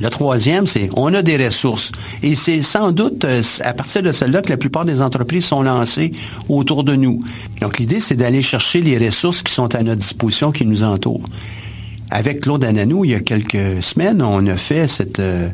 Le 0.00 0.08
troisième, 0.08 0.66
c'est 0.66 0.88
on 0.96 1.12
a 1.14 1.22
des 1.22 1.36
ressources. 1.36 1.92
Et 2.22 2.34
c'est 2.34 2.62
sans 2.62 2.92
doute 2.92 3.24
euh, 3.24 3.42
à 3.60 3.74
partir 3.74 4.02
de 4.02 4.12
celle-là 4.12 4.42
que 4.42 4.50
la 4.50 4.56
plupart 4.56 4.84
des 4.84 5.02
entreprises 5.02 5.46
sont 5.46 5.62
lancées 5.62 6.12
autour 6.48 6.84
de 6.84 6.94
nous. 6.94 7.20
Donc 7.60 7.78
l'idée, 7.78 8.00
c'est 8.00 8.16
d'aller 8.16 8.42
chercher 8.42 8.80
les 8.80 8.98
ressources 8.98 9.42
qui 9.42 9.52
sont 9.52 9.74
à 9.74 9.82
notre 9.82 10.00
disposition, 10.00 10.52
qui 10.52 10.66
nous 10.66 10.84
entourent. 10.84 11.24
Avec 12.10 12.42
Claude 12.42 12.64
Ananou, 12.64 13.04
il 13.04 13.10
y 13.10 13.14
a 13.14 13.20
quelques 13.20 13.82
semaines, 13.82 14.22
on 14.22 14.46
a 14.46 14.56
fait 14.56 14.86
cette 14.86 15.18
euh, 15.18 15.48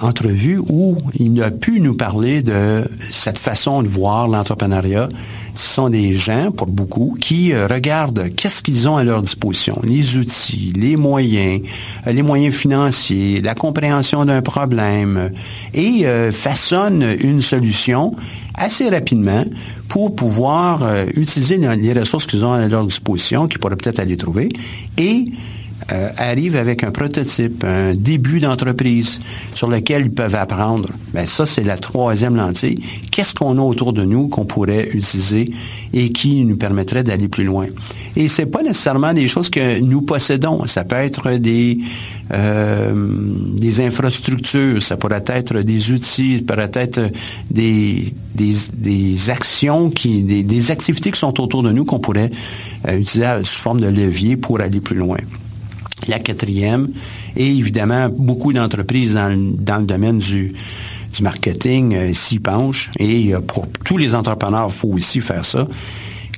entrevue 0.00 0.58
où 0.68 0.96
il 1.18 1.42
a 1.42 1.50
pu 1.50 1.80
nous 1.80 1.94
parler 1.94 2.42
de 2.42 2.84
cette 3.10 3.38
façon 3.38 3.82
de 3.82 3.88
voir 3.88 4.28
l'entrepreneuriat. 4.28 5.08
Ce 5.54 5.74
sont 5.74 5.90
des 5.90 6.12
gens, 6.12 6.50
pour 6.50 6.68
beaucoup, 6.68 7.16
qui 7.20 7.52
euh, 7.52 7.66
regardent 7.66 8.28
qu'est-ce 8.34 8.62
qu'ils 8.62 8.88
ont 8.88 8.96
à 8.96 9.04
leur 9.04 9.20
disposition, 9.20 9.78
les 9.82 10.16
outils, 10.16 10.72
les 10.76 10.96
moyens, 10.96 11.60
euh, 12.06 12.12
les 12.12 12.22
moyens 12.22 12.54
financiers, 12.54 13.40
la 13.40 13.54
compréhension 13.54 14.24
d'un 14.24 14.42
problème, 14.42 15.30
et 15.74 16.04
façonnent 16.32 17.04
une 17.20 17.40
solution 17.40 18.14
assez 18.54 18.88
rapidement 18.88 19.44
pour 19.88 20.14
pouvoir 20.14 20.84
utiliser 21.14 21.58
les 21.58 21.92
ressources 21.92 22.26
qu'ils 22.26 22.44
ont 22.44 22.52
à 22.52 22.68
leur 22.68 22.84
disposition, 22.84 23.48
qu'ils 23.48 23.58
pourraient 23.58 23.76
peut-être 23.76 23.98
aller 23.98 24.16
trouver, 24.16 24.48
et 24.98 25.26
euh, 25.92 26.10
arrivent 26.16 26.56
avec 26.56 26.84
un 26.84 26.90
prototype, 26.90 27.64
un 27.64 27.94
début 27.94 28.40
d'entreprise 28.40 29.18
sur 29.54 29.68
lequel 29.68 30.02
ils 30.06 30.12
peuvent 30.12 30.34
apprendre. 30.34 30.88
Ben 31.14 31.26
ça, 31.26 31.46
c'est 31.46 31.64
la 31.64 31.76
troisième 31.76 32.36
lentille. 32.36 32.76
Qu'est-ce 33.10 33.34
qu'on 33.34 33.58
a 33.58 33.62
autour 33.62 33.92
de 33.92 34.04
nous 34.04 34.28
qu'on 34.28 34.44
pourrait 34.44 34.88
utiliser 34.92 35.46
et 35.92 36.10
qui 36.12 36.44
nous 36.44 36.56
permettrait 36.56 37.02
d'aller 37.02 37.28
plus 37.28 37.44
loin? 37.44 37.66
Et 38.14 38.28
c'est 38.28 38.46
pas 38.46 38.62
nécessairement 38.62 39.14
des 39.14 39.26
choses 39.26 39.50
que 39.50 39.80
nous 39.80 40.02
possédons. 40.02 40.66
Ça 40.66 40.84
peut 40.84 40.96
être 40.96 41.30
des 41.32 41.78
euh, 42.32 42.92
des 43.56 43.80
infrastructures, 43.80 44.80
ça 44.80 44.96
pourrait 44.96 45.24
être 45.26 45.62
des 45.62 45.90
outils, 45.90 46.38
ça 46.38 46.54
pourrait 46.54 46.70
être 46.74 47.10
des, 47.50 48.04
des, 48.36 49.30
actions, 49.30 49.90
qui, 49.90 50.22
des, 50.22 50.44
des, 50.44 50.70
activités 50.70 51.10
qui 51.10 51.18
sont 51.18 51.40
autour 51.40 51.64
de 51.64 51.72
nous 51.72 51.84
qu'on 51.84 51.98
pourrait 51.98 52.30
euh, 52.86 52.98
utiliser 52.98 53.26
sous 53.42 53.60
forme 53.60 53.80
de 53.80 53.88
levier 53.88 54.36
pour 54.36 54.60
aller 54.60 54.80
plus 54.80 54.96
loin 54.96 55.18
la 56.08 56.18
quatrième, 56.18 56.88
et 57.36 57.46
évidemment, 57.46 58.08
beaucoup 58.08 58.52
d'entreprises 58.52 59.14
dans, 59.14 59.80
le 59.80 59.84
domaine 59.84 60.18
du, 60.18 60.52
marketing 61.20 61.94
euh, 61.94 62.12
s'y 62.12 62.38
penchent, 62.38 62.90
et 62.98 63.32
pour 63.46 63.66
tous 63.84 63.98
les 63.98 64.14
entrepreneurs, 64.14 64.68
il 64.68 64.72
faut 64.72 64.88
aussi 64.88 65.20
faire 65.20 65.44
ça, 65.44 65.66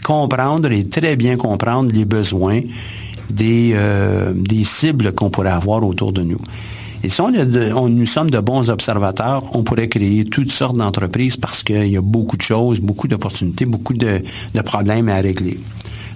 comprendre 0.02 0.72
et 0.72 0.88
très 0.88 1.16
bien 1.16 1.36
comprendre 1.36 1.92
les 1.94 2.04
besoins 2.04 2.60
des, 3.30 3.72
euh, 3.74 4.32
cibles 4.64 5.12
qu'on 5.12 5.30
pourrait 5.30 5.50
avoir 5.50 5.84
autour 5.84 6.12
de 6.12 6.22
nous. 6.22 6.40
Et 7.04 7.08
si 7.08 7.20
nous 7.20 8.06
sommes 8.06 8.30
de 8.30 8.38
bons 8.38 8.70
observateurs, 8.70 9.56
on 9.56 9.64
pourrait 9.64 9.88
créer 9.88 10.24
toutes 10.24 10.52
sortes 10.52 10.76
d'entreprises 10.76 11.36
parce 11.36 11.64
qu'il 11.64 11.88
y 11.88 11.96
a 11.96 12.00
beaucoup 12.00 12.36
de 12.36 12.42
choses, 12.42 12.80
beaucoup 12.80 13.08
d'opportunités, 13.08 13.64
beaucoup 13.64 13.94
de 13.94 14.22
problèmes 14.64 15.08
à 15.08 15.16
régler. 15.16 15.58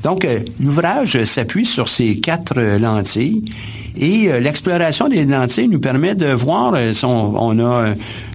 Donc, 0.07 0.25
euh, 0.25 0.39
l'ouvrage 0.61 1.25
s'appuie 1.25 1.67
sur 1.67 1.89
ces 1.89 2.21
quatre 2.21 2.59
euh, 2.59 2.79
lentilles 2.79 3.43
et 3.97 4.31
euh, 4.31 4.39
l'exploration 4.39 5.09
des 5.09 5.25
lentilles 5.25 5.67
nous 5.67 5.81
permet 5.81 6.15
de 6.15 6.27
voir, 6.27 6.75
on, 7.03 7.59
a 7.59 7.93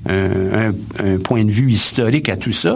un, 0.10 1.18
point 1.24 1.46
de 1.46 1.50
vue 1.50 1.72
historique 1.72 2.28
à 2.28 2.36
tout 2.36 2.52
ça, 2.52 2.76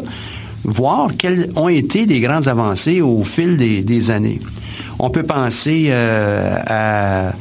voir 0.63 1.09
quelles 1.17 1.51
ont 1.57 1.67
été 1.67 2.05
les 2.05 2.21
grandes 2.21 2.47
avancées 2.47 3.01
au 3.01 3.25
fil 3.25 3.57
des, 3.57 4.11
années. 4.11 4.39
On 4.97 5.09
peut 5.09 5.23
penser 5.23 5.91
à, 5.91 7.33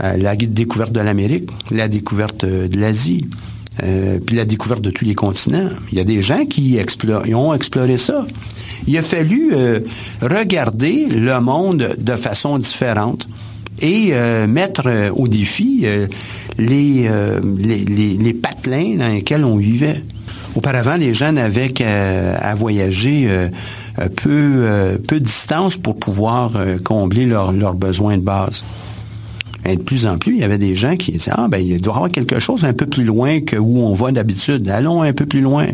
la 0.00 0.34
découverte 0.34 0.92
de 0.92 1.00
l'Amérique, 1.00 1.50
la 1.72 1.88
découverte 1.88 2.46
de 2.46 2.80
l'Asie, 2.80 3.28
puis 3.78 4.36
la 4.36 4.44
découverte 4.44 4.82
de 4.82 4.90
tous 4.90 5.04
les 5.04 5.14
continents. 5.14 5.68
Il 5.90 5.98
y 5.98 6.00
a 6.00 6.04
des 6.04 6.22
gens 6.22 6.44
qui 6.46 6.78
ont 7.34 7.54
exploré 7.54 7.96
ça. 7.96 8.24
Il 8.86 8.98
a 8.98 9.02
fallu 9.02 9.50
euh, 9.52 9.80
regarder 10.20 11.06
le 11.06 11.40
monde 11.40 11.96
de 11.98 12.12
façon 12.16 12.58
différente 12.58 13.26
et 13.80 14.10
euh, 14.12 14.46
mettre 14.46 14.82
euh, 14.86 15.10
au 15.10 15.26
défi 15.26 15.86
les, 16.58 17.08
les, 17.08 17.84
les, 18.18 18.34
patelins 18.34 18.96
dans 18.98 19.08
lesquels 19.08 19.44
on 19.44 19.56
vivait. 19.56 20.02
Auparavant, 20.54 20.96
les 20.96 21.14
gens 21.14 21.32
n'avaient 21.32 21.70
qu'à 21.70 22.54
voyager 22.54 23.28
peu, 24.14 24.98
peu 25.08 25.18
de 25.18 25.24
distance 25.24 25.76
pour 25.76 25.96
pouvoir 25.96 26.52
combler 26.84 27.26
leurs 27.26 27.74
besoins 27.74 28.16
de 28.16 28.22
base. 28.22 28.64
Et 29.66 29.76
de 29.76 29.82
plus 29.82 30.06
en 30.06 30.18
plus, 30.18 30.34
il 30.34 30.40
y 30.40 30.44
avait 30.44 30.58
des 30.58 30.76
gens 30.76 30.96
qui 30.96 31.12
disaient, 31.12 31.32
ah 31.34 31.48
ben, 31.48 31.58
il 31.58 31.80
doit 31.80 31.94
y 31.94 31.96
avoir 31.96 32.10
quelque 32.10 32.38
chose 32.38 32.64
un 32.64 32.74
peu 32.74 32.86
plus 32.86 33.04
loin 33.04 33.40
que 33.40 33.56
où 33.56 33.78
on 33.78 33.94
va 33.94 34.12
d'habitude. 34.12 34.68
Allons 34.68 35.02
un 35.02 35.12
peu 35.12 35.26
plus 35.26 35.40
loin 35.40 35.66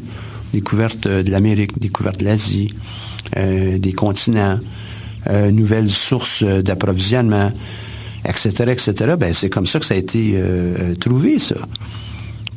découverte 0.53 1.07
euh, 1.07 1.23
de 1.23 1.31
l'Amérique, 1.31 1.79
découverte 1.79 2.21
de 2.21 2.25
l'Asie, 2.25 2.69
euh, 3.37 3.79
des 3.79 3.93
continents, 3.93 4.59
euh, 5.29 5.51
nouvelles 5.51 5.89
sources 5.89 6.43
d'approvisionnement, 6.45 7.53
etc., 8.25 8.51
etc. 8.69 9.15
Ben, 9.19 9.33
c'est 9.35 9.51
comme 9.51 9.67
ça 9.67 9.79
que 9.79 9.85
ça 9.85 9.95
a 9.95 9.99
été 9.99 10.37
trouvé, 11.01 11.39
ça. 11.39 11.57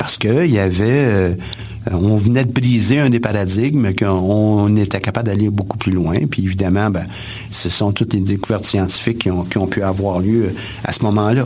Parce 0.03 0.17
que 0.17 0.43
il 0.43 0.51
y 0.51 0.59
avait, 0.59 1.37
on 1.89 2.17
venait 2.17 2.43
de 2.43 2.51
briser 2.51 2.99
un 2.99 3.09
des 3.09 3.21
paradigmes, 3.21 3.93
qu'on 3.95 4.75
était 4.75 4.99
capable 4.99 5.27
d'aller 5.27 5.49
beaucoup 5.49 5.77
plus 5.77 5.93
loin. 5.93 6.15
Puis 6.29 6.43
évidemment, 6.43 6.89
ben, 6.89 7.05
ce 7.51 7.69
sont 7.69 7.93
toutes 7.93 8.13
les 8.13 8.19
découvertes 8.19 8.65
scientifiques 8.65 9.19
qui 9.19 9.31
ont, 9.31 9.67
pu 9.67 9.81
avoir 9.81 10.19
lieu 10.19 10.53
à 10.83 10.91
ce 10.91 11.03
moment-là. 11.03 11.45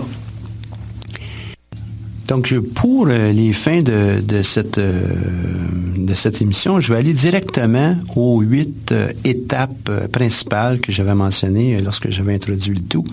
Donc, 2.27 2.51
pour 2.73 3.09
euh, 3.09 3.31
les 3.31 3.53
fins 3.53 3.83
de, 3.83 4.41
cette, 4.41 4.79
euh, 4.79 6.31
émission, 6.41 6.79
je 6.79 6.93
vais 6.93 6.97
aller 6.97 7.13
directement 7.13 7.95
aux 8.15 8.41
huit 8.41 8.91
euh, 8.91 9.13
étapes 9.23 10.09
principales 10.11 10.79
que 10.79 10.91
j'avais 10.91 11.13
mentionnées 11.13 11.79
lorsque 11.79 12.09
j'avais 12.09 12.33
introduit 12.33 12.73
le 12.73 12.81
tout 12.81 13.05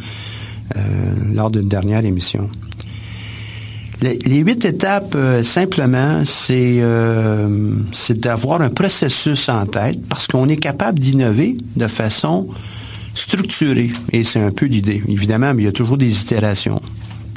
lors 1.35 1.51
d'une 1.51 1.69
dernière 1.69 2.03
émission. 2.07 2.49
Les, 4.03 4.39
huit 4.39 4.65
étapes, 4.65 5.17
simplement, 5.43 6.23
c'est 6.25 6.83
c'est 7.93 8.21
d'avoir 8.21 8.61
un 8.61 8.69
processus 8.69 9.49
en 9.49 9.65
tête 9.67 9.99
parce 10.09 10.27
qu'on 10.27 10.49
est 10.49 10.57
capable 10.57 10.99
d'innover 10.99 11.57
de 11.77 11.87
façon 11.87 12.49
structurée. 13.15 13.91
Et 14.13 14.25
c'est 14.25 14.41
un 14.41 14.51
peu 14.51 14.67
l'idée. 14.67 15.03
Évidemment, 15.09 15.55
mais 15.55 15.63
il 15.63 15.65
y 15.67 15.69
a 15.69 15.73
toujours 15.73 15.97
des 15.97 16.21
itérations. 16.21 16.81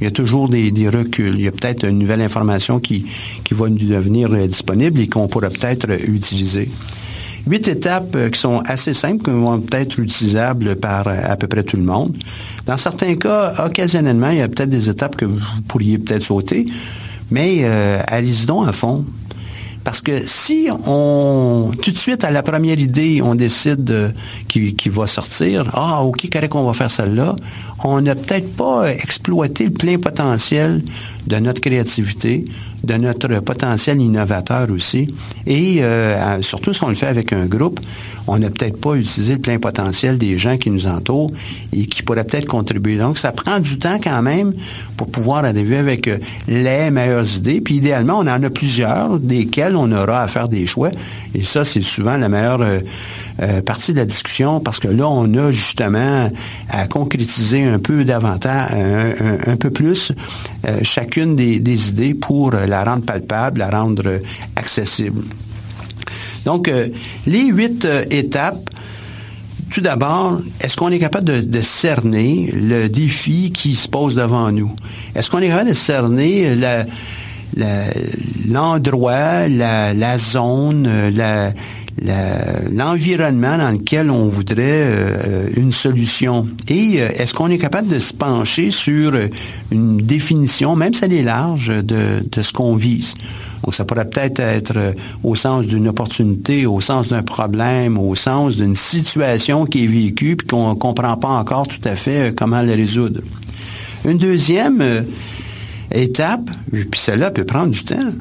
Il 0.02 0.04
y 0.04 0.08
a 0.08 0.12
toujours 0.12 0.50
des, 0.50 0.72
reculs. 0.90 1.36
Il 1.36 1.42
y 1.42 1.48
a 1.48 1.52
peut-être 1.52 1.86
une 1.86 1.98
nouvelle 1.98 2.22
information 2.22 2.80
qui, 2.80 3.06
qui 3.44 3.54
va 3.54 3.70
nous 3.70 3.78
devenir 3.78 4.32
euh, 4.32 4.46
disponible 4.46 5.00
et 5.00 5.08
qu'on 5.08 5.28
pourra 5.28 5.50
peut-être 5.50 5.90
euh, 5.90 5.98
utiliser. 6.08 6.70
Huit 7.48 7.68
étapes 7.68 8.16
euh, 8.16 8.30
qui 8.30 8.40
sont 8.40 8.60
assez 8.66 8.94
simples, 8.94 9.24
qui 9.24 9.32
vont 9.32 9.60
peut-être 9.60 10.00
utilisables 10.00 10.76
par 10.76 11.08
à 11.08 11.36
peu 11.38 11.48
près 11.48 11.64
tout 11.64 11.78
le 11.78 11.84
monde. 11.84 12.16
Dans 12.66 12.78
certains 12.78 13.16
cas, 13.16 13.54
occasionnellement, 13.66 14.30
il 14.32 14.40
y 14.40 14.42
a 14.42 14.48
peut-être 14.48 14.70
des 14.70 14.90
étapes 14.90 15.16
que 15.16 15.26
vous 15.26 15.62
pourriez 15.68 15.98
peut-être 15.98 16.24
sauter, 16.24 16.66
mais 17.32 17.64
allez-y 18.08 18.46
donc 18.46 18.68
à 18.68 18.74
fond. 18.74 19.06
Parce 19.88 20.02
que 20.02 20.28
si 20.28 20.68
on, 20.86 21.72
tout 21.82 21.92
de 21.92 21.98
suite, 21.98 22.26
à 22.26 22.32
la 22.32 22.44
première 22.44 22.78
idée, 22.78 23.22
on 23.24 23.36
décide 23.36 24.14
qui, 24.50 24.76
qui 24.76 24.90
va 24.90 25.08
sortir, 25.08 25.70
ah, 25.72 26.04
OK, 26.04 26.30
correct, 26.30 26.54
on 26.56 26.66
va 26.66 26.74
faire 26.74 26.92
celle-là, 26.92 27.38
on 27.86 28.02
n'a 28.02 28.16
peut-être 28.16 28.54
pas 28.58 28.92
exploité 28.92 29.64
le 29.64 29.72
plein 29.72 29.98
potentiel 29.98 30.84
de 31.26 31.38
notre 31.38 31.62
créativité, 31.62 32.44
de 32.88 32.94
notre 32.96 33.42
potentiel 33.42 34.02
innovateur 34.02 34.72
aussi. 34.72 35.08
Et 35.46 35.84
euh, 35.84 36.42
surtout 36.42 36.74
si 36.74 36.84
on 36.84 36.90
le 36.90 36.96
fait 36.96 37.08
avec 37.08 37.34
un 37.34 37.46
groupe, 37.46 37.80
on 38.28 38.40
n'a 38.40 38.50
peut-être 38.50 38.80
pas 38.80 38.96
utilisé 38.96 39.36
le 39.36 39.42
plein 39.42 39.60
potentiel 39.60 40.18
des 40.18 40.38
gens 40.38 40.58
qui 40.58 40.70
nous 40.70 40.88
entourent 40.88 41.32
et 41.74 41.86
qui 41.86 42.04
pourraient 42.04 42.24
peut-être 42.24 42.48
contribuer. 42.48 42.98
Donc, 42.98 43.18
ça 43.18 43.32
prend 43.32 43.60
du 43.60 43.78
temps 43.80 44.00
quand 44.02 44.22
même 44.22 44.54
pour 44.96 45.08
pouvoir 45.08 45.46
arriver 45.46 45.78
avec 45.78 46.08
euh, 46.08 46.18
les 46.48 46.90
meilleures 46.90 47.38
idées. 47.38 47.62
Puis 47.62 47.76
idéalement, 47.76 48.20
on 48.20 48.28
en 48.28 48.42
a 48.42 48.50
plusieurs, 48.50 49.20
desquelles 49.20 49.76
on 49.76 49.92
aura 49.92 50.24
à 50.24 50.28
faire 50.28 50.48
des 50.48 50.66
choix. 50.66 50.90
Et 51.36 51.44
ça, 51.44 51.64
c'est 51.64 51.82
souvent 51.82 52.18
la 52.18 52.30
meilleure 52.30 52.62
euh, 52.62 52.80
partie 53.66 53.94
de 53.94 53.98
la 53.98 54.06
discussion 54.06 54.60
parce 54.60 54.80
que 54.80 54.88
là, 54.88 55.08
on 55.08 55.34
a 55.36 55.52
justement 55.52 56.32
à 56.70 56.88
concrétiser 56.88 57.64
un 57.64 57.80
peu 57.80 58.04
davantage, 58.04 58.72
un, 59.48 59.56
peu 59.58 59.70
plus 59.70 60.12
chacune 60.82 61.36
des, 61.36 61.90
idées 61.90 62.14
pour 62.14 62.52
la 62.52 62.84
rendre 62.84 63.04
palpable, 63.04 63.60
la 63.60 63.70
rendre 63.70 64.22
accessible. 64.56 65.24
Donc, 66.48 66.70
euh, 66.70 66.88
les 67.26 67.48
huit 67.48 67.84
euh, 67.84 68.06
étapes, 68.10 68.70
tout 69.70 69.82
d'abord, 69.82 70.40
est-ce 70.62 70.78
qu'on 70.78 70.90
est 70.92 71.00
capable 71.00 71.26
de, 71.26 71.62
cerner 71.62 72.54
le 72.54 72.88
défi 72.88 73.52
qui 73.52 73.76
se 73.76 73.90
pose 73.90 74.16
devant 74.16 74.50
nous? 74.54 74.74
Est-ce 75.14 75.30
qu'on 75.30 75.40
est 75.40 75.50
capable 75.50 75.72
de 75.72 75.76
cerner 75.76 76.56
l'endroit, 78.48 79.50
la, 79.50 80.18
zone, 80.18 80.90
l'environnement 82.02 83.58
dans 83.58 83.72
lequel 83.72 84.12
on 84.12 84.28
voudrait 84.28 84.58
euh, 84.86 85.50
une 85.56 85.72
solution. 85.72 86.48
Et 86.70 86.96
est-ce 86.96 87.34
qu'on 87.34 87.50
est 87.50 87.58
capable 87.58 87.88
de 87.88 88.00
se 88.00 88.14
pencher 88.14 88.70
sur 88.70 89.14
une 89.72 89.98
définition, 89.98 90.76
même 90.76 90.94
si 90.94 91.06
elle 91.06 91.14
est 91.14 91.24
large, 91.24 91.74
de 91.84 92.42
ce 92.42 92.54
qu'on 92.54 92.76
vise? 92.76 93.14
Donc, 93.64 93.74
ça 93.74 93.86
pourrait 93.86 94.10
peut-être 94.10 94.40
être 94.40 94.78
euh, 94.78 94.94
au 95.24 95.36
sens 95.36 95.68
d'une 95.68 95.88
opportunité, 95.88 96.66
au 96.66 96.80
sens 96.80 97.10
d'un 97.10 97.24
problème, 97.24 97.98
au 97.98 98.16
sens 98.16 98.58
d'une 98.58 98.76
situation 98.76 99.66
qui 99.66 99.84
est 99.84 99.88
vécue 99.88 100.36
puis 100.36 100.48
qu'on 100.48 100.70
ne 100.70 100.76
comprend 100.76 101.18
pas 101.18 101.30
encore 101.30 101.68
tout 101.68 101.82
à 101.84 101.96
fait 101.96 102.30
euh, 102.30 102.32
comment 102.36 102.62
la 102.62 102.74
résoudre. 102.74 103.22
Une 104.06 104.18
deuxième 104.18 104.82
euh, 104.82 105.02
étape, 105.92 106.50
puis 106.72 106.88
celle-là 107.00 107.32
peut 107.32 107.46
prendre 107.46 107.72
du 107.72 107.84
temps, 107.84 108.12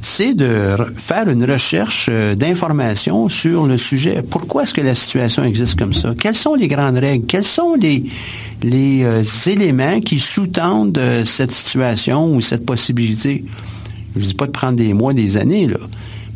c'est 0.00 0.34
de 0.34 0.76
faire 0.96 1.28
une 1.28 1.44
recherche 1.44 2.08
d'informations 2.36 3.28
sur 3.28 3.66
le 3.66 3.76
sujet. 3.76 4.22
Pourquoi 4.22 4.62
est-ce 4.62 4.74
que 4.74 4.80
la 4.80 4.94
situation 4.94 5.44
existe 5.44 5.78
comme 5.78 5.92
ça? 5.92 6.14
Quelles 6.18 6.34
sont 6.34 6.54
les 6.54 6.68
grandes 6.68 6.98
règles? 6.98 7.26
Quels 7.26 7.44
sont 7.44 7.74
les, 7.74 8.04
les 8.62 9.04
éléments 9.46 10.00
qui 10.00 10.18
sous-tendent 10.18 11.00
cette 11.24 11.52
situation 11.52 12.34
ou 12.34 12.40
cette 12.40 12.64
possibilité? 12.64 13.44
Je 14.16 14.20
ne 14.20 14.26
dis 14.26 14.34
pas 14.34 14.46
de 14.46 14.52
prendre 14.52 14.76
des 14.76 14.92
mois, 14.94 15.12
des 15.12 15.36
années, 15.36 15.66
là. 15.66 15.78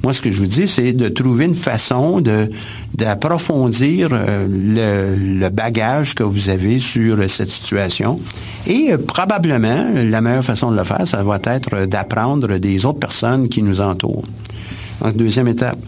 Moi, 0.05 0.13
ce 0.13 0.21
que 0.21 0.31
je 0.31 0.39
vous 0.39 0.47
dis, 0.47 0.69
c'est 0.69 0.93
de 0.93 1.09
trouver 1.09 1.47
une 1.47 1.55
façon 1.55 2.21
de 2.21 2.51
d'approfondir 2.95 4.11
euh, 4.13 4.47
le, 4.47 5.49
bagage 5.49 6.15
que 6.15 6.23
vous 6.23 6.51
avez 6.51 6.79
sur 6.79 7.19
cette 7.31 7.49
situation. 7.49 8.21
Et 8.67 8.93
euh, 8.93 8.99
probablement, 8.99 9.87
la 9.95 10.21
meilleure 10.21 10.45
façon 10.45 10.71
de 10.71 10.77
le 10.77 10.85
faire, 10.85 11.09
ça 11.09 11.23
va 11.23 11.41
être 11.47 11.87
d'apprendre 11.87 12.59
des 12.59 12.85
autres 12.85 12.99
personnes 12.99 13.49
qui 13.49 13.63
nous 13.63 13.81
entourent. 13.81 14.25
Donc, 15.01 15.17
deuxième 15.17 15.49
étape. 15.49 15.79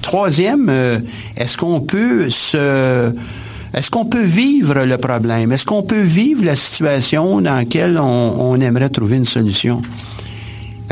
Troisième, 0.00 0.68
euh, 0.70 0.98
est-ce 1.36 1.58
qu'on 1.58 1.82
peut 1.82 2.30
se 2.30 3.12
est-ce 3.74 3.90
qu'on 3.90 4.06
peut 4.06 4.24
vivre 4.24 4.82
le 4.82 4.96
problème? 4.96 5.52
Est-ce 5.52 5.66
qu'on 5.66 5.82
peut 5.82 6.00
vivre 6.00 6.42
la 6.42 6.56
situation 6.56 7.42
dans 7.42 7.56
laquelle 7.56 7.98
on 7.98 8.58
aimerait 8.62 8.88
trouver 8.88 9.18
une 9.18 9.26
solution? 9.26 9.82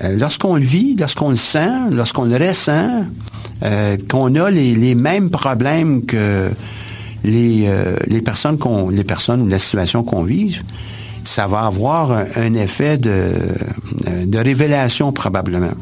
Euh, 0.04 0.16
lorsqu'on 0.16 0.56
le 0.56 0.62
vit, 0.62 0.94
lorsqu'on 0.98 1.30
le 1.30 1.36
sent, 1.36 1.90
lorsqu'on 1.90 2.24
le 2.24 2.36
ressent, 2.36 3.06
euh, 3.62 3.96
qu'on 4.10 4.34
a 4.34 4.50
les, 4.50 4.94
mêmes 4.94 5.30
problèmes 5.30 6.04
que 6.04 6.50
les, 7.24 7.64
euh, 7.66 7.96
les 8.06 8.20
personnes 8.20 8.58
qu'on, 8.58 8.90
les 8.90 9.04
personnes 9.04 9.42
ou 9.42 9.48
la 9.48 9.58
situation 9.58 10.02
qu'on 10.02 10.22
vit, 10.22 10.60
ça 11.24 11.46
va 11.46 11.60
avoir 11.60 12.12
un, 12.12 12.54
effet 12.54 12.98
de, 12.98 13.32
de 14.26 14.38
révélation 14.38 15.12
probablement. 15.12 15.72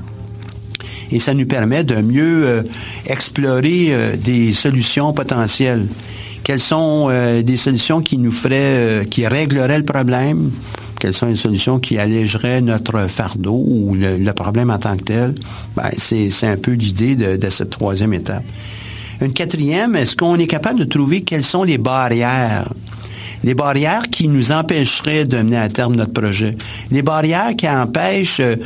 Et 1.11 1.19
ça 1.19 1.35
nous 1.35 1.47
permet 1.47 1.85
de 1.85 1.97
mieux 1.97 2.65
explorer 3.07 4.17
des 4.17 4.53
solutions 4.55 5.13
potentielles. 5.13 5.87
Quelles 6.45 6.61
sont 6.61 7.11
des 7.45 7.57
solutions 7.59 8.01
qui 8.01 8.17
nous 8.17 8.33
feraient, 8.33 9.07
qui 9.11 9.27
régleraient 9.27 9.79
le 9.79 9.85
problème, 9.85 10.51
quelles 11.05 11.13
sont 11.13 11.27
les 11.27 11.37
solutions 11.37 11.81
qui 11.81 11.99
allégeraient 11.99 12.63
notre 12.63 13.11
fardeau 13.11 13.63
ou 13.67 13.95
le, 13.95 14.33
problème 14.33 14.71
en 14.71 14.79
tant 14.79 14.97
que 14.97 15.03
tel, 15.03 15.35
ben, 15.77 15.91
c'est, 15.99 16.47
un 16.47 16.57
peu 16.57 16.71
l'idée 16.71 17.15
de, 17.15 17.51
cette 17.51 17.69
troisième 17.69 18.15
étape. 18.15 18.43
Une 19.21 19.35
quatrième, 19.35 19.97
est-ce 19.97 20.17
qu'on 20.17 20.39
est 20.39 20.47
capable 20.47 20.79
de 20.79 20.85
trouver 20.85 21.21
quelles 21.21 21.43
sont 21.43 21.63
les 21.63 21.77
barrières? 21.77 22.73
Les 23.43 23.53
barrières 23.53 24.09
qui 24.11 24.29
nous 24.29 24.51
empêcheraient 24.51 25.27
de 25.27 25.37
mener 25.43 25.59
à 25.59 25.69
terme 25.69 25.95
notre 25.95 26.15
projet, 26.15 26.57
les 26.91 27.03
barrières 27.03 27.55
qui 27.55 27.69
empêchent 27.69 28.41
euh, 28.41 28.57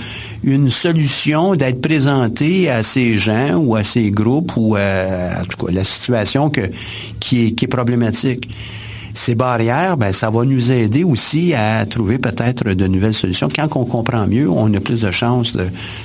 une 0.44 0.70
solution 0.70 1.56
d'être 1.56 1.80
présentée 1.80 2.70
à 2.70 2.84
ces 2.84 3.18
gens 3.18 3.56
ou 3.56 3.74
à 3.74 3.82
ces 3.82 4.12
groupes 4.12 4.52
ou 4.54 4.76
à, 4.76 5.42
tout 5.48 5.66
cas, 5.66 5.72
la 5.72 5.82
situation 5.82 6.52
qui 7.18 7.56
est 7.60 7.66
problématique 7.66 8.48
ces 9.18 9.34
barrières, 9.34 9.96
ben, 9.96 10.12
ça 10.12 10.30
va 10.30 10.44
nous 10.44 10.70
aider 10.70 11.02
aussi 11.02 11.52
à 11.52 11.84
trouver 11.86 12.18
peut-être 12.18 12.72
de 12.72 12.86
nouvelles 12.86 13.14
solutions. 13.14 13.48
Quand 13.54 13.68
on 13.74 13.84
comprend 13.84 14.28
mieux, 14.28 14.48
on 14.48 14.72
a 14.72 14.80
plus 14.80 15.00
de 15.00 15.10
chances 15.10 15.56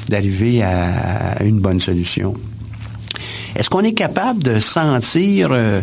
d'arriver 0.09 0.64
à, 0.64 1.43
une 1.43 1.59
bonne 1.59 1.80
solution. 1.80 2.34
Est-ce 3.55 3.70
qu'on 3.70 3.84
est 3.84 3.93
capable 3.93 4.41
de 4.41 4.57
sentir 4.57 5.49
euh, 5.51 5.82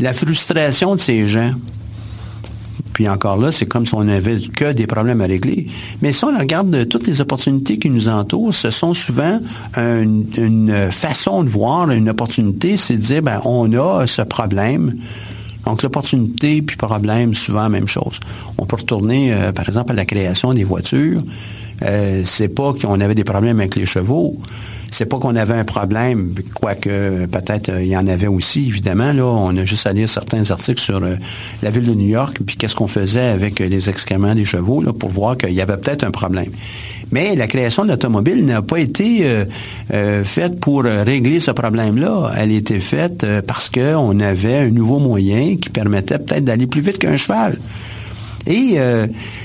la 0.00 0.14
frustration 0.14 0.94
de 0.94 1.00
ces 1.00 1.28
gens? 1.28 1.52
Puis 2.94 3.06
encore 3.06 3.36
là, 3.36 3.52
c'est 3.52 3.66
comme 3.66 3.84
si 3.84 3.94
on 3.94 4.04
n'avait 4.04 4.38
que 4.38 4.72
des 4.72 4.86
problèmes 4.86 5.20
à 5.20 5.26
régler. 5.26 5.66
Mais 6.00 6.12
si 6.12 6.24
on 6.24 6.38
regarde 6.38 6.88
toutes 6.88 7.06
les 7.06 7.20
opportunités 7.20 7.78
qui 7.78 7.90
nous 7.90 8.08
entourent, 8.08 8.54
ce 8.54 8.70
sont 8.70 8.94
souvent 8.94 9.40
une, 9.76 10.88
façon 10.90 11.44
de 11.44 11.50
voir 11.50 11.90
une 11.90 12.08
opportunité, 12.08 12.78
c'est 12.78 12.94
de 12.94 13.02
dire, 13.02 13.22
ben, 13.22 13.42
on 13.44 13.70
a 13.74 14.06
ce 14.06 14.22
problème, 14.22 14.94
donc, 15.64 15.82
l'opportunité 15.82 16.62
puis 16.62 16.76
problème, 16.76 17.34
souvent 17.34 17.62
la 17.62 17.68
même 17.68 17.88
chose. 17.88 18.18
On 18.58 18.66
peut 18.66 18.76
retourner, 18.76 19.32
euh, 19.32 19.52
par 19.52 19.68
exemple, 19.68 19.92
à 19.92 19.94
la 19.94 20.04
création 20.04 20.52
des 20.52 20.64
voitures. 20.64 21.22
Euh, 21.84 22.22
c'est 22.24 22.48
pas 22.48 22.74
qu'on 22.74 23.00
avait 23.00 23.14
des 23.14 23.24
problèmes 23.24 23.60
avec 23.60 23.76
les 23.76 23.86
chevaux. 23.86 24.38
C'est 24.90 25.06
pas 25.06 25.18
qu'on 25.18 25.36
avait 25.36 25.54
un 25.54 25.64
problème, 25.64 26.34
quoique 26.60 27.24
peut-être 27.24 27.70
euh, 27.70 27.82
il 27.82 27.88
y 27.88 27.96
en 27.96 28.06
avait 28.06 28.26
aussi, 28.26 28.66
évidemment. 28.68 29.12
Là, 29.12 29.24
on 29.24 29.56
a 29.56 29.64
juste 29.64 29.86
à 29.86 29.92
lire 29.94 30.08
certains 30.08 30.50
articles 30.50 30.80
sur 30.80 31.02
euh, 31.02 31.16
la 31.62 31.70
ville 31.70 31.84
de 31.84 31.94
New 31.94 32.08
York, 32.08 32.38
puis 32.44 32.56
qu'est-ce 32.56 32.76
qu'on 32.76 32.88
faisait 32.88 33.20
avec 33.20 33.58
les 33.58 33.88
excréments 33.88 34.34
des 34.34 34.44
chevaux, 34.44 34.82
pour 34.92 35.08
voir 35.08 35.38
qu'il 35.38 35.54
y 35.54 35.62
avait 35.62 35.78
peut-être 35.78 36.04
un 36.04 36.10
problème. 36.10 36.50
Mais 37.10 37.34
la 37.36 37.46
création 37.46 37.84
de 37.84 37.90
l'automobile 37.90 38.44
n'a 38.44 38.62
pas 38.62 38.80
été 38.80 39.26
faite 40.24 40.60
pour 40.60 40.84
régler 40.84 41.40
ce 41.40 41.50
problème-là. 41.50 42.30
Elle 42.38 42.52
a 42.52 42.54
été 42.54 42.80
faite 42.80 43.26
parce 43.46 43.68
qu'on 43.68 44.18
avait 44.20 44.56
un 44.56 44.70
nouveau 44.70 44.98
moyen 44.98 45.56
qui 45.56 45.68
permettait 45.68 46.18
peut-être 46.18 46.44
d'aller 46.44 46.66
plus 46.66 46.80
vite 46.80 46.98
qu'un 46.98 47.16
cheval. 47.16 47.58
Et 48.46 48.78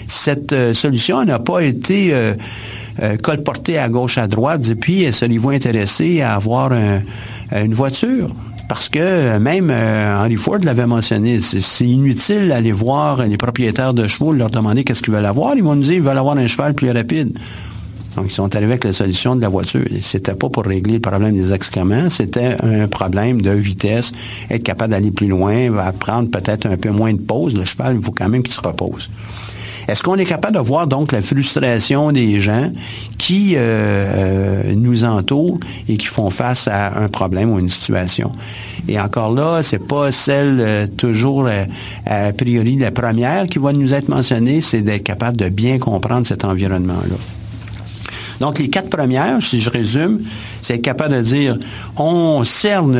cette 0.07 0.73
solution 0.73 1.23
n'a 1.23 1.39
pas 1.39 1.61
été 1.61 2.13
euh, 2.13 3.15
colporté 3.17 3.77
à 3.77 3.89
gauche, 3.89 4.17
à 4.17 4.27
droite, 4.27 4.67
et 4.69 4.75
puis 4.75 5.11
seriez-vous 5.13 5.51
intéressé 5.51 6.21
à 6.21 6.33
avoir 6.33 6.71
une 6.73 7.73
voiture? 7.73 8.31
Parce 8.67 8.89
que 8.89 9.37
même 9.37 9.69
euh, 9.71 10.23
Henry 10.23 10.35
Ford 10.35 10.59
l'avait 10.61 10.87
mentionné, 10.87 11.39
c'est 11.41 11.85
inutile 11.85 12.49
d'aller 12.49 12.73
voir 12.73 13.25
les 13.25 13.37
propriétaires 13.37 13.93
de 13.93 14.07
chevaux, 14.07 14.33
leur 14.33 14.49
demander 14.49 14.83
qu'est-ce 14.83 15.01
qu'ils 15.01 15.13
veulent 15.13 15.25
avoir. 15.25 15.55
Ils 15.55 15.63
vont 15.63 15.75
nous 15.75 15.83
dire 15.83 15.93
qu'ils 15.93 16.01
veulent 16.01 16.17
avoir 16.17 16.37
un 16.37 16.47
cheval 16.47 16.73
plus 16.73 16.91
rapide. 16.91 17.37
Donc, 18.17 18.25
ils 18.29 18.33
sont 18.33 18.53
arrivés 18.55 18.73
avec 18.73 18.83
la 18.83 18.93
solution 18.93 19.35
de 19.35 19.41
la 19.41 19.49
voiture. 19.49 19.85
C'était 20.01 20.33
pas 20.33 20.49
pour 20.49 20.63
régler 20.63 20.95
le 20.95 20.99
problème 20.99 21.35
des 21.35 21.53
excréments, 21.53 22.09
c'était 22.09 22.57
un 22.63 22.87
problème 22.87 23.41
de 23.41 23.51
vitesse, 23.51 24.11
être 24.49 24.63
capable 24.63 24.91
d'aller 24.91 25.11
plus 25.11 25.27
loin, 25.27 25.69
prendre 25.99 26.29
peut-être 26.29 26.65
un 26.65 26.77
peu 26.77 26.89
moins 26.89 27.13
de 27.13 27.19
pause. 27.19 27.55
Le 27.55 27.63
cheval, 27.63 27.95
il 27.97 28.03
faut 28.03 28.11
quand 28.11 28.27
même 28.27 28.41
qu'il 28.41 28.55
se 28.55 28.61
repose. 28.61 29.09
Est-ce 29.87 30.03
qu'on 30.03 30.15
est 30.15 30.25
capable 30.25 30.55
de 30.55 30.59
voir 30.59 30.87
donc 30.87 31.11
la 31.11 31.21
frustration 31.21 32.11
des 32.11 32.41
gens 32.41 32.71
qui 33.17 33.53
euh, 33.55 33.59
euh, 33.59 34.73
nous 34.75 35.05
entourent 35.05 35.57
et 35.87 35.95
qui 35.95 36.07
font 36.07 36.29
face 36.29 36.67
à 36.67 36.99
un 37.03 37.07
problème 37.07 37.51
ou 37.51 37.59
une 37.59 37.69
situation? 37.69 38.31
Et 38.87 38.99
encore 38.99 39.33
là, 39.33 39.63
c'est 39.63 39.79
pas 39.79 40.11
celle 40.11 40.57
euh, 40.59 40.87
toujours 40.87 41.47
a 42.05 42.33
priori 42.33 42.75
la 42.77 42.91
première 42.91 43.45
qui 43.45 43.59
va 43.59 43.71
nous 43.71 43.93
être 43.93 44.09
mentionnée, 44.09 44.59
c'est 44.59 44.81
d'être 44.81 45.03
capable 45.03 45.37
de 45.37 45.49
bien 45.49 45.77
comprendre 45.77 46.25
cet 46.25 46.43
environnement-là. 46.43 47.15
Donc, 48.39 48.59
les 48.59 48.69
quatre 48.69 48.89
premières, 48.89 49.41
si 49.41 49.59
je 49.59 49.69
résume, 49.69 50.19
c'est 50.61 50.75
être 50.75 50.81
capable 50.81 51.15
de 51.15 51.21
dire, 51.21 51.57
on 51.95 52.43
cerne 52.43 52.97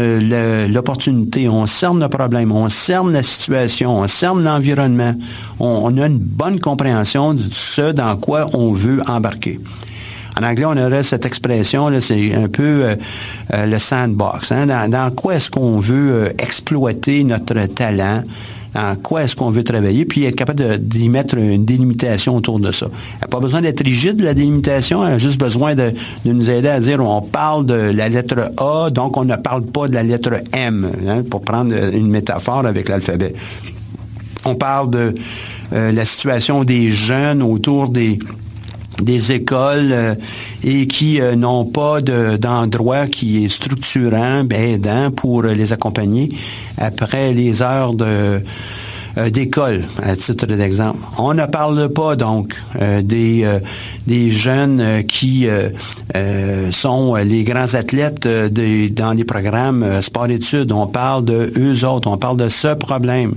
l'opportunité, 0.68 1.48
on 1.48 1.66
cerne 1.66 2.00
le 2.00 2.10
problème, 2.10 2.52
on 2.52 2.70
cerne 2.70 3.12
la 3.14 3.24
situation, 3.24 4.00
on 4.00 4.08
cerne 4.08 4.44
l'environnement, 4.44 5.14
on, 5.60 5.98
a 5.98 6.08
une 6.08 6.18
bonne 6.18 6.60
compréhension 6.60 7.34
de 7.34 7.42
ce 7.52 7.92
dans 7.92 8.16
quoi 8.18 8.50
on 8.54 8.72
veut 8.72 9.02
embarquer. 9.08 9.60
En 10.40 10.44
anglais, 10.44 10.66
on 10.66 10.78
aurait 10.78 11.04
cette 11.04 11.26
expression, 11.26 11.90
c'est 12.00 12.34
un 12.36 12.48
peu 12.48 12.96
le 13.52 13.78
sandbox. 13.80 14.52
Hein? 14.52 14.68
Dans, 14.68 14.90
dans, 14.90 15.10
quoi 15.12 15.36
est-ce 15.36 15.50
qu'on 15.50 15.80
veut 15.80 16.32
exploiter 16.40 17.24
notre 17.24 17.66
talent? 17.68 18.24
En 18.78 18.96
quoi 18.96 19.24
est-ce 19.24 19.36
qu'on 19.36 19.50
veut 19.50 19.64
travailler, 19.64 20.06
puis 20.06 20.26
être 20.26 20.36
capable 20.36 20.78
d'y 20.78 21.10
mettre 21.10 21.36
une 21.38 21.66
délimitation 21.66 22.36
autour 22.36 22.60
de 22.60 22.72
ça. 22.72 22.88
Il 22.92 23.18
n'y 23.18 23.24
a 23.24 23.28
pas 23.28 23.40
besoin 23.40 23.62
d'être 23.62 23.84
rigide, 23.84 24.22
la 24.22 24.36
délimitation, 24.36 25.06
elle 25.06 25.14
a 25.14 25.18
juste 25.18 25.40
besoin 25.40 25.74
de, 25.74 25.94
nous 26.26 26.52
aider 26.52 26.68
à 26.68 26.80
dire 26.80 27.04
on 27.04 27.22
parle 27.22 27.66
de 27.66 27.74
la 27.74 28.08
lettre 28.08 28.52
A, 28.58 28.90
donc 28.92 29.18
on 29.18 29.26
ne 29.26 29.36
parle 29.36 29.64
pas 29.64 29.88
de 29.88 29.94
la 29.94 30.04
lettre 30.04 30.36
M, 30.54 30.92
hein, 31.08 31.24
pour 31.30 31.42
prendre 31.42 31.74
une 31.94 32.08
métaphore 32.08 32.66
avec 32.68 32.88
l'alphabet. 32.88 33.34
On 34.46 34.56
parle 34.56 34.92
de 34.92 35.16
euh, 35.74 35.92
la 35.92 36.06
situation 36.06 36.64
des 36.64 36.90
jeunes 36.90 37.42
autour 37.42 37.90
des 37.90 38.20
des 39.02 39.32
écoles 39.32 39.92
euh, 39.92 40.16
et 40.64 40.88
qui 40.88 41.22
euh, 41.22 41.36
n'ont 41.36 41.66
pas 41.66 42.02
d'endroit 42.02 43.08
qui 43.08 43.46
est 43.46 43.50
structurant, 43.50 44.44
aidant 44.50 45.12
pour 45.12 45.44
les 45.44 45.74
accompagner 45.74 46.30
après 46.78 47.34
les 47.34 47.62
heures 47.62 47.94
euh, 48.02 48.40
d'école, 49.32 49.84
à 50.04 50.16
titre 50.16 50.46
d'exemple. 50.46 51.00
On 51.18 51.34
ne 51.34 51.46
parle 51.48 51.90
pas 51.90 52.16
donc 52.16 52.54
des, 53.02 53.48
des 54.06 54.30
jeunes 54.30 55.04
qui 55.08 55.48
sont 56.70 57.16
les 57.16 57.44
grands 57.44 57.74
athlètes 57.74 58.28
dans 58.28 59.14
les 59.14 59.24
programmes 59.24 60.04
sport-études. 60.04 60.72
On 60.72 60.86
parle 60.86 61.26
de 61.26 61.52
eux 61.58 61.84
autres, 61.84 62.08
on 62.12 62.18
parle 62.18 62.38
de 62.38 62.48
ce 62.48 62.76
problème. 62.76 63.34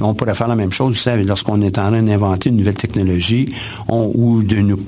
On 0.00 0.14
pourrait 0.14 0.34
faire 0.34 0.48
la 0.48 0.56
même 0.56 0.72
chose, 0.72 0.94
vous 0.94 1.00
savez, 1.00 1.24
lorsqu'on 1.24 1.60
est 1.62 1.78
en 1.78 1.90
train 1.90 2.02
d'inventer 2.02 2.50
une 2.50 2.56
nouvelle 2.56 2.74
technologie 2.74 3.46
ou 3.88 4.42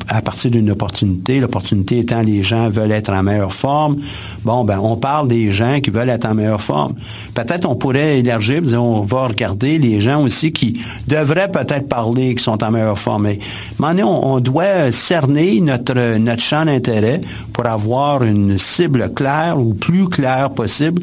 à 0.09 0.23
partir 0.23 0.51
d'une 0.51 0.71
opportunité, 0.71 1.41
l'opportunité 1.41 1.99
étant 1.99 2.23
les 2.23 2.43
gens 2.43 2.69
veulent 2.69 2.93
être 2.93 3.13
en 3.13 3.23
meilleure 3.23 3.53
forme. 3.53 3.99
Bon, 4.45 4.65
ben, 4.65 4.79
on 4.81 4.97
parle 4.97 5.29
des 5.29 5.51
gens 5.51 5.81
qui 5.81 5.91
veulent 5.91 6.11
être 6.11 6.27
en 6.27 6.35
meilleure 6.35 6.63
forme. 6.63 6.95
Peut-être 7.35 7.69
on 7.69 7.77
pourrait 7.77 8.21
élargir, 8.21 8.63
on 8.75 9.01
va 9.03 9.29
regarder 9.29 9.79
les 9.79 10.01
gens 10.01 10.23
aussi 10.23 10.53
qui 10.53 10.75
devraient 11.07 11.51
peut-être 11.51 11.89
parler, 11.89 12.35
qui 12.35 12.43
sont 12.43 12.63
en 12.63 12.71
meilleure 12.71 12.99
forme. 12.99 13.35
Mais, 13.79 14.03
on, 14.03 14.35
on 14.35 14.41
doit 14.41 14.91
cerner 14.91 15.61
notre 15.61 15.95
champ 16.39 16.65
d'intérêt 16.65 17.21
pour 17.53 17.67
avoir 17.67 18.23
une 18.25 18.59
cible 18.59 19.13
claire 19.15 19.59
ou 19.59 19.75
plus 19.75 20.09
claire 20.09 20.51
possible 20.51 21.03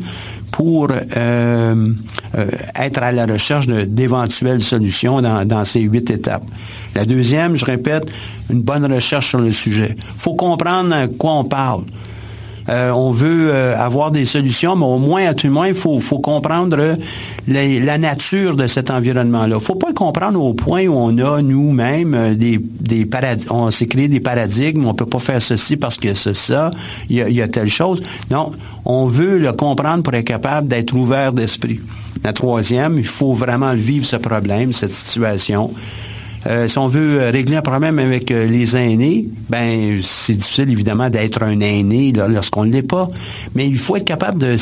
pour 0.52 0.90
euh, 0.92 0.96
euh, 2.36 2.48
être 2.76 3.02
à 3.02 3.12
la 3.12 3.26
recherche 3.26 3.68
d'éventuelles 3.68 4.62
solutions 4.62 5.22
dans, 5.22 5.46
dans, 5.46 5.66
ces 5.66 5.82
huit 5.82 6.10
étapes. 6.10 6.44
La 6.96 7.06
deuxième, 7.06 7.56
je 7.56 7.66
répète, 7.66 8.12
une 8.50 8.62
bonne 8.62 8.92
recherche 8.92 9.30
sur 9.30 9.40
le 9.40 9.52
sujet. 9.52 9.96
Il 9.98 10.20
faut 10.20 10.36
comprendre 10.36 10.94
à 10.94 11.08
quoi 11.08 11.34
on 11.34 11.44
parle. 11.44 11.84
Euh, 12.70 12.92
on 12.92 13.10
veut 13.12 13.50
euh, 13.50 13.76
avoir 13.78 14.12
des 14.12 14.26
solutions, 14.26 14.76
mais 14.76 14.86
au 14.86 15.00
moins, 15.00 15.26
à 15.26 15.34
tout 15.34 15.48
le 15.48 15.54
moins, 15.54 15.68
il 15.68 15.74
faut, 15.74 16.00
comprendre 16.20 16.98
la 17.48 17.98
nature 17.98 18.56
de 18.56 18.68
cet 18.68 18.92
environnement-là. 18.92 19.58
Il 19.60 19.64
faut 19.64 19.76
pas 19.76 19.88
le 19.88 19.94
comprendre 19.94 20.42
au 20.44 20.54
point 20.54 20.86
où 20.86 20.94
on 20.94 21.18
a 21.18 21.42
nous-mêmes 21.42 22.14
euh, 22.14 22.36
des, 22.36 23.06
paradigmes, 23.06 23.52
on 23.52 23.72
s'est 23.72 23.88
créé 23.88 24.08
des 24.08 24.20
paradigmes, 24.20 24.86
on 24.86 24.94
peut 24.94 25.06
pas 25.06 25.20
faire 25.20 25.42
ceci 25.42 25.78
parce 25.78 25.98
que 25.98 26.14
c'est 26.14 26.32
y, 27.10 27.22
a, 27.22 27.30
il 27.30 27.36
y 27.36 27.42
a 27.42 27.48
telle 27.48 27.70
chose. 27.70 28.04
Non, 28.30 28.52
on 28.86 29.06
veut 29.06 29.40
le 29.40 29.52
comprendre 29.54 30.04
pour 30.04 30.14
être 30.14 30.26
capable 30.26 30.68
d'être 30.68 30.94
ouvert 30.94 31.34
d'esprit. 31.34 31.80
La 32.24 32.34
troisième, 32.34 32.98
il 32.98 33.06
faut 33.06 33.34
vraiment 33.34 33.74
vivre 33.74 34.06
ce 34.06 34.18
problème, 34.18 34.74
cette 34.74 34.92
situation. 34.92 35.72
Euh, 36.48 36.68
si 36.68 36.78
on 36.78 36.88
veut 36.88 37.22
euh, 37.22 37.32
régler 37.32 37.58
un 37.58 37.62
problème 37.62 38.00
avec 38.00 38.32
euh, 38.32 38.46
les 38.48 38.78
aînés, 38.78 39.26
ben 39.50 40.00
c'est 40.02 40.34
difficile 40.34 40.72
évidemment 40.72 41.10
d'être 41.10 41.44
un 41.44 41.60
aîné 41.60 42.14
lorsqu'on 42.14 42.66
ne 42.66 42.72
l'est 42.72 42.82
pas, 42.82 43.08
mais 43.56 43.68
il 43.68 43.78
faut 43.78 43.98
être 43.98 44.06
capable 44.06 44.40
de, 44.40 44.56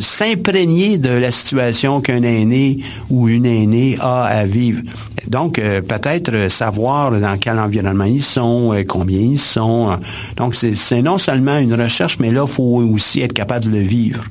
s'imprégner 0.00 0.98
de 0.98 1.10
la 1.10 1.30
situation 1.30 2.00
qu'un 2.00 2.22
aîné 2.22 2.80
ou 3.08 3.28
une 3.28 3.46
aînée 3.46 3.96
a 4.00 4.24
à 4.24 4.44
vivre. 4.44 4.82
Donc, 5.26 5.56
peut-être 5.56 6.50
savoir 6.50 7.12
dans 7.12 7.36
quel 7.38 7.58
environnement 7.58 8.04
ils 8.04 8.22
sont, 8.22 8.74
combien 8.88 9.20
ils 9.20 9.38
sont. 9.38 9.98
Donc, 10.36 10.54
c'est 10.54 11.02
non 11.02 11.18
seulement 11.18 11.58
une 11.58 11.74
recherche, 11.74 12.18
mais 12.20 12.30
là, 12.30 12.44
il 12.46 12.52
faut 12.52 12.82
aussi 12.82 13.20
être 13.20 13.34
capable 13.34 13.66
de 13.66 13.70
le 13.70 13.80
vivre. 13.80 14.24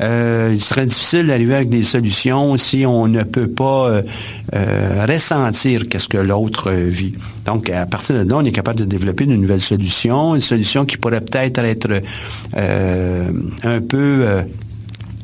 Euh, 0.00 0.50
il 0.52 0.60
serait 0.60 0.86
difficile 0.86 1.26
d'arriver 1.26 1.54
avec 1.54 1.68
des 1.68 1.84
solutions 1.84 2.56
si 2.56 2.86
on 2.86 3.08
ne 3.08 3.22
peut 3.22 3.48
pas 3.48 3.88
euh, 3.88 4.02
euh, 4.54 5.06
ressentir 5.08 5.88
qu'est-ce 5.88 6.08
que 6.08 6.18
l'autre 6.18 6.70
vit. 6.70 7.14
Donc, 7.44 7.70
à 7.70 7.86
partir 7.86 8.16
de 8.16 8.28
là, 8.28 8.36
on 8.36 8.44
est 8.44 8.52
capable 8.52 8.78
de 8.78 8.84
développer 8.84 9.24
une 9.24 9.40
nouvelle 9.40 9.60
solution, 9.60 10.34
une 10.34 10.40
solution 10.40 10.84
qui 10.84 10.96
pourrait 10.96 11.20
peut-être 11.20 11.58
être, 11.60 12.02
un 12.54 13.80
peu 13.80 14.26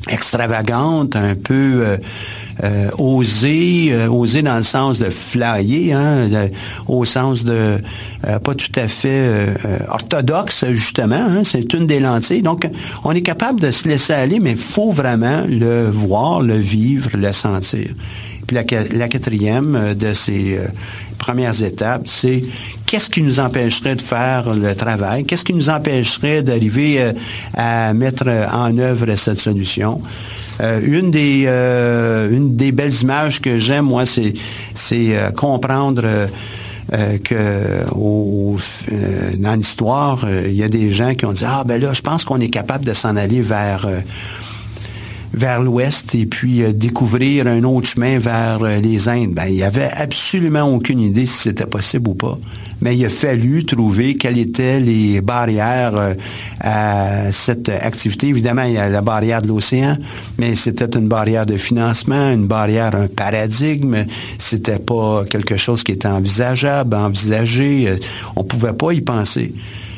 extravagante, 0.09 1.15
un 1.15 1.35
peu 1.35 1.97
euh, 2.63 2.89
oser, 2.97 3.89
euh, 3.91 4.07
oser 4.07 4.41
dans 4.41 4.55
le 4.55 4.63
sens 4.63 4.99
de 4.99 5.09
flyer, 5.09 5.97
hein, 5.97 6.29
au 6.87 7.03
sens 7.03 7.43
de 7.43 7.81
euh, 8.27 8.39
pas 8.39 8.55
tout 8.55 8.71
à 8.75 8.87
fait 8.87 9.29
orthodoxe 9.89 10.65
justement. 10.71 11.15
Hein, 11.15 11.43
c'est 11.43 11.73
une 11.73 11.85
des 11.85 11.99
lentilles. 11.99 12.41
Donc, 12.41 12.69
on 13.03 13.11
est 13.11 13.21
capable 13.21 13.59
de 13.59 13.71
se 13.71 13.87
laisser 13.87 14.13
aller, 14.13 14.39
mais 14.39 14.51
il 14.51 14.57
faut 14.57 14.91
vraiment 14.91 15.43
le 15.47 15.89
voir, 15.89 16.41
le 16.41 16.55
vivre, 16.55 17.11
le 17.17 17.33
sentir. 17.33 17.89
Puis 18.47 18.55
la, 18.55 18.63
la 18.93 19.07
quatrième 19.07 19.93
de 19.95 20.13
ces 20.13 20.59
premières 21.17 21.61
étapes, 21.63 22.03
c'est 22.05 22.41
qu'est-ce 22.85 23.09
qui 23.09 23.23
nous 23.23 23.39
empêcherait 23.39 23.95
de 23.95 24.01
faire 24.01 24.53
le 24.53 24.75
travail? 24.75 25.25
Qu'est-ce 25.25 25.43
qui 25.43 25.53
nous 25.53 25.69
empêcherait 25.69 26.43
d'arriver 26.43 27.13
à 27.53 27.93
mettre 27.93 28.27
en 28.51 28.77
œuvre 28.77 29.15
cette 29.15 29.39
solution? 29.39 30.01
Euh, 30.61 30.79
une 30.83 31.11
des 31.11 31.45
euh, 31.47 32.29
une 32.31 32.55
des 32.55 32.71
belles 32.71 32.93
images 33.01 33.41
que 33.41 33.57
j'aime 33.57 33.85
moi, 33.85 34.05
c'est 34.05 34.33
c'est 34.73 35.15
euh, 35.15 35.31
comprendre 35.31 36.03
que 37.23 37.83
au, 37.95 38.57
dans 39.39 39.55
l'histoire, 39.55 40.23
il 40.29 40.55
y 40.55 40.63
a 40.63 40.69
des 40.69 40.91
gens 40.91 41.15
qui 41.15 41.25
ont 41.25 41.33
dit 41.33 41.43
ah 41.45 41.63
ben 41.65 41.81
là, 41.81 41.93
je 41.93 42.01
pense 42.01 42.23
qu'on 42.23 42.39
est 42.39 42.49
capable 42.49 42.85
de 42.85 42.93
s'en 42.93 43.15
aller 43.17 43.41
vers 43.41 43.87
vers 45.35 45.61
l'ouest 45.61 46.15
et 46.15 46.25
puis 46.25 46.61
découvrir 46.73 47.47
un 47.47 47.63
autre 47.63 47.87
chemin 47.87 48.17
vers 48.19 48.59
les 48.79 49.07
Indes. 49.09 49.33
Ben, 49.33 49.47
il 49.47 49.61
avait 49.63 49.91
absolument 49.91 50.63
aucune 50.63 50.99
idée 50.99 51.25
si 51.25 51.37
c'était 51.37 51.65
possible 51.65 52.09
ou 52.09 52.15
pas 52.15 52.37
mais 52.81 52.95
il 52.95 53.05
a 53.05 53.09
fallu 53.09 53.65
trouver 53.65 54.15
quelles 54.15 54.37
étaient 54.37 54.79
les 54.79 55.21
barrières 55.21 55.95
euh, 55.95 56.13
à 56.59 57.31
cette 57.31 57.69
activité. 57.69 58.27
Évidemment, 58.27 58.63
il 58.63 58.73
y 58.73 58.77
a 58.77 58.89
la 58.89 59.01
barrière 59.01 59.41
de 59.41 59.47
l'océan, 59.47 59.97
mais 60.37 60.55
c'était 60.55 60.97
une 60.97 61.07
barrière 61.07 61.45
de 61.45 61.57
financement, 61.57 62.31
une 62.31 62.47
barrière, 62.47 62.95
un 62.95 63.07
paradigme. 63.07 64.05
C'était 64.37 64.79
pas 64.79 65.23
quelque 65.29 65.57
chose 65.57 65.83
qui 65.83 65.93
était 65.93 66.07
envisageable, 66.07 66.95
envisagé. 66.95 67.87
Euh, 67.87 67.97
on 68.35 68.43
pouvait 68.43 68.73
pas 68.73 68.91
y 68.91 69.01
penser. 69.01 69.53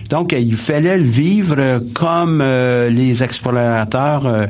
Donc, 0.09 0.31
il 0.31 0.55
fallait 0.55 0.97
le 0.97 1.03
vivre 1.03 1.81
comme 1.93 2.39
euh, 2.41 2.89
les 2.89 3.23
explorateurs 3.23 4.47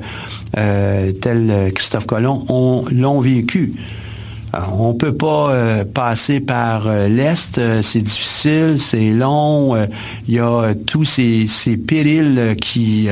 tels 1.21 1.71
Christophe 1.73 2.07
Colomb 2.07 2.45
l'ont 2.91 3.19
vécu. 3.19 3.73
Euh, 4.55 4.59
on 4.77 4.93
peut 4.93 5.13
pas 5.13 5.51
euh, 5.51 5.83
passer 5.83 6.39
par 6.39 6.87
euh, 6.87 7.09
l'Est, 7.09 7.59
c'est 7.81 8.01
difficile, 8.01 8.75
c'est 8.79 9.11
long, 9.11 9.75
il 10.27 10.33
y 10.33 10.39
a 10.39 10.73
tous 10.85 11.03
ces, 11.03 11.47
périls 11.77 12.55
qui 12.59 13.09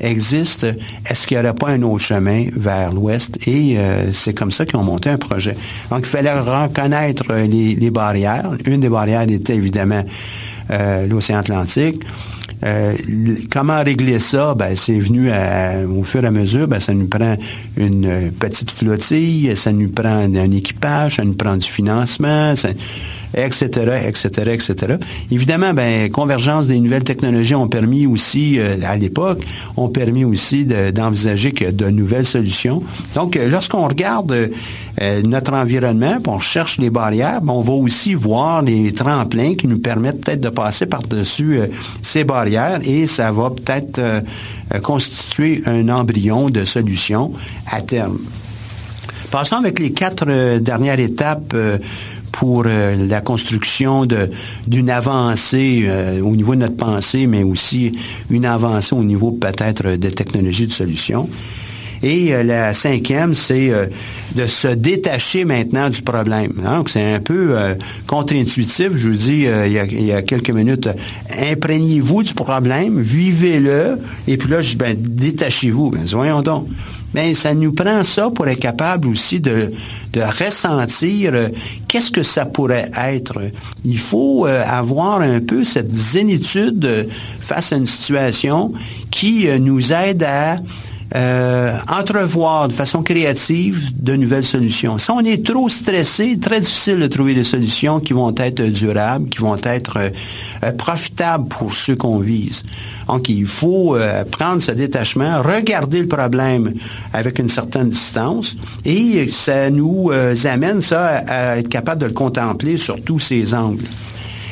existent. 0.00 0.68
Est-ce 1.08 1.26
qu'il 1.26 1.36
n'y 1.36 1.42
aurait 1.42 1.54
pas 1.54 1.68
un 1.68 1.82
autre 1.82 2.02
chemin 2.02 2.46
vers 2.54 2.92
l'Ouest? 2.92 3.38
Et 3.46 3.76
c'est 4.12 4.34
comme 4.34 4.50
ça 4.50 4.66
qu'ils 4.66 4.78
ont 4.78 4.82
monté 4.82 5.10
un 5.10 5.18
projet. 5.18 5.54
Donc, 5.90 6.00
il 6.00 6.06
fallait 6.06 6.32
reconnaître 6.32 7.24
les 7.32 7.90
barrières. 7.90 8.50
Une 8.66 8.80
des 8.80 8.88
barrières 8.88 9.22
était 9.22 9.54
évidemment 9.54 10.02
l'océan 11.08 11.38
Atlantique. 11.38 12.02
Euh, 12.64 12.94
comment 13.52 13.82
régler 13.82 14.18
ça? 14.18 14.54
Ben, 14.54 14.74
c'est 14.76 14.98
venu 14.98 15.30
au 15.88 16.04
fur 16.04 16.24
et 16.24 16.26
à 16.26 16.30
mesure, 16.30 16.68
ben, 16.68 16.80
ça 16.80 16.94
nous 16.94 17.06
prend 17.06 17.36
une 17.76 18.32
petite 18.38 18.70
flottille, 18.70 19.54
ça 19.56 19.72
nous 19.72 19.88
prend 19.88 20.24
un 20.24 20.50
équipage, 20.50 21.16
ça 21.16 21.24
nous 21.24 21.34
prend 21.34 21.56
du 21.56 21.68
financement, 21.68 22.54
etc., 23.34 24.02
etc., 24.06 24.50
etc. 24.52 24.96
Évidemment, 25.30 25.74
ben, 25.74 26.10
convergence 26.10 26.66
des 26.66 26.78
nouvelles 26.78 27.04
technologies 27.04 27.54
ont 27.54 27.68
permis 27.68 28.06
aussi, 28.06 28.58
euh, 28.58 28.76
à 28.84 28.96
l'époque, 28.96 29.40
ont 29.76 29.88
permis 29.88 30.24
aussi 30.24 30.66
d'envisager 30.66 31.52
que 31.52 31.70
de 31.70 31.86
nouvelles 31.86 32.26
solutions. 32.26 32.82
Donc, 33.14 33.36
euh, 33.36 33.48
lorsqu'on 33.48 33.86
regarde 33.86 34.50
euh, 35.00 35.22
notre 35.22 35.52
environnement, 35.52 36.18
on 36.26 36.40
cherche 36.40 36.78
les 36.78 36.90
barrières, 36.90 37.40
ben, 37.40 37.52
on 37.52 37.60
va 37.60 37.72
aussi 37.72 38.14
voir 38.14 38.62
les 38.62 38.92
tremplins 38.92 39.54
qui 39.54 39.66
nous 39.66 39.78
permettent 39.78 40.24
peut-être 40.24 40.40
de 40.40 40.48
passer 40.48 40.86
par-dessus 40.86 41.60
ces 42.02 42.24
barrières 42.24 42.80
et 42.82 43.06
ça 43.06 43.32
va 43.32 43.50
peut-être 43.50 44.00
constituer 44.82 45.62
un 45.66 45.88
embryon 45.88 46.50
de 46.50 46.64
solution 46.64 47.32
à 47.66 47.80
terme. 47.80 48.18
Passons 49.30 49.56
avec 49.56 49.78
les 49.78 49.92
quatre 49.92 50.58
dernières 50.58 50.98
étapes 50.98 51.54
pour 52.32 52.64
la 52.64 53.20
construction 53.20 54.06
d'une 54.66 54.90
avancée 54.90 55.88
au 56.22 56.36
niveau 56.36 56.54
de 56.54 56.60
notre 56.60 56.76
pensée, 56.76 57.26
mais 57.26 57.42
aussi 57.42 57.92
une 58.30 58.44
avancée 58.44 58.94
au 58.94 59.04
niveau 59.04 59.32
peut-être 59.32 59.96
des 59.96 60.10
technologies 60.10 60.66
de 60.66 60.72
solutions. 60.72 61.28
Et 62.02 62.32
euh, 62.32 62.42
la 62.42 62.72
cinquième, 62.72 63.34
c'est 63.34 63.70
euh, 63.70 63.86
de 64.34 64.46
se 64.46 64.68
détacher 64.68 65.44
maintenant 65.44 65.88
du 65.88 66.02
problème. 66.02 66.52
Donc, 66.62 66.88
c'est 66.88 67.14
un 67.14 67.20
peu 67.20 67.56
euh, 67.56 67.74
contre-intuitif. 68.06 68.90
Je 68.96 69.08
vous 69.08 69.14
dis 69.14 69.46
il 69.66 70.06
y, 70.06 70.12
a, 70.12 70.22
quelques 70.22 70.50
minutes, 70.50 70.88
imprégnez-vous 71.50 72.22
du 72.22 72.34
problème, 72.34 73.00
vivez-le, 73.00 73.98
et 74.26 74.36
puis 74.36 74.48
là, 74.48 74.60
je 74.60 74.70
dis, 74.70 74.76
ben, 74.76 74.96
détachez-vous. 74.98 75.90
Ben, 75.90 76.02
voyons 76.06 76.42
donc. 76.42 76.68
Mais 77.14 77.32
ça 77.32 77.54
nous 77.54 77.72
prend 77.72 78.04
ça 78.04 78.28
pour 78.28 78.46
être 78.48 78.60
capable 78.60 79.08
aussi 79.08 79.40
de 79.40 79.70
ressentir 80.14 81.32
qu'est-ce 81.88 82.10
que 82.10 82.22
ça 82.22 82.44
pourrait 82.44 82.90
être. 82.98 83.40
Il 83.82 83.98
faut 83.98 84.44
avoir 84.44 85.22
un 85.22 85.40
peu 85.40 85.64
cette 85.64 85.94
zénitude 85.94 87.08
face 87.40 87.72
à 87.72 87.76
une 87.76 87.86
situation 87.86 88.74
qui 89.10 89.48
nous 89.58 89.90
aide 89.90 90.22
à 90.22 90.58
euh, 91.14 91.72
entrevoir 91.88 92.68
de 92.68 92.72
façon 92.74 93.02
créative 93.02 93.92
de 93.98 94.14
nouvelles 94.14 94.42
solutions. 94.42 94.98
Si 94.98 95.10
on 95.10 95.20
est 95.20 95.44
trop 95.44 95.68
stressé, 95.70 96.38
très 96.38 96.60
difficile 96.60 96.98
de 96.98 97.06
trouver 97.06 97.32
des 97.32 97.44
solutions 97.44 97.98
qui 97.98 98.12
vont 98.12 98.34
être 98.36 98.62
durables, 98.62 99.28
qui 99.30 99.38
vont 99.38 99.56
être 99.62 99.96
euh, 99.96 100.10
euh, 100.64 100.72
profitables 100.72 101.48
pour 101.48 101.72
ceux 101.72 101.96
qu'on 101.96 102.18
vise. 102.18 102.62
Donc, 103.06 103.30
il 103.30 103.46
faut 103.46 103.96
prendre 104.30 104.60
ce 104.60 104.72
détachement, 104.72 105.40
regarder 105.40 106.00
le 106.00 106.08
problème 106.08 106.74
avec 107.14 107.38
une 107.38 107.48
certaine 107.48 107.88
distance 107.88 108.54
et 108.84 109.26
ça 109.28 109.70
nous 109.70 110.10
amène 110.44 110.82
ça 110.82 111.22
à 111.26 111.56
être 111.56 111.70
capable 111.70 112.02
de 112.02 112.06
le 112.06 112.12
contempler 112.12 112.76
sur 112.76 113.00
tous 113.00 113.18
ses 113.18 113.54
angles. 113.54 113.84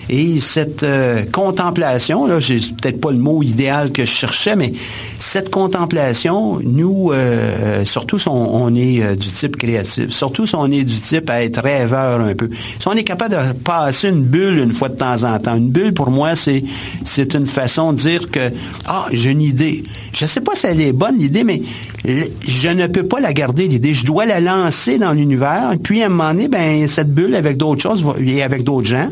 Et 0.09 0.39
cette 0.39 0.85
euh, 0.85 1.25
contemplation, 1.33 2.27
là, 2.27 2.39
j'ai 2.39 2.59
peut-être 2.59 3.01
pas 3.01 3.11
le 3.11 3.19
mot 3.19 3.43
idéal 3.43 3.91
que 3.91 4.05
je 4.05 4.11
cherchais, 4.11 4.55
mais 4.55 4.73
cette 5.19 5.51
contemplation, 5.51 6.61
nous, 6.63 7.11
euh, 7.11 7.15
euh, 7.17 7.85
surtout 7.85 8.17
si 8.19 8.29
on, 8.29 8.75
est 8.77 9.17
du 9.17 9.27
type 9.27 9.57
créatif, 9.57 10.11
surtout 10.11 10.47
si 10.47 10.55
on 10.55 10.67
est 10.67 10.85
du 10.85 10.95
type 10.95 11.29
à 11.29 11.43
être 11.43 11.61
rêveur 11.61 12.21
un 12.21 12.35
peu, 12.35 12.51
si 12.79 12.87
on 12.87 12.93
est 12.93 13.05
capable 13.05 13.35
de 13.35 13.53
passer 13.53 14.09
une 14.09 14.23
bulle 14.23 14.59
une 14.59 14.73
fois 14.73 14.89
de 14.89 14.97
temps 14.97 15.25
en 15.25 15.39
temps, 15.39 15.57
une 15.57 15.71
bulle 15.71 15.93
pour 15.93 16.11
moi, 16.11 16.37
c'est 16.37 16.63
c'est 17.05 17.35
une 17.35 17.47
façon 17.47 17.93
de 17.93 17.99
dire 17.99 18.31
que 18.31 18.53
ah 18.87 19.07
j'ai 19.13 19.31
une 19.31 19.43
idée. 19.43 19.83
Je 20.13 20.27
sais 20.27 20.41
pas 20.41 20.55
si 20.55 20.67
elle 20.67 20.81
est 20.81 20.93
bonne 20.93 21.19
l'idée, 21.19 21.43
mais 21.43 21.63
je 22.05 22.69
ne 22.69 22.87
peux 22.87 23.07
pas 23.07 23.21
la 23.21 23.33
garder 23.33 23.67
l'idée. 23.67 23.93
Je 23.93 24.07
dois 24.07 24.25
la 24.25 24.41
lancer 24.41 24.99
dans 24.99 25.13
l'univers. 25.13 25.75
Puis 25.83 26.03
à 26.03 26.07
un 26.07 26.09
moment 26.11 26.33
donné, 26.33 26.49
ben 26.49 26.87
cette 26.87 27.13
bulle 27.13 27.35
avec 27.35 27.57
d'autres 27.57 27.83
choses 27.83 28.05
et 28.21 28.43
avec 28.43 28.63
d'autres 28.63 28.87
gens 28.87 29.11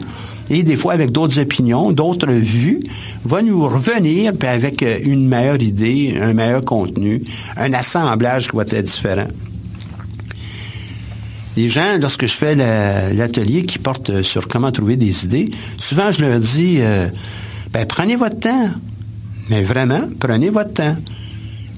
et 0.51 0.62
des 0.62 0.76
fois 0.76 0.92
avec 0.92 1.11
d'autres 1.11 1.38
opinions, 1.38 1.92
d'autres 1.92 2.32
vues, 2.32 2.80
va 3.24 3.42
nous 3.42 3.64
revenir 3.66 4.32
avec 4.47 4.82
euh, 4.82 4.99
une 5.03 5.26
meilleure 5.26 5.62
idée, 5.62 6.16
un 6.20 6.34
meilleur 6.34 6.64
contenu, 6.64 7.22
un 7.57 7.72
assemblage 7.72 8.49
qui 8.49 8.57
va 8.57 8.62
être 8.62 8.82
différent. 8.82 9.28
Les 11.57 11.68
gens, 11.68 11.99
lorsque 12.01 12.26
je 12.26 12.34
fais 12.34 12.57
l'atelier 12.57 13.62
qui 13.62 13.78
porte 13.78 14.22
sur 14.22 14.49
comment 14.49 14.72
trouver 14.72 14.97
des 14.97 15.24
idées, 15.24 15.47
souvent 15.76 16.11
je 16.11 16.24
leur 16.24 16.40
dis, 16.40 16.78
euh, 16.80 17.09
ben, 17.72 17.86
prenez 17.86 18.16
votre 18.16 18.40
temps. 18.40 18.70
Mais 19.51 19.62
vraiment, 19.62 20.09
prenez 20.18 20.51
votre 20.51 20.72
temps. 20.72 20.97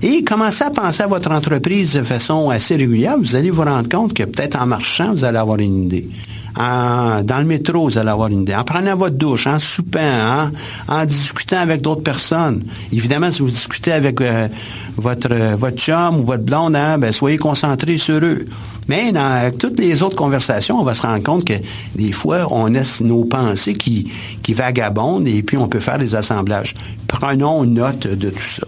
Et 0.03 0.23
commencez 0.25 0.65
à 0.65 0.71
penser 0.71 1.03
à 1.03 1.07
votre 1.07 1.31
entreprise 1.31 1.95
de 1.95 2.03
façon 2.03 2.51
assez 2.51 2.77
régulière. 2.77 3.17
Vous 3.19 3.35
allez 3.35 3.51
vous 3.51 3.63
rendre 3.63 3.89
compte 3.89 4.13
que 4.13 4.25
peut-être 4.25 4.61
en 4.61 4.67
marchant, 4.67 5.13
vous 5.13 5.25
allez 5.25 5.39
avoir 5.39 5.59
une 5.59 5.85
idée 5.85 6.09
dans 6.57 7.39
le 7.39 7.45
métro, 7.45 7.85
vous 7.85 7.99
allez 7.99 8.11
avoir 8.11 8.29
une 8.29 8.43
idée. 8.43 8.55
En 8.55 8.65
prenant 8.65 8.97
votre 8.97 9.17
douche, 9.17 9.47
en 9.47 9.59
soupant, 9.59 10.51
en 10.89 11.05
discutant 11.05 11.59
avec 11.59 11.83
d'autres 11.83 12.03
personnes. 12.03 12.65
Évidemment, 12.93 13.31
si 13.31 13.43
vous 13.43 13.49
discutez 13.49 13.93
avec 13.93 14.21
euh, 14.21 14.49
votre 14.97 15.35
votre 15.57 15.77
chum 15.77 16.21
ou 16.21 16.25
votre 16.25 16.45
blonde, 16.45 16.77
hein, 16.77 16.99
ben, 16.99 17.13
soyez 17.13 17.37
concentrés 17.37 17.99
sur 17.99 18.25
eux. 18.25 18.47
Mais 18.89 19.13
dans 19.13 19.51
toutes 19.57 19.79
les 19.79 20.03
autres 20.03 20.17
conversations, 20.17 20.81
on 20.81 20.85
va 20.85 20.95
se 20.95 21.03
rendre 21.03 21.23
compte 21.23 21.45
que 21.45 21.55
des 21.95 22.13
fois, 22.13 22.47
on 22.51 22.67
laisse 22.67 23.01
nos 23.01 23.25
pensées 23.25 23.75
qui, 23.75 24.11
qui 24.43 24.55
vagabondent 24.55 25.29
et 25.29 25.43
puis 25.43 25.57
on 25.57 25.69
peut 25.69 25.81
faire 25.81 25.99
des 25.99 26.15
assemblages. 26.15 26.73
Prenons 27.09 27.65
note 27.65 28.07
de 28.07 28.31
tout 28.31 28.39
ça. 28.39 28.67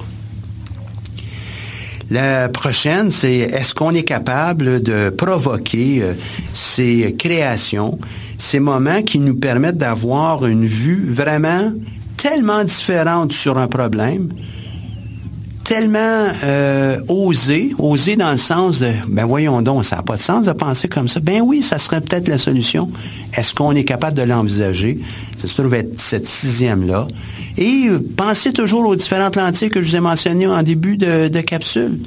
La 2.11 2.48
prochaine, 2.48 3.11
c'est 3.11 3.36
est-ce 3.36 3.74
qu'on 3.74 3.94
est 3.94 4.04
capable 4.04 4.82
de 4.82 5.11
provoquer 5.11 6.00
euh, 6.00 6.14
ces 6.54 7.14
créations, 7.18 7.98
ces 8.38 8.61
moments 8.61 9.02
qui 9.02 9.18
nous 9.18 9.34
permettent 9.34 9.76
d'avoir 9.76 10.46
une 10.46 10.64
vue 10.64 11.04
vraiment 11.06 11.70
tellement 12.16 12.64
différente 12.64 13.32
sur 13.32 13.59
un 13.59 13.68
problème, 13.68 14.30
tellement 15.69 16.29
euh, 16.45 16.99
osé, 17.09 17.75
osé 17.79 18.16
dans 18.16 18.31
le 18.31 18.39
sens 18.39 18.79
de, 18.79 18.89
ben 19.07 19.27
voyons 19.27 19.61
donc, 19.61 19.85
ça 19.85 19.97
n'a 19.97 20.03
pas 20.03 20.16
de 20.16 20.23
sens 20.23 20.47
de 20.47 20.53
penser 20.53 20.89
comme 20.89 21.09
ça. 21.09 21.21
Ben 21.21 21.43
oui, 21.43 21.61
ça 21.61 21.77
serait 21.77 22.01
peut-être 22.01 22.27
la 22.27 22.39
solution. 22.39 22.91
Est-ce 23.35 23.55
qu'on 23.55 23.73
est 23.73 23.85
capable 23.85 24.16
de 24.16 24.23
l'envisager? 24.23 24.99
Ça 25.37 25.47
se 25.47 25.61
trouve 25.61 25.75
être 25.75 26.01
cette 26.01 26.27
sixième-là. 26.27 27.07
Et 27.59 27.91
pensez 28.16 28.55
toujours 28.55 28.89
aux 28.89 28.97
différents 28.97 29.27
Atlantiques 29.27 29.75
que 29.75 29.83
je 29.83 29.91
vous 29.91 29.97
ai 29.97 30.01
mentionnés 30.01 30.47
en 30.47 30.62
début 30.62 30.97
de, 30.97 31.29
de 31.29 31.41
capsule. 31.43 32.01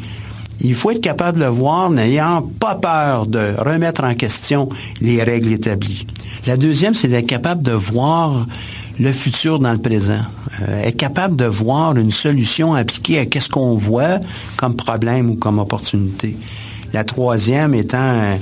Il 0.62 0.74
faut 0.74 0.90
être 0.90 1.02
capable 1.02 1.38
de 1.38 1.44
le 1.44 1.52
voir 1.52 1.92
n'ayant 1.92 2.42
pas 2.60 2.74
peur 2.74 3.28
de 3.28 3.54
remettre 3.60 4.04
en 4.04 4.16
question 4.16 4.70
les 5.02 5.22
règles 5.22 5.54
établies. 5.54 6.08
La 6.48 6.58
deuxième, 6.58 6.96
c'est 6.96 7.10
d'être 7.10 7.28
capable 7.28 7.62
de 7.62 7.74
voir 7.74 8.48
le 9.02 9.12
futur 9.12 9.60
dans 9.60 9.74
le 9.74 9.80
présent. 9.80 10.22
Euh, 10.62 10.84
être 10.84 10.98
capable 10.98 11.36
de 11.36 11.46
voir 11.46 11.98
une 11.98 12.12
solution 12.12 12.76
appliquée 12.76 13.18
à 13.18 13.26
qu'est-ce 13.26 13.50
qu'on 13.50 13.74
voit 13.76 14.20
comme 14.58 14.76
problème 14.76 15.32
ou 15.32 15.36
comme 15.36 15.58
opportunité. 15.58 16.38
La 16.94 17.04
troisième 17.04 17.74
étant 17.74 18.38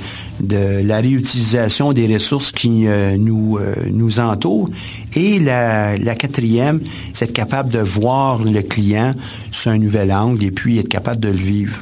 euh, 0.52 0.84
la 0.84 0.98
réutilisation 1.00 1.94
des 1.94 2.14
ressources 2.14 2.52
qui 2.52 2.88
euh, 2.88 3.16
nous, 3.18 4.20
entourent. 4.20 4.70
Et 5.16 5.40
la, 5.40 5.98
quatrième, 6.16 6.82
c'est 7.14 7.26
être 7.26 7.34
capable 7.34 7.70
de 7.70 7.80
voir 7.80 8.44
le 8.44 8.62
client 8.62 9.14
sous 9.52 9.70
un 9.70 9.78
nouvel 9.78 10.12
angle 10.12 10.44
et 10.44 10.52
puis 10.52 10.78
être 10.80 10.90
capable 10.90 11.22
de 11.22 11.30
le 11.30 11.38
vivre. 11.38 11.82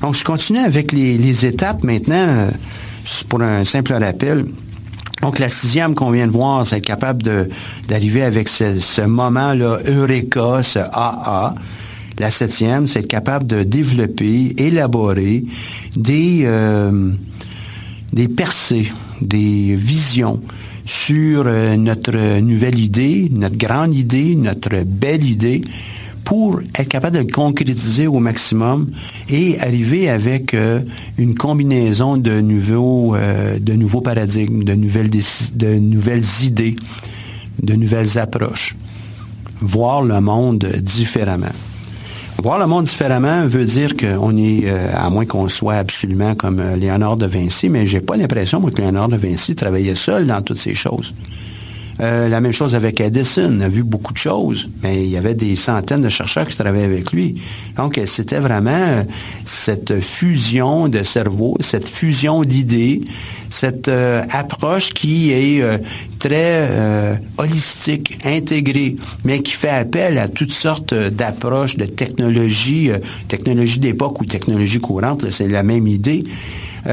Donc, 0.00 0.14
je 0.14 0.24
continue 0.24 0.60
avec 0.60 0.92
les, 0.92 1.18
les 1.18 1.44
étapes 1.44 1.82
maintenant, 1.82 2.48
pour 3.28 3.42
un 3.42 3.64
simple 3.64 3.92
rappel. 3.92 4.46
Donc, 5.22 5.38
la 5.38 5.48
sixième 5.48 5.94
qu'on 5.94 6.10
vient 6.10 6.26
de 6.26 6.32
voir, 6.32 6.66
c'est 6.66 6.78
être 6.78 6.84
capable 6.84 7.22
d'arriver 7.88 8.22
avec 8.22 8.48
ce, 8.48 9.00
moment-là, 9.02 9.78
Eureka, 9.86 10.62
ce 10.62 10.78
AA. 10.78 11.54
La 12.18 12.30
septième, 12.30 12.86
c'est 12.86 13.00
être 13.00 13.08
capable 13.08 13.46
de 13.46 13.62
développer, 13.62 14.54
élaborer 14.58 15.44
des, 15.96 16.42
euh, 16.44 17.12
des 18.12 18.28
percées, 18.28 18.90
des 19.20 19.74
visions 19.76 20.40
sur 20.84 21.44
euh, 21.46 21.76
notre 21.76 22.40
nouvelle 22.40 22.78
idée, 22.78 23.30
notre 23.36 23.58
grande 23.58 23.94
idée, 23.94 24.34
notre 24.34 24.84
belle 24.84 25.24
idée, 25.24 25.60
pour 26.28 26.60
être 26.74 26.88
capable 26.88 27.16
de 27.16 27.22
le 27.22 27.32
concrétiser 27.32 28.06
au 28.06 28.18
maximum 28.18 28.90
et 29.30 29.58
arriver 29.60 30.10
avec 30.10 30.52
euh, 30.52 30.80
une 31.16 31.34
combinaison 31.34 32.18
de 32.18 32.42
nouveaux, 32.42 33.16
euh, 33.16 33.58
de 33.58 33.72
nouveaux 33.72 34.02
paradigmes, 34.02 34.62
de 34.62 34.74
nouvelles, 34.74 35.08
de 35.08 35.74
nouvelles 35.78 36.26
idées, 36.42 36.76
de 37.62 37.72
nouvelles 37.76 38.18
approches. 38.18 38.76
Voir 39.62 40.02
le 40.02 40.20
monde 40.20 40.66
différemment. 40.82 41.46
Voir 42.42 42.58
le 42.58 42.66
monde 42.66 42.84
différemment 42.84 43.46
veut 43.46 43.64
dire 43.64 43.96
qu'on 43.96 44.36
est, 44.36 44.64
euh, 44.66 44.86
à 44.94 45.08
moins 45.08 45.24
qu'on 45.24 45.48
soit 45.48 45.76
absolument 45.76 46.34
comme 46.34 46.60
Léonard 46.74 47.16
de 47.16 47.24
Vinci, 47.24 47.70
mais 47.70 47.86
j'ai 47.86 48.02
pas 48.02 48.18
l'impression, 48.18 48.60
que 48.60 48.82
Léonard 48.82 49.08
de 49.08 49.16
Vinci 49.16 49.56
travaillait 49.56 49.94
seul 49.94 50.26
dans 50.26 50.42
toutes 50.42 50.58
ces 50.58 50.74
choses. 50.74 51.14
Euh, 52.00 52.28
la 52.28 52.40
même 52.40 52.52
chose 52.52 52.74
avec 52.76 53.00
Edison. 53.00 53.56
On 53.58 53.60
a 53.60 53.68
vu 53.68 53.82
beaucoup 53.82 54.12
de 54.12 54.18
choses, 54.18 54.70
mais 54.82 55.04
il 55.04 55.10
y 55.10 55.16
avait 55.16 55.34
des 55.34 55.56
centaines 55.56 56.02
de 56.02 56.08
chercheurs 56.08 56.46
qui 56.46 56.56
travaillaient 56.56 56.84
avec 56.84 57.12
lui. 57.12 57.40
Donc, 57.76 58.00
c'était 58.04 58.38
vraiment 58.38 58.70
euh, 58.70 59.02
cette 59.44 60.00
fusion 60.00 60.88
de 60.88 61.02
cerveau, 61.02 61.56
cette 61.58 61.88
fusion 61.88 62.42
d'idées, 62.42 63.00
cette 63.50 63.88
euh, 63.88 64.22
approche 64.30 64.90
qui 64.90 65.32
est 65.32 65.62
très 66.18 66.68
holistique, 67.36 68.18
intégrée, 68.24 68.96
mais 69.24 69.40
qui 69.40 69.52
fait 69.52 69.68
appel 69.68 70.18
à 70.18 70.28
toutes 70.28 70.52
sortes 70.52 70.94
d'approches, 70.94 71.76
de 71.76 71.84
technologies, 71.84 72.90
technologies 73.28 73.78
d'époque 73.78 74.20
ou 74.20 74.24
technologies 74.24 74.80
courantes, 74.80 75.30
c'est 75.30 75.48
la 75.48 75.62
même 75.62 75.86
idée 75.86 76.24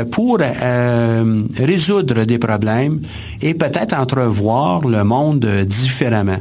pour 0.04 0.39
euh, 0.41 1.43
résoudre 1.58 2.26
des 2.26 2.38
problèmes 2.38 3.00
et 3.41 3.54
peut-être 3.54 3.93
entrevoir 3.93 4.88
le 4.88 5.04
monde 5.04 5.46
différemment. 5.66 6.39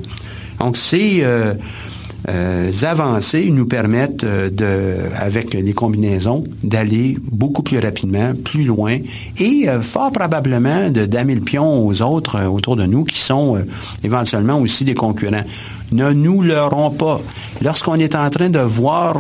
Donc 0.59 0.77
c'est 0.77 1.19
euh, 1.23 1.55
euh, 2.29 2.73
avancées 2.83 3.51
nous 3.51 3.67
permettent 3.67 4.25
euh, 4.25 4.49
de, 4.49 4.97
avec 5.17 5.53
les 5.53 5.73
combinaisons, 5.75 6.43
d'aller 6.63 7.19
beaucoup 7.23 7.63
plus 7.63 7.79
rapidement, 7.79 8.33
plus 8.35 8.65
loin 8.65 8.97
et 9.39 9.69
euh, 9.69 9.83
fort 9.83 10.11
probablement 10.11 10.91
de 10.91 11.05
damer 11.05 11.35
le 11.35 11.43
pion 11.43 11.87
aux 11.87 12.01
autres 12.01 12.47
autour 12.47 12.77
de 12.77 12.87
nous 12.87 13.05
qui 13.05 13.19
sont 13.19 13.59
éventuellement 14.03 14.59
aussi 14.59 14.85
des 14.85 14.95
concurrents. 14.95 15.45
Ne 15.95 16.13
nous 16.13 16.43
leurrons 16.43 16.91
pas. 16.91 17.21
Lorsqu'on 17.63 17.95
est 17.95 18.15
en 18.15 18.29
train 18.29 18.51
de 18.51 18.59
voir 18.59 19.17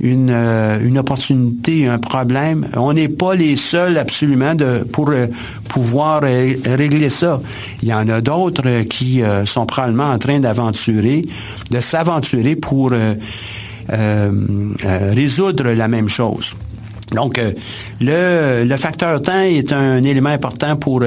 une, 0.00 0.30
une 0.30 0.98
opportunité, 0.98 1.86
un 1.86 1.98
problème, 1.98 2.66
on 2.76 2.92
n'est 2.92 3.08
pas 3.08 3.34
les 3.34 3.54
seuls 3.54 3.96
absolument 3.96 4.54
pour 4.92 5.12
pouvoir 5.68 6.22
régler 6.22 7.10
ça. 7.10 7.40
Il 7.80 7.88
y 7.88 7.94
en 7.94 8.08
a 8.08 8.20
d'autres 8.20 8.82
qui 8.82 9.22
sont 9.44 9.66
probablement 9.66 10.10
en 10.10 10.18
train 10.18 10.40
d'aventurer, 10.40 11.22
de 11.70 11.80
s'aventurer 11.80 12.56
pour 12.56 12.92
euh, 12.92 13.14
euh, 13.92 14.30
euh, 14.84 15.12
résoudre 15.14 15.70
la 15.70 15.88
même 15.88 16.08
chose. 16.08 16.54
Donc, 17.12 17.40
le, 18.00 18.64
le, 18.64 18.76
facteur 18.76 19.22
temps 19.22 19.40
est 19.40 19.72
un 19.72 20.02
élément 20.02 20.30
important 20.30 20.76
pour 20.76 21.02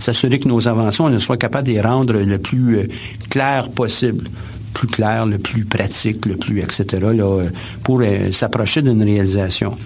s'assurer 0.00 0.38
que 0.38 0.48
nos 0.48 0.66
inventions 0.66 1.10
ne 1.10 1.18
soient 1.18 1.36
capables 1.36 1.66
de 1.66 1.72
les 1.72 1.80
rendre 1.80 2.14
le 2.14 2.38
plus 2.38 2.88
clair 3.28 3.70
possible 3.70 4.28
plus 4.72 4.88
clair, 4.88 5.26
le 5.26 5.38
plus 5.38 5.64
pratique, 5.64 6.26
le 6.26 6.36
plus, 6.36 6.60
etc., 6.60 6.86
là, 7.14 7.44
pour 7.84 8.02
s'approcher 8.32 8.82
d'une 8.82 9.02
réalisation. 9.02 9.76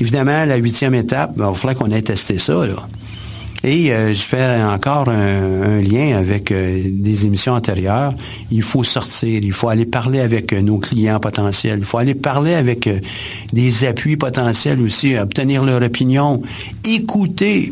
Évidemment, 0.00 0.46
la 0.46 0.56
huitième 0.56 0.94
étape, 0.94 1.36
ben, 1.36 1.44
il 1.44 1.52
va 1.52 1.54
falloir 1.54 1.76
qu'on 1.76 1.90
ait 1.90 2.02
testé 2.02 2.38
ça. 2.38 2.66
Là. 2.66 2.88
Et 3.62 3.92
euh, 3.92 4.14
je 4.14 4.22
fais 4.22 4.62
encore 4.62 5.10
un, 5.10 5.82
lien 5.82 6.16
avec 6.16 6.50
euh, 6.50 6.82
des 6.86 7.26
émissions 7.26 7.52
antérieures. 7.52 8.14
Il 8.50 8.62
faut 8.62 8.82
sortir, 8.82 9.40
il 9.42 9.52
faut 9.52 9.68
aller 9.68 9.84
parler 9.84 10.20
avec 10.20 10.52
euh, 10.52 10.62
nos 10.62 10.78
clients 10.78 11.20
potentiels, 11.20 11.80
il 11.80 11.84
faut 11.84 11.98
aller 11.98 12.14
parler 12.14 12.54
avec 12.54 12.88
des 13.52 13.84
appuis 13.84 14.16
potentiels 14.16 14.80
aussi, 14.80 15.16
obtenir 15.16 15.64
leur 15.64 15.82
opinion, 15.82 16.40
écouter 16.86 17.68